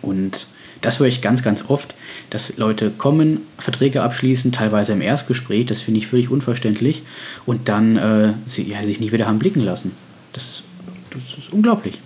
Und 0.00 0.46
das 0.80 0.98
höre 0.98 1.06
ich 1.06 1.20
ganz, 1.20 1.42
ganz 1.42 1.64
oft, 1.68 1.94
dass 2.30 2.56
Leute 2.56 2.90
kommen, 2.90 3.40
Verträge 3.58 4.02
abschließen, 4.02 4.52
teilweise 4.52 4.92
im 4.92 5.00
Erstgespräch, 5.00 5.66
das 5.66 5.80
finde 5.80 5.98
ich 5.98 6.06
völlig 6.06 6.30
unverständlich, 6.30 7.02
und 7.46 7.68
dann 7.68 7.96
äh, 7.96 8.32
sie, 8.46 8.68
ja, 8.68 8.82
sich 8.82 9.00
nie 9.00 9.12
wieder 9.12 9.26
haben 9.26 9.38
blicken 9.38 9.60
lassen. 9.60 9.92
Das, 10.32 10.62
das 11.14 11.38
ist 11.38 11.52
unglaublich. 11.52 11.98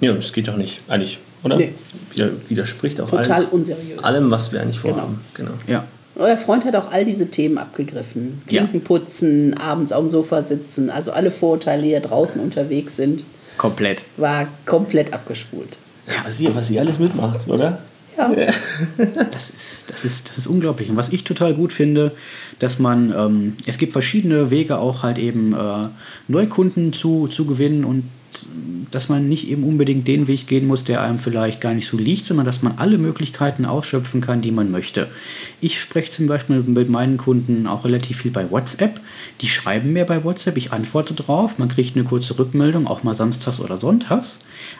Ja, 0.00 0.12
das 0.12 0.32
geht 0.32 0.48
doch 0.48 0.56
nicht, 0.56 0.80
eigentlich, 0.88 1.18
oder? 1.42 1.56
Nee. 1.56 1.72
Wider, 2.12 2.30
widerspricht 2.48 3.00
auch 3.00 3.10
Total 3.10 3.30
allem, 3.30 3.48
unseriös. 3.50 4.02
allem, 4.02 4.30
was 4.30 4.52
wir 4.52 4.60
eigentlich 4.60 4.80
vorhaben. 4.80 5.20
Genau. 5.34 5.52
Ja, 5.66 5.84
Euer 6.14 6.36
Freund 6.36 6.64
hat 6.64 6.76
auch 6.76 6.90
all 6.92 7.04
diese 7.04 7.30
Themen 7.30 7.56
abgegriffen. 7.58 8.42
Ja. 8.48 8.62
Klinken 8.62 8.82
putzen, 8.82 9.54
abends 9.56 9.92
auf 9.92 10.00
dem 10.00 10.10
Sofa 10.10 10.42
sitzen, 10.42 10.90
also 10.90 11.12
alle 11.12 11.30
Vorurteile, 11.30 11.82
die 11.82 11.92
da 11.92 12.00
draußen 12.00 12.40
unterwegs 12.40 12.96
sind, 12.96 13.24
komplett. 13.56 14.02
war 14.18 14.46
komplett 14.66 15.14
abgespult. 15.14 15.78
Ja, 16.06 16.14
was 16.24 16.38
ihr, 16.38 16.54
was 16.54 16.70
ihr 16.70 16.80
alles 16.80 16.98
mitmacht, 16.98 17.48
oder? 17.48 17.78
Ja. 18.16 18.30
Das 19.32 19.48
ist, 19.48 19.84
das, 19.88 20.04
ist, 20.04 20.28
das 20.28 20.38
ist 20.38 20.46
unglaublich. 20.46 20.90
Und 20.90 20.96
was 20.96 21.08
ich 21.08 21.24
total 21.24 21.54
gut 21.54 21.72
finde, 21.72 22.12
dass 22.58 22.78
man, 22.78 23.12
ähm, 23.16 23.56
es 23.66 23.78
gibt 23.78 23.92
verschiedene 23.92 24.50
Wege 24.50 24.78
auch 24.78 25.02
halt 25.02 25.16
eben 25.16 25.54
äh, 25.54 25.88
Neukunden 26.28 26.92
zu, 26.92 27.26
zu 27.28 27.46
gewinnen 27.46 27.84
und 27.84 28.04
dass 28.90 29.08
man 29.08 29.28
nicht 29.28 29.48
eben 29.48 29.64
unbedingt 29.64 30.06
den 30.08 30.26
Weg 30.28 30.46
gehen 30.46 30.66
muss, 30.66 30.84
der 30.84 31.02
einem 31.02 31.18
vielleicht 31.18 31.60
gar 31.60 31.72
nicht 31.74 31.86
so 31.86 31.96
liegt, 31.96 32.24
sondern 32.26 32.44
dass 32.46 32.62
man 32.62 32.74
alle 32.76 32.98
Möglichkeiten 32.98 33.64
ausschöpfen 33.64 34.20
kann, 34.20 34.42
die 34.42 34.50
man 34.52 34.70
möchte. 34.70 35.08
Ich 35.60 35.80
spreche 35.80 36.10
zum 36.10 36.26
Beispiel 36.26 36.60
mit 36.60 36.88
meinen 36.90 37.16
Kunden 37.16 37.66
auch 37.66 37.84
relativ 37.84 38.18
viel 38.18 38.30
bei 38.30 38.50
WhatsApp. 38.50 39.00
Die 39.40 39.48
schreiben 39.48 39.92
mir 39.92 40.04
bei 40.04 40.24
WhatsApp, 40.24 40.56
ich 40.56 40.72
antworte 40.72 41.14
drauf, 41.14 41.58
man 41.58 41.68
kriegt 41.68 41.96
eine 41.96 42.04
kurze 42.04 42.38
Rückmeldung, 42.38 42.86
auch 42.86 43.02
mal 43.02 43.14
samstags 43.14 43.60
oder 43.60 43.76
sonntags. 43.78 44.38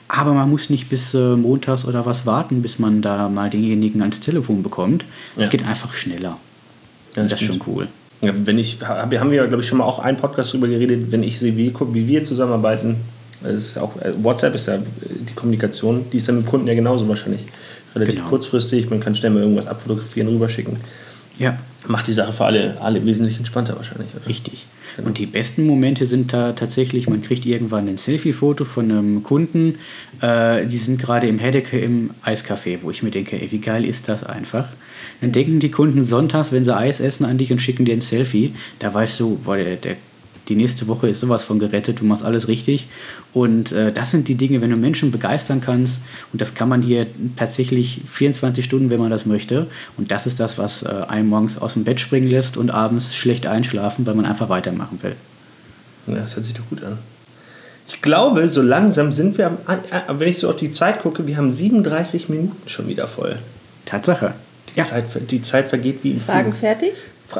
Aber 0.09 0.35
man 0.35 0.51
muss 0.51 0.69
nicht 0.71 0.89
bis 0.89 1.15
äh, 1.15 1.37
montags 1.37 1.85
oder 1.85 2.05
was 2.07 2.27
warten, 2.27 2.63
bis 2.63 2.79
man 2.79 3.01
da 3.03 3.29
mal 3.29 3.51
denjenigen 3.51 4.01
ans 4.03 4.21
Telefon 4.21 4.63
bekommt. 4.63 5.05
Es 5.37 5.45
Ja. 5.47 5.51
geht 5.51 5.67
einfach 5.67 5.95
schneller. 5.95 6.39
Ja, 7.17 7.25
das 7.25 7.41
ist 7.41 7.47
schon 7.47 7.61
cool. 7.67 7.89
Ja, 8.23 8.33
wenn 8.45 8.57
ich, 8.59 8.79
hab- 8.81 9.13
haben 9.13 9.31
wir, 9.31 9.47
glaube 9.47 9.63
ich, 9.63 9.69
schon 9.69 9.79
mal 9.79 9.85
auch 9.85 9.99
einen 9.99 10.17
Podcast 10.17 10.53
drüber 10.53 10.69
geredet, 10.69 11.11
wenn 11.11 11.23
ich 11.23 11.39
sehe, 11.39 11.57
wie, 11.57 11.73
wie 11.93 12.07
wir 12.09 12.25
zusammenarbeiten. 12.25 12.97
Es 13.45 13.65
ist 13.65 13.79
auch, 13.79 13.97
äh, 14.01 14.13
WhatsApp 14.23 14.55
ist 14.55 14.67
ja 14.67 14.75
äh, 14.75 14.81
die 15.29 15.35
Kommunikation, 15.35 16.07
die 16.13 16.19
ist 16.19 16.29
dann 16.29 16.37
mit 16.39 16.47
Kunden 16.47 16.67
ja 16.67 16.75
genauso 16.75 17.09
wahrscheinlich. 17.09 17.45
Relativ 17.95 18.17
Genau. 18.17 18.29
kurzfristig, 18.29 18.89
man 18.89 19.01
kann 19.01 19.15
schnell 19.15 19.33
mal 19.33 19.41
irgendwas 19.41 19.67
abfotografieren, 19.67 20.29
rüberschicken. 20.29 20.77
Ja, 21.39 21.59
Macht 21.89 22.07
die 22.07 22.13
Sache 22.13 22.33
für 22.33 22.45
alle, 22.45 22.81
alle 22.81 23.05
wesentlich 23.05 23.39
entspannter 23.39 23.75
wahrscheinlich. 23.75 24.09
Oder? 24.15 24.27
Richtig. 24.29 24.67
Genau. 24.97 25.09
Und 25.09 25.19
die 25.19 25.27
besten 25.27 25.67
Momente 25.67 26.07
sind 26.07 26.33
da 26.33 26.53
tatsächlich, 26.53 27.09
man 27.09 27.23
kriegt 27.23 27.45
irgendwann 27.45 27.89
ein 27.89 27.97
Selfie-Foto 27.97 28.65
von 28.65 28.91
einem 28.91 29.23
Kunden, 29.23 29.79
äh, 30.21 30.65
die 30.67 30.79
sind 30.79 31.01
gerade 31.01 31.27
im 31.27 31.39
Heddecke 31.39 31.79
im 31.79 32.11
Eiscafé, 32.25 32.79
wo 32.83 32.91
ich 32.91 33.03
mir 33.03 33.11
denke, 33.11 33.41
ey, 33.41 33.51
wie 33.51 33.59
geil 33.59 33.85
ist 33.85 34.09
das 34.09 34.23
einfach. 34.23 34.69
Dann 35.21 35.33
denken 35.33 35.59
die 35.59 35.71
Kunden 35.71 36.05
sonntags, 36.05 36.53
wenn 36.53 36.65
sie 36.65 36.77
Eis 36.77 37.01
essen, 37.01 37.25
an 37.25 37.39
dich 37.39 37.51
und 37.51 37.61
schicken 37.61 37.85
dir 37.85 37.95
ein 37.95 38.01
Selfie. 38.01 38.55
Da 38.79 38.95
weißt 38.95 39.19
du, 39.19 39.41
boah, 39.43 39.57
der, 39.57 39.77
der, 39.77 39.97
die 40.49 40.57
nächste 40.57 40.89
Woche 40.89 41.09
ist 41.09 41.21
sowas 41.21 41.45
von 41.45 41.59
gerettet, 41.59 42.01
du 42.01 42.05
machst 42.05 42.25
alles 42.25 42.49
richtig. 42.49 42.89
Und 43.33 43.73
äh, 43.73 43.93
das 43.93 44.11
sind 44.11 44.29
die 44.29 44.35
Dinge, 44.35 44.61
wenn 44.61 44.71
du 44.71 44.77
Menschen 44.77 45.11
begeistern 45.13 45.61
kannst. 45.61 46.01
Und 46.33 46.41
das 46.41 46.55
kann 46.55 46.69
man 46.69 46.83
hier 46.83 47.07
tatsächlich 47.37 48.03
24 48.11 48.65
Stunden, 48.65 48.91
wenn 48.91 48.99
man 48.99 49.11
das 49.11 49.25
möchte. 49.27 49.69
Und 49.97 50.11
das 50.11 50.27
ist 50.27 50.41
das, 50.41 50.59
was 50.59 50.83
äh, 50.83 50.89
einen 51.09 51.29
morgens 51.29 51.59
aus 51.59 51.75
dem 51.75 51.85
Bett 51.85 52.01
springen 52.01 52.29
lässt 52.29 52.57
und 52.57 52.71
abends 52.73 53.15
schlecht 53.15 53.47
einschlafen, 53.47 54.07
weil 54.07 54.15
man 54.15 54.27
einfach 54.27 54.49
weitermachen 54.49 54.99
will. 55.03 55.15
Ja, 56.09 56.17
das 56.17 56.35
hört 56.35 56.45
sich 56.45 56.55
doch 56.55 56.69
gut 56.69 56.83
an. 56.83 56.99
Ich 57.89 58.01
glaube, 58.01 58.49
so 58.49 58.63
langsam 58.63 59.13
sind 59.13 59.39
wir, 59.39 59.59
am, 59.67 60.19
wenn 60.19 60.29
ich 60.29 60.39
so 60.39 60.49
auf 60.49 60.57
die 60.57 60.71
Zeit 60.71 61.03
gucke, 61.03 61.27
wir 61.27 61.37
haben 61.37 61.51
37 61.51 62.29
Minuten 62.29 62.57
schon 62.67 62.89
wieder 62.89 63.07
voll. 63.07 63.39
Tatsache. 63.85 64.35
Die, 64.71 64.79
Ja, 64.79 64.85
Zeit, 64.85 65.05
die 65.31 65.43
Zeit 65.43 65.69
vergeht 65.69 65.99
wie 66.03 66.13
im 66.13 66.21
Fragen 66.21 66.53
Flug. 66.53 66.61
fertig? 66.61 66.93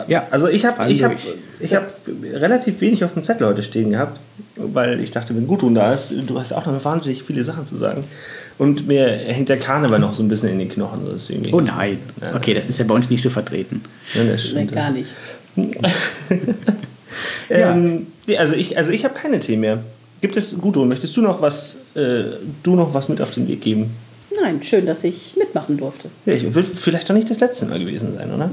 Ja, 0.09 0.27
Also 0.31 0.49
ich 0.49 0.65
habe 0.65 0.91
ich 0.91 1.03
hab, 1.03 1.13
durch. 1.13 1.35
ich 1.61 1.75
hab 1.75 1.87
relativ 2.35 2.81
wenig 2.81 3.05
auf 3.05 3.15
dem 3.15 3.25
Zettel 3.25 3.47
heute 3.47 3.63
stehen 3.63 3.91
gehabt, 3.91 4.19
weil 4.57 5.01
ich 5.01 5.11
dachte, 5.11 5.35
wenn 5.37 5.47
Gudrun 5.47 5.75
da 5.75 5.93
ist, 5.93 6.13
du 6.27 6.39
hast 6.39 6.53
auch 6.53 6.67
noch 6.67 6.85
wahnsinnig 6.85 7.23
viele 7.23 7.45
Sachen 7.45 7.67
zu 7.67 7.77
sagen. 7.77 8.05
Und 8.59 8.87
mir 8.87 9.07
hängt 9.07 9.49
der 9.49 9.59
Karneval 9.59 9.99
noch 9.99 10.15
so 10.15 10.23
ein 10.23 10.29
bisschen 10.29 10.51
in 10.51 10.59
den 10.59 10.69
Knochen. 10.69 11.01
Deswegen 11.13 11.53
Oh 11.55 11.61
nein. 11.61 11.99
Okay, 12.35 12.55
das 12.55 12.67
ist 12.67 12.79
ja 12.79 12.85
bei 12.85 12.95
uns 12.95 13.09
nicht 13.11 13.23
so 13.23 13.31
vertreten. 13.31 13.83
Ja, 14.15 14.37
stimmt. 14.39 14.73
gar 14.73 14.91
nicht. 14.91 15.11
Ähm, 17.51 18.07
also 18.39 18.55
ich, 18.55 18.79
also 18.79 18.91
ich 18.91 19.05
habe 19.05 19.15
keine 19.15 19.39
Themen 19.39 19.61
mehr. 19.61 19.79
Gibt 20.21 20.37
es, 20.37 20.57
Gudrun, 20.59 20.89
möchtest 20.89 21.17
du 21.17 21.21
noch 21.21 21.43
was, 21.43 21.77
äh, 21.95 22.23
du 22.63 22.75
noch 22.77 22.95
was 22.95 23.09
mit 23.09 23.21
auf 23.21 23.33
den 23.33 23.49
Weg 23.49 23.61
geben? 23.61 23.91
Nein, 24.41 24.63
schön, 24.63 24.87
dass 24.87 25.05
ich 25.05 25.35
mitmachen 25.37 25.77
durfte. 25.77 26.09
Ja, 26.25 26.33
ich 26.33 26.55
wird 26.55 26.67
vielleicht 26.67 27.11
doch 27.11 27.15
nicht 27.15 27.29
das 27.29 27.41
letzte 27.41 27.67
Mal 27.67 27.79
gewesen 27.79 28.13
sein, 28.13 28.33
oder? 28.33 28.49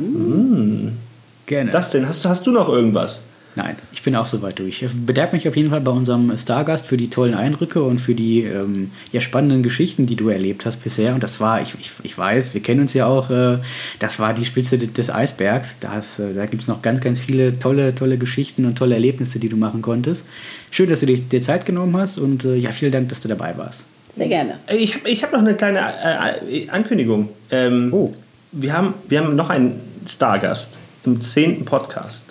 Gerne. 1.49 1.71
Das 1.71 1.89
denn? 1.89 2.07
Hast, 2.07 2.23
du- 2.23 2.29
hast 2.29 2.45
du 2.47 2.51
noch 2.51 2.69
irgendwas? 2.69 3.21
Nein, 3.55 3.75
ich 3.91 4.03
bin 4.03 4.15
auch 4.15 4.27
soweit 4.27 4.59
durch. 4.59 4.83
Ich 4.83 4.91
bedanke 5.05 5.35
mich 5.35 5.47
auf 5.47 5.57
jeden 5.57 5.71
Fall 5.71 5.81
bei 5.81 5.91
unserem 5.91 6.37
Stargast 6.37 6.85
für 6.85 6.95
die 6.97 7.09
tollen 7.09 7.33
Eindrücke 7.33 7.81
und 7.81 7.99
für 7.99 8.13
die 8.13 8.43
ähm, 8.43 8.91
ja, 9.11 9.19
spannenden 9.19 9.63
Geschichten, 9.63 10.05
die 10.05 10.15
du 10.15 10.29
erlebt 10.29 10.65
hast 10.67 10.83
bisher. 10.83 11.15
Und 11.15 11.23
das 11.23 11.39
war, 11.39 11.59
ich, 11.61 11.73
ich, 11.79 11.91
ich 12.03 12.15
weiß, 12.15 12.53
wir 12.53 12.61
kennen 12.61 12.81
uns 12.81 12.93
ja 12.93 13.07
auch, 13.07 13.31
äh, 13.31 13.57
das 13.97 14.19
war 14.19 14.35
die 14.35 14.45
Spitze 14.45 14.77
de- 14.77 14.87
des 14.89 15.09
Eisbergs. 15.09 15.77
Das, 15.79 16.19
äh, 16.19 16.35
da 16.35 16.45
gibt 16.45 16.61
es 16.61 16.67
noch 16.67 16.83
ganz, 16.83 17.01
ganz 17.01 17.19
viele 17.19 17.57
tolle, 17.57 17.95
tolle 17.95 18.19
Geschichten 18.19 18.65
und 18.65 18.77
tolle 18.77 18.93
Erlebnisse, 18.93 19.39
die 19.39 19.49
du 19.49 19.57
machen 19.57 19.81
konntest. 19.81 20.25
Schön, 20.69 20.87
dass 20.89 20.99
du 20.99 21.07
dir, 21.07 21.17
dir 21.17 21.41
Zeit 21.41 21.65
genommen 21.65 21.97
hast 21.97 22.19
und 22.19 22.45
äh, 22.45 22.55
ja, 22.55 22.71
vielen 22.71 22.91
Dank, 22.91 23.09
dass 23.09 23.19
du 23.19 23.27
dabei 23.27 23.57
warst. 23.57 23.83
Sehr 24.13 24.27
gerne. 24.27 24.59
Äh, 24.67 24.77
Ich 24.77 24.93
habe 24.95 25.09
ich 25.09 25.23
hab 25.23 25.33
noch 25.33 25.39
eine 25.39 25.55
kleine 25.55 25.79
äh, 25.79 26.69
Ankündigung. 26.69 27.29
Ähm, 27.49 27.89
Oh. 27.91 28.13
wir, 28.51 28.73
haben, 28.73 28.93
wir 29.09 29.19
haben 29.21 29.35
noch 29.35 29.49
einen 29.49 29.79
Stargast 30.07 30.77
im 31.05 31.21
zehnten 31.21 31.65
Podcast. 31.65 32.25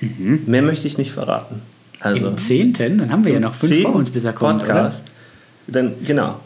Mehr 0.00 0.62
möchte 0.62 0.86
ich 0.86 0.98
nicht 0.98 1.12
verraten. 1.12 1.62
Also, 2.00 2.26
Im 2.26 2.36
zehnten, 2.36 2.98
dann 2.98 3.10
haben 3.10 3.24
wir 3.24 3.32
ja 3.32 3.40
noch 3.40 3.54
fünf 3.54 3.82
vor 3.82 3.94
uns, 3.94 4.10
bis 4.10 4.24
er 4.24 4.34
kommt, 4.34 4.60
Podcast. 4.60 5.04
Dann, 5.66 5.94
genau. 6.04 6.40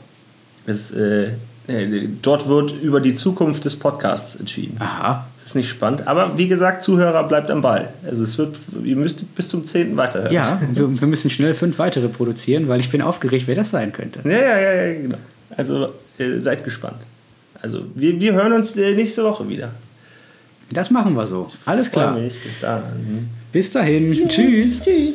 Es, 0.66 0.92
äh, 0.92 1.30
äh, 1.66 2.09
dort 2.22 2.48
wird 2.48 2.80
über 2.80 3.00
die 3.00 3.14
Zukunft 3.14 3.64
des 3.64 3.74
Podcasts 3.74 4.36
entschieden. 4.36 4.76
oder? 4.76 4.84
Aha. 4.84 5.26
Das 5.38 5.52
ist 5.52 5.54
nicht 5.56 5.68
spannend. 5.68 6.06
Aber 6.06 6.36
wie 6.36 6.46
gesagt, 6.46 6.82
Zuhörer 6.82 7.24
bleibt 7.24 7.50
am 7.50 7.62
Ball. 7.62 7.88
Also 8.04 8.22
es 8.22 8.36
wird, 8.38 8.56
ihr 8.84 8.96
müsst 8.96 9.34
bis 9.34 9.48
zum 9.48 9.66
10. 9.66 9.96
weiterhören. 9.96 10.32
Ja, 10.32 10.61
wir, 10.72 11.00
wir 11.00 11.09
müssen 11.09 11.30
schnell 11.30 11.54
fünf 11.54 11.78
weitere 11.78 12.09
produzieren, 12.09 12.68
weil 12.68 12.80
ich 12.80 12.90
bin 12.90 13.02
aufgeregt, 13.02 13.46
wer 13.46 13.54
das 13.54 13.70
sein 13.70 13.92
könnte. 13.92 14.20
Ja, 14.24 14.38
ja, 14.38 14.61
ja, 14.61 14.72
ja 14.84 15.02
genau. 15.02 15.18
Also 15.56 15.94
äh, 16.18 16.38
seid 16.40 16.64
gespannt. 16.64 17.02
Also 17.61 17.82
wir, 17.94 18.20
wir 18.20 18.34
hören 18.34 18.52
uns 18.52 18.76
äh, 18.76 18.94
nächste 18.94 19.24
Woche 19.24 19.48
wieder. 19.48 19.70
Das 20.71 20.91
machen 20.91 21.14
wir 21.14 21.27
so. 21.27 21.51
Alles 21.64 21.91
klar. 21.91 22.14
Bis 22.14 22.59
dann. 22.61 23.29
Bis 23.53 23.71
dahin. 23.71 24.29
Tschüss. 24.29 24.83
Tschüss. 24.83 25.14